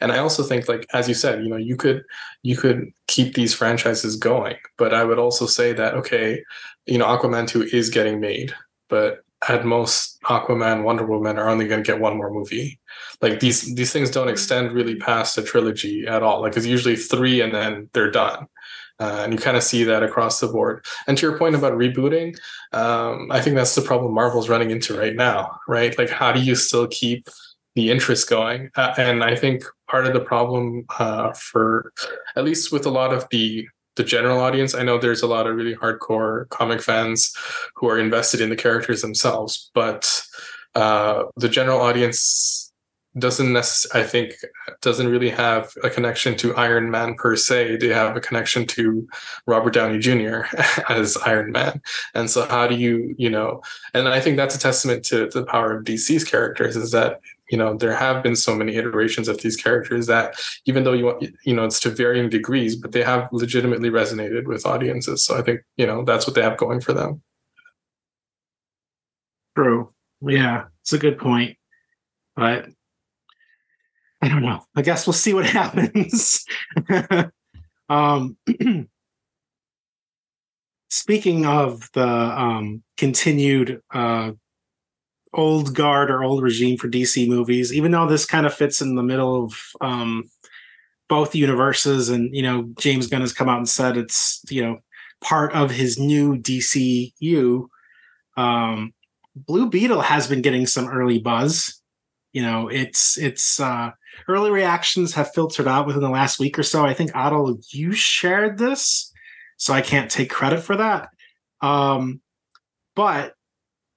And 0.00 0.12
I 0.12 0.18
also 0.18 0.42
think, 0.42 0.68
like 0.68 0.86
as 0.92 1.08
you 1.08 1.14
said, 1.14 1.42
you 1.42 1.48
know, 1.48 1.56
you 1.56 1.76
could 1.76 2.04
you 2.42 2.56
could 2.56 2.92
keep 3.06 3.34
these 3.34 3.54
franchises 3.54 4.16
going, 4.16 4.56
but 4.76 4.92
I 4.92 5.04
would 5.04 5.18
also 5.18 5.46
say 5.46 5.72
that 5.72 5.94
okay, 5.94 6.42
you 6.86 6.98
know, 6.98 7.06
Aquaman 7.06 7.48
two 7.48 7.62
is 7.62 7.88
getting 7.88 8.20
made, 8.20 8.54
but 8.88 9.23
at 9.48 9.64
most 9.64 10.20
Aquaman, 10.22 10.84
Wonder 10.84 11.06
Woman 11.06 11.38
are 11.38 11.48
only 11.48 11.66
going 11.66 11.82
to 11.82 11.86
get 11.86 12.00
one 12.00 12.16
more 12.16 12.32
movie. 12.32 12.80
Like 13.20 13.40
these 13.40 13.74
these 13.74 13.92
things 13.92 14.10
don't 14.10 14.28
extend 14.28 14.72
really 14.72 14.96
past 14.96 15.38
a 15.38 15.42
trilogy 15.42 16.06
at 16.06 16.22
all. 16.22 16.40
Like 16.42 16.56
it's 16.56 16.66
usually 16.66 16.96
three 16.96 17.40
and 17.40 17.54
then 17.54 17.88
they're 17.92 18.10
done. 18.10 18.46
Uh, 19.00 19.22
and 19.24 19.32
you 19.32 19.38
kind 19.38 19.56
of 19.56 19.62
see 19.62 19.82
that 19.84 20.04
across 20.04 20.38
the 20.38 20.46
board. 20.46 20.84
And 21.06 21.18
to 21.18 21.26
your 21.26 21.36
point 21.36 21.56
about 21.56 21.72
rebooting, 21.72 22.36
um, 22.72 23.28
I 23.30 23.40
think 23.40 23.56
that's 23.56 23.74
the 23.74 23.82
problem 23.82 24.14
Marvel's 24.14 24.48
running 24.48 24.70
into 24.70 24.96
right 24.96 25.16
now, 25.16 25.58
right? 25.66 25.96
Like, 25.98 26.10
how 26.10 26.30
do 26.30 26.40
you 26.40 26.54
still 26.54 26.86
keep 26.86 27.28
the 27.74 27.90
interest 27.90 28.30
going? 28.30 28.70
Uh, 28.76 28.94
and 28.96 29.24
I 29.24 29.34
think 29.34 29.64
part 29.88 30.06
of 30.06 30.12
the 30.12 30.20
problem 30.20 30.84
uh, 31.00 31.32
for, 31.32 31.92
at 32.36 32.44
least 32.44 32.70
with 32.70 32.86
a 32.86 32.90
lot 32.90 33.12
of 33.12 33.26
the 33.30 33.66
the 33.96 34.04
general 34.04 34.40
audience. 34.40 34.74
I 34.74 34.82
know 34.82 34.98
there's 34.98 35.22
a 35.22 35.26
lot 35.26 35.46
of 35.46 35.56
really 35.56 35.74
hardcore 35.74 36.48
comic 36.48 36.82
fans 36.82 37.34
who 37.76 37.88
are 37.88 37.98
invested 37.98 38.40
in 38.40 38.50
the 38.50 38.56
characters 38.56 39.02
themselves, 39.02 39.70
but 39.74 40.22
uh, 40.74 41.24
the 41.36 41.48
general 41.48 41.80
audience 41.80 42.72
doesn't 43.16 43.52
necessarily, 43.52 44.04
I 44.04 44.10
think, 44.10 44.34
doesn't 44.80 45.06
really 45.06 45.30
have 45.30 45.72
a 45.84 45.90
connection 45.90 46.36
to 46.38 46.54
Iron 46.56 46.90
Man 46.90 47.14
per 47.14 47.36
se. 47.36 47.76
They 47.76 47.88
have 47.88 48.16
a 48.16 48.20
connection 48.20 48.66
to 48.68 49.06
Robert 49.46 49.72
Downey 49.72 49.98
Jr. 50.00 50.42
as 50.88 51.16
Iron 51.18 51.52
Man. 51.52 51.80
And 52.14 52.28
so, 52.28 52.46
how 52.46 52.66
do 52.66 52.74
you, 52.74 53.14
you 53.16 53.30
know, 53.30 53.62
and 53.92 54.08
I 54.08 54.20
think 54.20 54.36
that's 54.36 54.56
a 54.56 54.58
testament 54.58 55.04
to 55.06 55.28
the 55.28 55.44
power 55.44 55.76
of 55.76 55.84
DC's 55.84 56.24
characters 56.24 56.76
is 56.76 56.90
that 56.90 57.20
you 57.50 57.58
know 57.58 57.76
there 57.76 57.94
have 57.94 58.22
been 58.22 58.36
so 58.36 58.54
many 58.54 58.76
iterations 58.76 59.28
of 59.28 59.40
these 59.42 59.56
characters 59.56 60.06
that 60.06 60.34
even 60.66 60.84
though 60.84 60.92
you 60.92 61.04
want 61.04 61.22
you 61.44 61.54
know 61.54 61.64
it's 61.64 61.80
to 61.80 61.90
varying 61.90 62.28
degrees 62.28 62.76
but 62.76 62.92
they 62.92 63.02
have 63.02 63.28
legitimately 63.32 63.90
resonated 63.90 64.46
with 64.46 64.66
audiences. 64.66 65.24
So 65.24 65.36
i 65.36 65.42
think 65.42 65.60
you 65.76 65.86
know 65.86 66.04
that's 66.04 66.26
what 66.26 66.34
they 66.34 66.42
have 66.42 66.56
going 66.56 66.80
for 66.80 66.92
them. 66.92 67.22
True. 69.56 69.92
Yeah 70.22 70.64
it's 70.82 70.92
a 70.92 70.98
good 70.98 71.18
point. 71.18 71.56
But 72.36 72.66
i 74.22 74.28
don't 74.28 74.42
know. 74.42 74.64
I 74.74 74.82
guess 74.82 75.06
we'll 75.06 75.14
see 75.14 75.34
what 75.34 75.46
happens. 75.60 76.44
Um 77.88 78.38
speaking 80.90 81.44
of 81.44 81.90
the 81.92 82.06
um 82.06 82.82
continued 82.96 83.82
uh 83.92 84.32
old 85.34 85.74
guard 85.74 86.10
or 86.10 86.22
old 86.22 86.42
regime 86.42 86.76
for 86.76 86.88
DC 86.88 87.28
movies, 87.28 87.72
even 87.72 87.90
though 87.90 88.06
this 88.06 88.24
kind 88.24 88.46
of 88.46 88.54
fits 88.54 88.80
in 88.80 88.94
the 88.94 89.02
middle 89.02 89.44
of 89.44 89.60
um, 89.80 90.30
both 91.08 91.34
universes. 91.34 92.08
And, 92.08 92.34
you 92.34 92.42
know, 92.42 92.70
James 92.78 93.08
Gunn 93.08 93.20
has 93.20 93.32
come 93.32 93.48
out 93.48 93.58
and 93.58 93.68
said 93.68 93.96
it's, 93.96 94.42
you 94.48 94.64
know, 94.64 94.78
part 95.22 95.52
of 95.52 95.70
his 95.70 95.98
new 95.98 96.36
DCU. 96.36 97.66
Um, 98.36 98.94
Blue 99.34 99.68
Beetle 99.68 100.00
has 100.00 100.26
been 100.26 100.42
getting 100.42 100.66
some 100.66 100.88
early 100.88 101.18
buzz. 101.18 101.80
You 102.32 102.42
know, 102.42 102.68
it's, 102.68 103.18
it's, 103.18 103.60
uh, 103.60 103.90
early 104.28 104.50
reactions 104.50 105.14
have 105.14 105.32
filtered 105.32 105.68
out 105.68 105.86
within 105.86 106.02
the 106.02 106.08
last 106.08 106.38
week 106.38 106.58
or 106.58 106.62
so. 106.62 106.84
I 106.84 106.94
think 106.94 107.14
Otto, 107.14 107.58
you 107.70 107.92
shared 107.92 108.58
this, 108.58 109.12
so 109.56 109.72
I 109.72 109.80
can't 109.80 110.10
take 110.10 110.30
credit 110.30 110.60
for 110.62 110.76
that. 110.76 111.08
Um, 111.60 112.20
but 112.94 113.33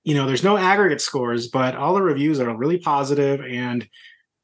you 0.07 0.15
know, 0.15 0.25
there's 0.25 0.43
no 0.43 0.55
aggregate 0.55 1.01
scores, 1.01 1.49
but 1.49 1.75
all 1.75 1.93
the 1.93 2.01
reviews 2.01 2.39
are 2.39 2.55
really 2.55 2.77
positive. 2.77 3.41
And 3.41 3.85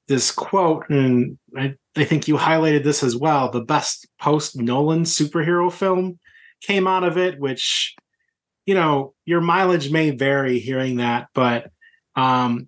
this 0.10 0.30
quote, 0.30 0.84
and 0.90 1.38
I, 1.58 1.76
I 1.96 2.04
think 2.04 2.28
you 2.28 2.36
highlighted 2.36 2.84
this 2.84 3.02
as 3.02 3.16
well 3.16 3.50
the 3.50 3.62
best 3.62 4.06
post 4.20 4.58
Nolan 4.58 5.04
superhero 5.04 5.72
film 5.72 6.20
came 6.64 6.86
out 6.86 7.06
of 7.06 7.18
it, 7.18 7.40
which, 7.40 7.96
you 8.66 8.76
know, 8.76 9.14
your 9.24 9.40
mileage 9.40 9.90
may 9.90 10.10
vary 10.10 10.60
hearing 10.60 10.98
that. 10.98 11.28
But 11.34 11.72
um, 12.18 12.68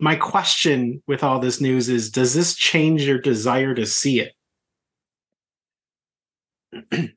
my 0.00 0.16
question 0.16 1.02
with 1.06 1.22
all 1.22 1.40
this 1.40 1.60
news 1.60 1.90
is 1.90 2.10
does 2.10 2.32
this 2.32 2.54
change 2.54 3.02
your 3.02 3.18
desire 3.18 3.74
to 3.74 3.84
see 3.84 4.20
it? 4.20 4.32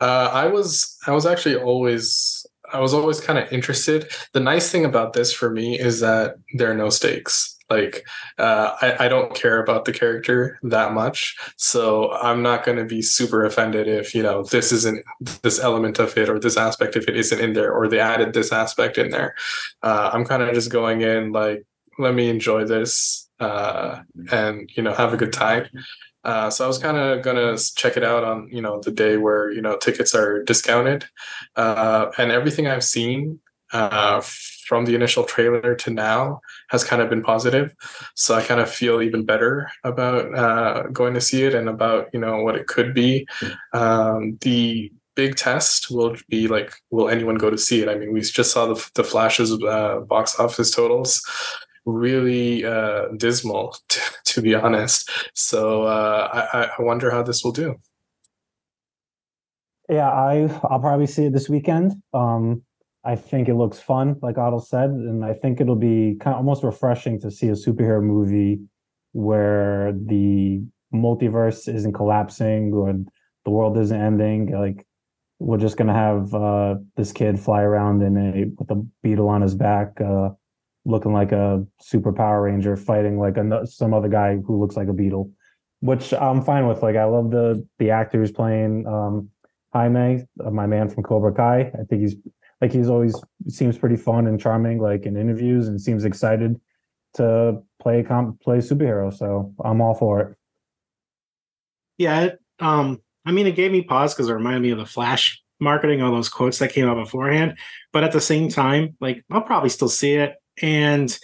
uh, 0.00 0.30
I 0.32 0.46
was 0.46 0.96
I 1.08 1.10
was 1.10 1.26
actually 1.26 1.56
always 1.56 2.41
I 2.72 2.80
was 2.80 2.94
always 2.94 3.20
kind 3.20 3.38
of 3.38 3.52
interested. 3.52 4.10
The 4.32 4.40
nice 4.40 4.70
thing 4.70 4.84
about 4.84 5.12
this 5.12 5.32
for 5.32 5.50
me 5.50 5.78
is 5.78 6.00
that 6.00 6.36
there 6.54 6.70
are 6.70 6.76
no 6.76 6.88
stakes. 6.88 7.58
Like 7.70 8.04
uh, 8.38 8.76
I, 8.82 9.06
I 9.06 9.08
don't 9.08 9.34
care 9.34 9.62
about 9.62 9.86
the 9.86 9.92
character 9.92 10.58
that 10.62 10.92
much, 10.92 11.36
so 11.56 12.12
I'm 12.12 12.42
not 12.42 12.64
going 12.64 12.76
to 12.76 12.84
be 12.84 13.00
super 13.00 13.44
offended 13.44 13.88
if 13.88 14.14
you 14.14 14.22
know 14.22 14.42
this 14.42 14.72
isn't 14.72 15.02
this 15.42 15.58
element 15.58 15.98
of 15.98 16.16
it 16.18 16.28
or 16.28 16.38
this 16.38 16.58
aspect 16.58 16.96
of 16.96 17.04
it 17.08 17.16
isn't 17.16 17.40
in 17.40 17.54
there 17.54 17.72
or 17.72 17.88
they 17.88 17.98
added 17.98 18.34
this 18.34 18.52
aspect 18.52 18.98
in 18.98 19.08
there. 19.08 19.34
Uh, 19.82 20.10
I'm 20.12 20.26
kind 20.26 20.42
of 20.42 20.52
just 20.52 20.70
going 20.70 21.00
in 21.00 21.32
like 21.32 21.64
let 21.98 22.14
me 22.14 22.28
enjoy 22.28 22.64
this 22.66 23.28
uh, 23.40 24.02
and 24.30 24.70
you 24.76 24.82
know 24.82 24.92
have 24.92 25.14
a 25.14 25.16
good 25.16 25.32
time. 25.32 25.66
Uh, 26.24 26.50
so 26.50 26.64
I 26.64 26.68
was 26.68 26.78
kind 26.78 26.96
of 26.96 27.22
gonna 27.22 27.56
check 27.76 27.96
it 27.96 28.04
out 28.04 28.24
on 28.24 28.48
you 28.50 28.62
know 28.62 28.80
the 28.80 28.92
day 28.92 29.16
where 29.16 29.50
you 29.50 29.60
know 29.60 29.76
tickets 29.76 30.14
are 30.14 30.42
discounted, 30.44 31.04
uh, 31.56 32.10
and 32.18 32.30
everything 32.30 32.66
I've 32.66 32.84
seen 32.84 33.40
uh, 33.72 34.20
from 34.66 34.84
the 34.84 34.94
initial 34.94 35.24
trailer 35.24 35.74
to 35.74 35.90
now 35.90 36.40
has 36.68 36.84
kind 36.84 37.02
of 37.02 37.10
been 37.10 37.22
positive. 37.22 37.74
So 38.14 38.34
I 38.34 38.42
kind 38.42 38.60
of 38.60 38.70
feel 38.70 39.02
even 39.02 39.24
better 39.24 39.70
about 39.82 40.34
uh, 40.34 40.82
going 40.92 41.14
to 41.14 41.20
see 41.20 41.44
it 41.44 41.54
and 41.54 41.68
about 41.68 42.08
you 42.12 42.20
know 42.20 42.42
what 42.42 42.54
it 42.54 42.66
could 42.66 42.94
be. 42.94 43.26
Um, 43.72 44.38
the 44.42 44.92
big 45.14 45.36
test 45.36 45.90
will 45.90 46.16
be 46.28 46.48
like, 46.48 46.72
will 46.90 47.08
anyone 47.08 47.36
go 47.36 47.50
to 47.50 47.58
see 47.58 47.82
it? 47.82 47.88
I 47.88 47.96
mean, 47.96 48.12
we 48.12 48.20
just 48.20 48.52
saw 48.52 48.66
the, 48.66 48.90
the 48.94 49.04
flashes 49.04 49.50
of 49.50 49.62
uh, 49.62 50.00
box 50.00 50.38
office 50.38 50.70
totals 50.70 51.22
really 51.84 52.64
uh, 52.64 53.08
dismal, 53.16 53.76
to, 53.88 54.00
to, 54.26 54.42
be 54.42 54.54
honest. 54.54 55.10
So 55.34 55.82
uh, 55.84 56.46
I, 56.52 56.70
I 56.78 56.82
wonder 56.82 57.10
how 57.10 57.22
this 57.22 57.44
will 57.44 57.52
do. 57.52 57.76
Yeah, 59.88 60.10
I 60.10 60.48
I'll 60.62 60.80
probably 60.80 61.06
see 61.06 61.26
it 61.26 61.32
this 61.32 61.48
weekend. 61.48 61.92
Um, 62.14 62.62
I 63.04 63.16
think 63.16 63.48
it 63.48 63.54
looks 63.54 63.80
fun, 63.80 64.16
like 64.22 64.38
Otto 64.38 64.60
said, 64.60 64.90
and 64.90 65.24
I 65.24 65.34
think 65.34 65.60
it'll 65.60 65.74
be 65.74 66.16
kind 66.20 66.34
of 66.34 66.38
almost 66.38 66.62
refreshing 66.62 67.20
to 67.20 67.30
see 67.30 67.48
a 67.48 67.52
superhero 67.52 68.02
movie 68.02 68.60
where 69.12 69.92
the 69.92 70.62
multiverse 70.94 71.72
isn't 71.72 71.94
collapsing 71.94 72.72
or 72.72 72.94
the 73.44 73.50
world 73.50 73.76
isn't 73.76 74.00
ending. 74.00 74.52
Like 74.52 74.86
we're 75.40 75.58
just 75.58 75.76
gonna 75.76 75.94
have 75.94 76.32
uh, 76.32 76.76
this 76.96 77.12
kid 77.12 77.40
fly 77.40 77.62
around 77.62 78.02
in 78.02 78.16
a 78.16 78.44
with 78.56 78.70
a 78.70 78.86
beetle 79.02 79.28
on 79.28 79.42
his 79.42 79.56
back, 79.56 80.00
uh, 80.00 80.30
looking 80.84 81.12
like 81.12 81.32
a 81.32 81.64
super 81.80 82.12
Power 82.12 82.42
Ranger 82.42 82.76
fighting 82.76 83.18
like 83.18 83.36
a, 83.36 83.66
some 83.66 83.94
other 83.94 84.08
guy 84.08 84.36
who 84.36 84.60
looks 84.60 84.76
like 84.76 84.88
a 84.88 84.92
beetle, 84.92 85.30
which 85.80 86.12
I'm 86.12 86.42
fine 86.42 86.66
with. 86.66 86.82
Like 86.82 86.96
I 86.96 87.04
love 87.04 87.30
the 87.30 87.66
the 87.78 87.90
actor 87.90 88.18
who's 88.18 88.32
playing 88.32 88.86
um, 88.86 89.30
Jaime, 89.72 90.24
uh, 90.44 90.50
my 90.50 90.66
man 90.66 90.88
from 90.88 91.02
Cobra 91.02 91.32
Kai. 91.32 91.60
I 91.60 91.84
think 91.88 92.02
he's 92.02 92.16
like 92.60 92.72
he's 92.72 92.88
always 92.88 93.14
seems 93.48 93.78
pretty 93.78 93.96
fun 93.96 94.26
and 94.26 94.40
charming, 94.40 94.78
like 94.78 95.06
in 95.06 95.16
interviews, 95.16 95.68
and 95.68 95.80
seems 95.80 96.04
excited 96.04 96.60
to 97.14 97.62
play 97.80 98.02
comp 98.02 98.40
play 98.40 98.58
superhero. 98.58 99.12
So 99.12 99.54
I'm 99.64 99.80
all 99.80 99.94
for 99.94 100.20
it. 100.20 100.36
Yeah, 101.98 102.20
it, 102.22 102.40
um, 102.58 103.00
I 103.24 103.32
mean, 103.32 103.46
it 103.46 103.54
gave 103.54 103.70
me 103.70 103.82
pause 103.82 104.14
because 104.14 104.28
it 104.28 104.32
reminded 104.32 104.62
me 104.62 104.70
of 104.70 104.78
the 104.78 104.86
Flash 104.86 105.42
marketing, 105.60 106.02
all 106.02 106.10
those 106.10 106.28
quotes 106.28 106.58
that 106.58 106.72
came 106.72 106.88
out 106.88 106.96
beforehand. 106.96 107.56
But 107.92 108.02
at 108.02 108.12
the 108.12 108.20
same 108.20 108.48
time, 108.48 108.96
like 109.00 109.24
I'll 109.30 109.42
probably 109.42 109.68
still 109.68 109.88
see 109.88 110.14
it 110.14 110.34
and 110.60 111.16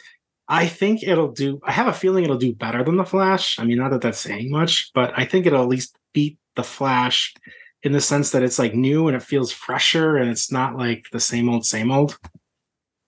I 0.49 0.67
think 0.67 1.03
it'll 1.03 1.33
do. 1.33 1.61
I 1.63 1.73
have 1.73 1.89
a 1.89 1.93
feeling 1.93 2.25
it'll 2.25 2.39
do 2.39 2.55
better 2.55 2.83
than 2.83 2.97
the 2.97 3.05
Flash. 3.05 3.59
I 3.59 3.65
mean, 3.65 3.79
not 3.79 3.91
that 3.91 4.01
that's 4.01 4.19
saying 4.19 4.51
much, 4.51 4.91
but 4.95 5.13
I 5.17 5.25
think 5.25 5.47
it'll 5.47 5.63
at 5.63 5.69
least 5.69 5.97
beat 6.15 6.39
the 6.57 6.65
Flash 6.65 7.35
in 7.83 7.93
the 7.93 8.01
sense 8.01 8.31
that 8.31 8.43
it's 8.43 8.59
like 8.59 8.75
new 8.75 9.09
and 9.09 9.17
it 9.17 9.23
feels 9.23 9.53
fresher 9.53 10.17
and 10.17 10.31
it's 10.31 10.51
not 10.51 10.77
like 10.77 11.07
the 11.13 11.21
same 11.21 11.49
old, 11.49 11.67
same 11.67 11.91
old. 11.91 12.19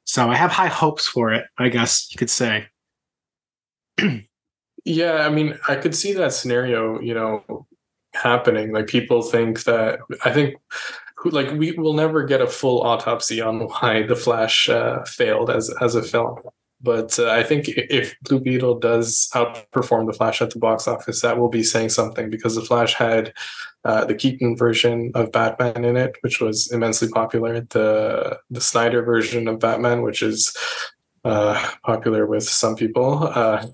So 0.04 0.28
I 0.28 0.36
have 0.36 0.50
high 0.50 0.68
hopes 0.68 1.06
for 1.06 1.32
it. 1.32 1.46
I 1.58 1.68
guess 1.68 2.08
you 2.12 2.18
could 2.18 2.30
say. 2.30 2.66
Yeah, 4.84 5.26
I 5.26 5.28
mean, 5.28 5.58
I 5.68 5.74
could 5.76 5.94
see 5.94 6.14
that 6.14 6.32
scenario, 6.32 7.00
you 7.00 7.12
know, 7.12 7.66
happening. 8.14 8.72
Like 8.72 8.86
people 8.86 9.22
think 9.22 9.64
that 9.64 10.00
I 10.24 10.32
think 10.32 10.56
who 11.20 11.30
like 11.30 11.50
we 11.52 11.72
will 11.72 11.92
never 11.92 12.24
get 12.24 12.40
a 12.40 12.46
full 12.46 12.80
autopsy 12.82 13.40
on 13.40 13.60
why 13.60 14.02
the 14.02 14.16
Flash 14.16 14.68
uh, 14.68 15.04
failed 15.04 15.50
as 15.50 15.70
as 15.80 15.94
a 15.94 16.02
film. 16.02 16.38
But 16.82 17.18
uh, 17.18 17.30
I 17.30 17.42
think 17.42 17.68
if 17.68 18.18
Blue 18.22 18.40
Beetle 18.40 18.78
does 18.78 19.28
outperform 19.34 20.06
the 20.06 20.14
Flash 20.14 20.40
at 20.40 20.50
the 20.50 20.58
box 20.58 20.88
office, 20.88 21.20
that 21.20 21.38
will 21.38 21.50
be 21.50 21.62
saying 21.62 21.90
something 21.90 22.30
because 22.30 22.54
the 22.54 22.62
Flash 22.62 22.94
had 22.94 23.34
uh, 23.84 24.06
the 24.06 24.14
Keaton 24.14 24.56
version 24.56 25.12
of 25.14 25.30
Batman 25.30 25.84
in 25.84 25.98
it, 25.98 26.16
which 26.22 26.40
was 26.40 26.72
immensely 26.72 27.08
popular. 27.08 27.60
The 27.60 28.38
the 28.50 28.62
Snyder 28.62 29.02
version 29.02 29.46
of 29.46 29.58
Batman, 29.58 30.00
which 30.00 30.22
is 30.22 30.56
uh, 31.24 31.70
popular 31.84 32.24
with 32.26 32.44
some 32.44 32.76
people. 32.76 33.24
Uh, 33.24 33.66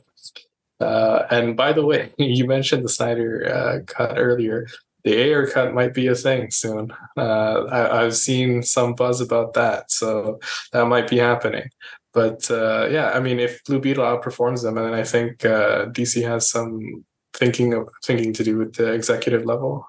uh, 0.80 1.26
and 1.30 1.56
by 1.56 1.72
the 1.72 1.86
way, 1.86 2.12
you 2.18 2.46
mentioned 2.46 2.84
the 2.84 2.88
Snyder 2.88 3.48
uh, 3.54 3.84
cut 3.86 4.14
earlier. 4.16 4.66
The 5.06 5.14
Ayer 5.14 5.46
cut 5.46 5.72
might 5.72 5.94
be 5.94 6.08
a 6.08 6.16
thing 6.16 6.50
soon. 6.50 6.92
Uh, 7.16 7.66
I, 7.70 8.02
have 8.02 8.16
seen 8.16 8.64
some 8.64 8.92
buzz 8.92 9.20
about 9.20 9.54
that, 9.54 9.92
so 9.92 10.40
that 10.72 10.88
might 10.88 11.08
be 11.08 11.16
happening. 11.16 11.70
But 12.12 12.50
uh, 12.50 12.88
yeah, 12.90 13.12
I 13.12 13.20
mean, 13.20 13.38
if 13.38 13.62
Blue 13.62 13.78
Beetle 13.78 14.04
outperforms 14.04 14.64
them, 14.64 14.76
and 14.76 14.96
I 14.96 15.04
think 15.04 15.44
uh, 15.44 15.86
DC 15.90 16.26
has 16.28 16.50
some 16.50 17.04
thinking 17.34 17.72
of 17.72 17.88
thinking 18.04 18.32
to 18.32 18.42
do 18.42 18.58
with 18.58 18.74
the 18.74 18.92
executive 18.92 19.44
level. 19.44 19.86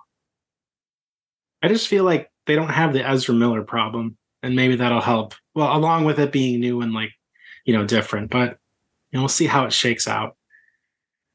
I 1.63 1.67
just 1.67 1.87
feel 1.87 2.03
like 2.03 2.31
they 2.45 2.53
don't 2.53 2.69
have 2.69 2.93
the 2.93 3.03
Ezra 3.03 3.33
Miller 3.33 3.63
problem, 3.63 4.17
and 4.43 4.55
maybe 4.55 4.75
that'll 4.75 5.01
help. 5.01 5.33
Well, 5.55 5.75
along 5.75 6.05
with 6.05 6.19
it 6.19 6.31
being 6.31 6.59
new 6.59 6.81
and 6.81 6.93
like 6.93 7.09
you 7.65 7.75
know 7.75 7.87
different, 7.87 8.29
but 8.29 8.59
you 9.09 9.17
know, 9.17 9.21
we'll 9.21 9.29
see 9.29 9.47
how 9.47 9.65
it 9.65 9.73
shakes 9.73 10.07
out. 10.07 10.37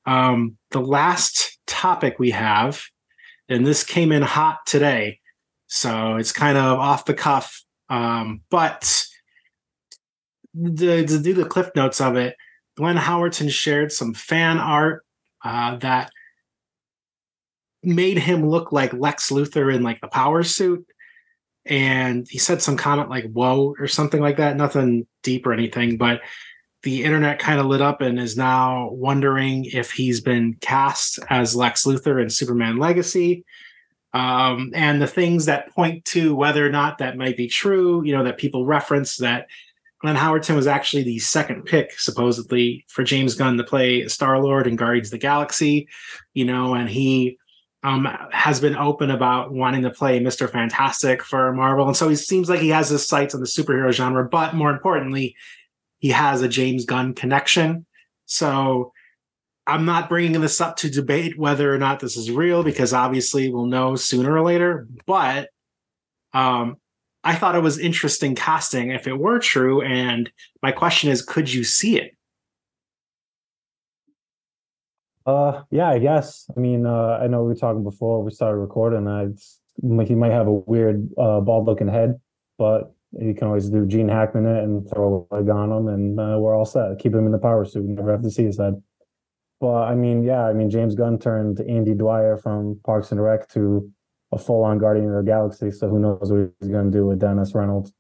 Um, 0.07 0.57
the 0.71 0.81
last 0.81 1.59
topic 1.67 2.21
we 2.21 2.31
have, 2.31 2.85
and 3.49 3.67
this 3.67 3.85
came 3.85 4.13
in 4.13 4.23
hot 4.23 4.59
today, 4.67 5.21
so 5.67 6.17
it's 6.17 6.33
kind 6.33 6.57
of 6.59 6.79
off 6.79 7.05
the 7.05 7.15
cuff. 7.15 7.63
Um, 7.89 8.43
but 8.51 9.07
to, 10.55 11.07
to 11.07 11.19
do 11.19 11.35
the 11.35 11.45
cliff 11.45 11.71
notes 11.75 12.01
of 12.01 12.17
it, 12.17 12.37
Glenn 12.77 12.97
Howerton 12.97 13.51
shared 13.51 13.93
some 13.93 14.15
fan 14.15 14.59
art 14.59 15.05
uh, 15.45 15.77
that 15.77 16.11
made 17.83 18.19
him 18.19 18.49
look 18.49 18.73
like 18.73 18.93
Lex 18.93 19.31
Luthor 19.31 19.75
in 19.75 19.83
like 19.83 20.01
the 20.01 20.09
power 20.09 20.43
suit. 20.43 20.87
And 21.65 22.27
he 22.29 22.39
said 22.39 22.63
some 22.63 22.77
comment 22.77 23.11
like 23.11 23.31
whoa 23.31 23.75
or 23.79 23.87
something 23.87 24.21
like 24.21 24.39
that. 24.39 24.57
Nothing 24.57 25.07
deep 25.23 25.47
or 25.47 25.53
anything, 25.53 25.97
but 25.97 26.21
the 26.83 27.05
internet 27.05 27.39
kind 27.39 27.61
of 27.61 27.67
lit 27.67 27.81
up 27.81 28.01
and 28.01 28.19
is 28.19 28.37
now 28.37 28.91
wondering 28.91 29.65
if 29.67 29.93
he's 29.93 30.21
been 30.21 30.55
cast 30.61 31.19
as 31.31 31.55
Lex 31.55 31.85
Luthor 31.85 32.21
in 32.21 32.29
Superman 32.29 32.79
Legacy. 32.79 33.45
Um, 34.15 34.73
and 34.75 35.01
the 35.01 35.07
things 35.07 35.47
that 35.47 35.71
point 35.71 36.05
to 36.07 36.35
whether 36.35 36.67
or 36.67 36.71
not 36.71 36.99
that 36.99 37.17
might 37.17 37.37
be 37.37 37.49
true, 37.49 38.05
you 38.05 38.15
know, 38.15 38.25
that 38.25 38.37
people 38.37 38.67
reference 38.67 39.17
that 39.19 39.47
Glenn 40.01 40.17
Howerton 40.17 40.57
was 40.57 40.67
actually 40.67 41.05
the 41.05 41.21
second 41.21 41.65
pick, 41.65 41.99
supposedly, 41.99 42.85
for 42.89 43.05
James 43.05 43.37
Gunn 43.37 43.57
to 43.57 43.65
play 43.65 44.07
Star 44.09 44.43
Lord 44.43 44.67
in 44.67 44.75
Guardians 44.75 45.09
of 45.09 45.13
the 45.13 45.19
Galaxy, 45.19 45.89
you 46.35 46.45
know, 46.45 46.75
and 46.75 46.89
he 46.89 47.39
um, 47.85 48.09
has 48.33 48.61
been 48.61 48.77
open 48.77 49.11
about 49.11 49.53
wanting 49.53 49.83
to 49.83 49.91
play 49.91 50.21
Mr. 50.21 50.51
Fantastic 50.51 51.23
for 51.23 51.53
Marvel. 51.53 51.87
And 51.87 51.97
so 51.97 52.09
he 52.09 52.17
seems 52.17 52.49
like 52.49 52.61
he 52.61 52.69
has 52.71 52.89
his 52.89 53.07
sights 53.07 53.35
on 53.35 53.41
the 53.41 53.47
superhero 53.47 53.93
genre, 53.93 54.29
but 54.29 54.55
more 54.55 54.71
importantly, 54.71 55.37
he 56.03 56.09
has 56.09 56.43
a 56.43 56.49
James 56.49 56.85
Gunn 56.85 57.15
connection. 57.15 57.87
So 58.27 58.93
I'm 59.69 59.85
not 59.85 60.09
bringing 60.09 60.41
this 60.41 60.61
up 60.61 60.77
to 60.79 60.91
debate 60.91 61.39
whether 61.39 61.73
or 61.73 61.79
not 61.79 62.01
this 62.01 62.17
is 62.17 62.29
real 62.29 62.65
because 62.65 62.93
obviously 62.93 63.51
we'll 63.51 63.67
know 63.67 63.95
sooner 63.95 64.37
or 64.37 64.43
later. 64.43 64.89
But 65.07 65.51
um, 66.35 66.79
I 67.23 67.37
thought 67.37 67.55
it 67.55 67.63
was 67.63 67.79
interesting 67.79 68.35
casting 68.35 68.91
if 68.91 69.07
it 69.07 69.17
were 69.17 69.39
true. 69.39 69.81
And 69.81 70.29
my 70.61 70.73
question 70.73 71.09
is, 71.09 71.23
could 71.23 71.53
you 71.53 71.63
see 71.63 72.01
it? 72.01 72.17
Uh, 75.25 75.63
yeah, 75.71 75.89
I 75.89 76.01
guess. 76.01 76.51
I 76.55 76.59
mean, 76.59 76.85
uh, 76.85 77.21
I 77.23 77.29
know 77.29 77.43
we 77.43 77.51
were 77.51 77.55
talking 77.55 77.85
before 77.85 78.25
we 78.25 78.33
started 78.33 78.59
recording. 78.59 79.07
I 79.07 79.29
he 80.05 80.15
might 80.17 80.33
have 80.33 80.49
a 80.49 80.53
weird, 80.53 81.09
uh, 81.17 81.41
bald 81.41 81.67
looking 81.67 81.87
head, 81.87 82.21
but 82.59 82.93
you 83.21 83.35
can 83.35 83.49
always 83.49 83.69
do 83.69 83.87
Gene 83.87 84.09
Hackman 84.09 84.47
it 84.47 84.65
and 84.65 84.89
throw 84.89 85.27
a 85.31 85.35
leg 85.35 85.49
on 85.49 85.71
him, 85.71 85.89
and 85.89 86.19
uh, 86.19 86.37
we're 86.39 86.57
all 86.57 86.65
set. 86.65 86.99
Keep 86.99 87.15
him 87.15 87.27
in 87.27 87.33
the 87.33 87.39
power 87.39 87.65
suit, 87.65 87.85
never 87.85 88.11
have 88.11 88.23
to 88.23 88.31
see 88.31 88.45
his 88.45 88.59
head. 88.59 88.83
But 89.61 89.83
I 89.83 89.95
mean, 89.95 90.25
yeah, 90.25 90.47
I 90.47 90.53
mean, 90.53 90.71
James 90.71 90.95
Gunn 90.95 91.19
turned 91.19 91.61
Andy 91.61 91.95
Dwyer 91.95 92.37
from 92.37 92.81
Parks 92.85 93.13
and 93.13 93.23
Rec 93.23 93.49
to 93.51 93.91
a 94.33 94.39
full-on 94.39 94.79
Guardian 94.79 95.11
of 95.11 95.25
the 95.25 95.31
Galaxy. 95.31 95.71
So 95.71 95.89
who 95.89 95.99
knows 95.99 96.33
what 96.33 96.51
he's 96.59 96.71
going 96.71 96.91
to 96.91 96.99
do 96.99 97.07
with 97.07 97.21
Dennis 97.21 97.55
Reynolds? 97.55 97.93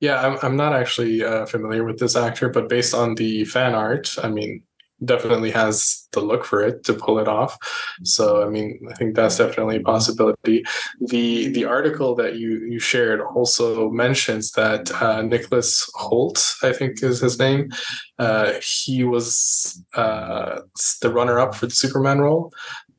Yeah, 0.00 0.20
I'm 0.20 0.38
I'm 0.42 0.56
not 0.56 0.72
actually 0.72 1.22
uh, 1.22 1.46
familiar 1.46 1.84
with 1.84 2.00
this 2.00 2.16
actor, 2.16 2.48
but 2.48 2.68
based 2.68 2.94
on 2.94 3.14
the 3.14 3.44
fan 3.44 3.74
art, 3.74 4.16
I 4.20 4.28
mean, 4.28 4.64
definitely 5.04 5.50
has 5.50 6.06
the 6.12 6.20
look 6.20 6.44
for 6.44 6.62
it 6.62 6.84
to 6.84 6.94
pull 6.94 7.18
it 7.18 7.28
off. 7.28 7.56
So 8.04 8.42
I 8.46 8.48
mean, 8.48 8.80
I 8.90 8.94
think 8.94 9.14
that's 9.14 9.38
definitely 9.38 9.76
a 9.76 9.80
possibility. 9.80 10.64
The 11.00 11.48
the 11.48 11.64
article 11.64 12.14
that 12.16 12.36
you 12.36 12.60
you 12.66 12.78
shared 12.78 13.20
also 13.20 13.90
mentions 13.90 14.52
that 14.52 14.90
uh, 15.02 15.22
Nicholas 15.22 15.90
Hoult, 15.96 16.54
I 16.62 16.72
think 16.72 17.02
is 17.02 17.20
his 17.20 17.38
name, 17.38 17.70
uh, 18.18 18.52
he 18.62 19.04
was 19.04 19.82
uh, 19.94 20.60
the 21.00 21.10
runner 21.10 21.38
up 21.38 21.54
for 21.54 21.66
the 21.66 21.74
Superman 21.74 22.20
role. 22.20 22.52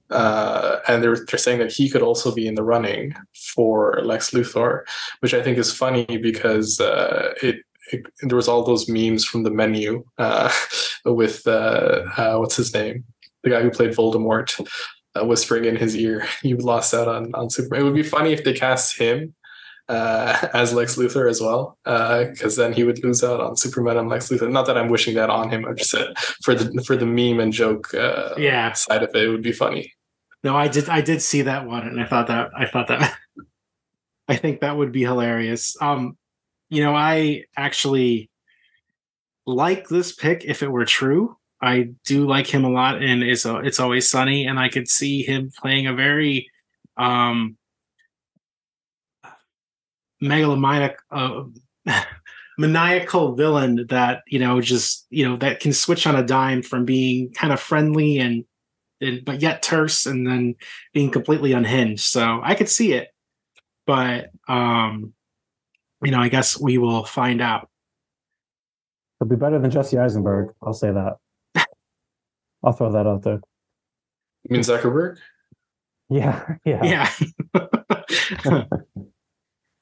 Uh, 0.10 0.80
and 0.88 1.01
they're, 1.01 1.16
they're 1.16 1.39
saying 1.39 1.58
that 1.58 1.72
he 1.72 1.89
could 1.89 2.04
also 2.04 2.34
be 2.34 2.45
in 2.45 2.54
the 2.54 2.64
running 2.64 3.16
for 3.56 3.99
Lex 4.04 4.30
Luthor, 4.30 4.82
which 5.22 5.34
I 5.34 5.41
think 5.41 5.58
is 5.58 5.74
funny 5.74 6.06
because 6.06 6.80
uh, 6.80 7.34
it 7.41 7.64
it, 7.94 8.06
there 8.22 8.36
was 8.36 8.48
all 8.48 8.64
those 8.64 8.89
memes 8.89 9.26
from 9.26 9.44
the 9.44 9.52
menu 9.52 10.04
uh, 10.18 10.52
with 11.06 11.46
uh, 11.48 12.04
uh, 12.18 12.36
what's 12.38 12.56
his 12.56 12.74
name, 12.74 13.06
the 13.44 13.52
guy 13.52 13.62
who 13.62 13.70
played 13.70 13.91
Voldemort, 13.91 14.60
uh, 15.16 15.26
whispering 15.26 15.66
in 15.66 15.76
his 15.76 15.96
ear, 15.96 16.28
"You 16.44 16.58
lost 16.58 16.94
out 16.94 17.08
on 17.08 17.34
on 17.36 17.50
Superman." 17.50 17.82
It 17.82 17.84
would 17.86 17.96
be 17.96 18.04
funny 18.04 18.34
if 18.34 18.44
they 18.44 18.54
cast 18.54 18.98
him 18.98 19.34
uh, 19.89 20.48
as 20.54 20.74
Lex 20.74 20.96
Luthor 20.96 21.30
as 21.30 21.41
well, 21.41 21.78
because 21.84 22.58
uh, 22.58 22.64
then 22.64 22.74
he 22.74 22.84
would 22.84 23.04
lose 23.04 23.24
out 23.24 23.39
on 23.39 23.56
Superman 23.56 23.98
and 23.98 24.10
Lex 24.10 24.30
Luthor. 24.30 24.52
Not 24.52 24.66
that 24.68 24.78
I'm 24.78 24.89
wishing 24.89 25.16
that 25.16 25.30
on 25.30 25.50
him. 25.50 25.66
I'm 25.66 25.78
just 25.78 25.91
said 25.91 26.18
for 26.44 26.56
the 26.56 26.84
for 26.84 26.96
the 26.96 27.06
meme 27.06 27.39
and 27.39 27.54
joke 27.54 27.89
yeah. 28.38 28.74
side 28.74 29.04
of 29.04 29.10
it, 29.14 29.24
it 29.24 29.30
would 29.30 29.44
be 29.44 29.54
funny. 29.54 29.94
No, 30.44 30.58
I 30.58 30.68
did 30.68 30.89
I 30.89 31.02
did 31.02 31.22
see 31.22 31.44
that 31.44 31.66
one, 31.66 31.88
and 31.88 32.02
I 32.02 32.06
thought 32.06 32.28
that 32.28 32.50
I 32.58 32.66
thought 32.66 32.88
that 32.89 33.16
I 34.28 34.36
think 34.36 34.62
that 34.62 34.76
would 34.76 34.91
be 34.91 35.04
hilarious. 35.04 35.76
Um, 35.82 36.18
you 36.74 36.84
know, 36.84 36.95
I 36.95 37.43
actually 37.55 38.32
like 39.45 39.88
this 39.89 40.11
pick 40.11 40.43
if 40.43 40.63
it 40.63 40.71
were 40.71 40.86
true. 40.86 41.38
I 41.61 41.89
do 42.03 42.26
like 42.28 42.47
him 42.47 42.65
a 42.65 42.69
lot 42.69 43.03
and 43.03 43.21
it's 43.21 43.45
it's 43.45 43.80
always 43.80 44.09
sunny 44.09 44.47
and 44.47 44.59
I 44.59 44.69
could 44.69 44.89
see 44.89 45.21
him 45.21 45.51
playing 45.55 45.86
a 45.86 45.93
very 45.93 46.49
um 46.97 47.57
megalomaniac 50.19 50.97
uh, 51.11 51.43
maniacal 52.57 53.36
villain 53.36 53.86
that 53.89 54.24
you 54.28 54.39
know 54.39 54.59
just 54.59 55.05
you 55.11 55.30
know 55.30 55.38
that 55.38 55.59
can 55.59 55.74
switch 55.74 56.07
on 56.07 56.15
a 56.15 56.26
dime 56.26 56.63
from 56.63 56.86
being 56.86 57.32
kind 57.34 57.53
of 57.53 57.59
friendly 57.59 58.17
and, 58.17 58.45
and 58.99 59.24
but 59.24 59.41
yet 59.41 59.61
terse 59.61 60.07
and 60.07 60.26
then 60.26 60.55
being 60.93 61.11
completely 61.11 61.53
unhinged 61.53 62.03
so 62.03 62.39
i 62.43 62.55
could 62.55 62.69
see 62.69 62.93
it 62.93 63.07
but 63.86 64.30
um 64.47 65.13
you 66.04 66.12
know, 66.12 66.20
I 66.20 66.30
guess 66.30 66.60
we 66.60 66.78
will 66.78 67.06
find 67.06 67.41
out. 67.41 67.70
He'll 69.20 69.28
be 69.28 69.36
better 69.36 69.60
than 69.60 69.72
Jesse 69.72 69.97
Eisenberg. 69.97 70.54
I'll 70.62 70.74
say 70.74 70.91
that. 70.91 71.18
I'll 72.64 72.74
throw 72.74 72.91
that 72.91 73.08
out 73.08 73.24
there. 73.24 73.41
You 74.43 74.54
mean 74.54 74.62
Zuckerberg? 74.62 75.18
Yeah, 76.10 76.58
yeah, 76.66 77.10
yeah. 77.54 78.66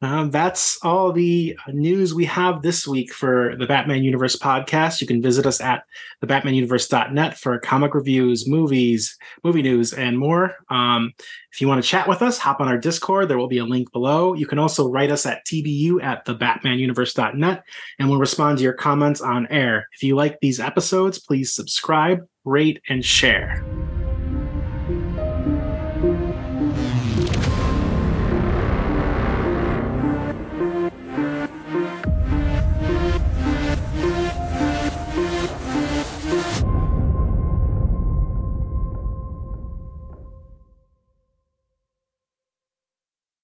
Um, 0.02 0.32
that's 0.32 0.80
all 0.84 1.12
the 1.12 1.56
news 1.68 2.14
we 2.14 2.26
have 2.26 2.62
this 2.62 2.88
week 2.88 3.14
for 3.14 3.56
the 3.58 3.68
Batman 3.68 4.04
Universe 4.04 4.36
podcast. 4.36 5.00
You 5.00 5.06
can 5.06 5.22
visit 5.22 5.46
us 5.46 5.62
at 5.62 5.84
thebatmanuniverse.net 6.24 7.38
for 7.38 7.60
comic 7.60 7.94
reviews, 7.94 8.48
movies, 8.48 9.18
movie 9.44 9.62
news, 9.62 9.94
and 9.94 10.18
more. 10.18 10.56
Um, 10.70 11.14
if 11.52 11.62
you 11.62 11.68
want 11.68 11.84
to 11.84 11.88
chat 11.88 12.08
with 12.08 12.22
us, 12.22 12.40
hop 12.40 12.60
on 12.62 12.68
our 12.68 12.78
Discord. 12.78 13.28
There 13.28 13.38
will 13.38 13.48
be 13.48 13.60
a 13.60 13.66
link 13.66 13.92
below. 13.92 14.34
You 14.34 14.48
can 14.48 14.58
also 14.58 14.90
write 14.90 15.12
us 15.12 15.26
at 15.26 15.46
tbu 15.46 16.02
at 16.02 16.26
thebatmanuniverse.net, 16.26 17.64
and 18.00 18.10
we'll 18.10 18.20
respond 18.20 18.58
to 18.58 18.64
your 18.64 18.74
comments 18.74 19.22
on 19.22 19.48
air. 19.48 19.88
If 19.94 20.02
you 20.02 20.16
like 20.16 20.40
these 20.40 20.60
episodes, 20.60 21.20
please 21.20 21.54
subscribe, 21.54 22.26
rate, 22.44 22.82
and 22.90 23.06
share. 23.06 23.64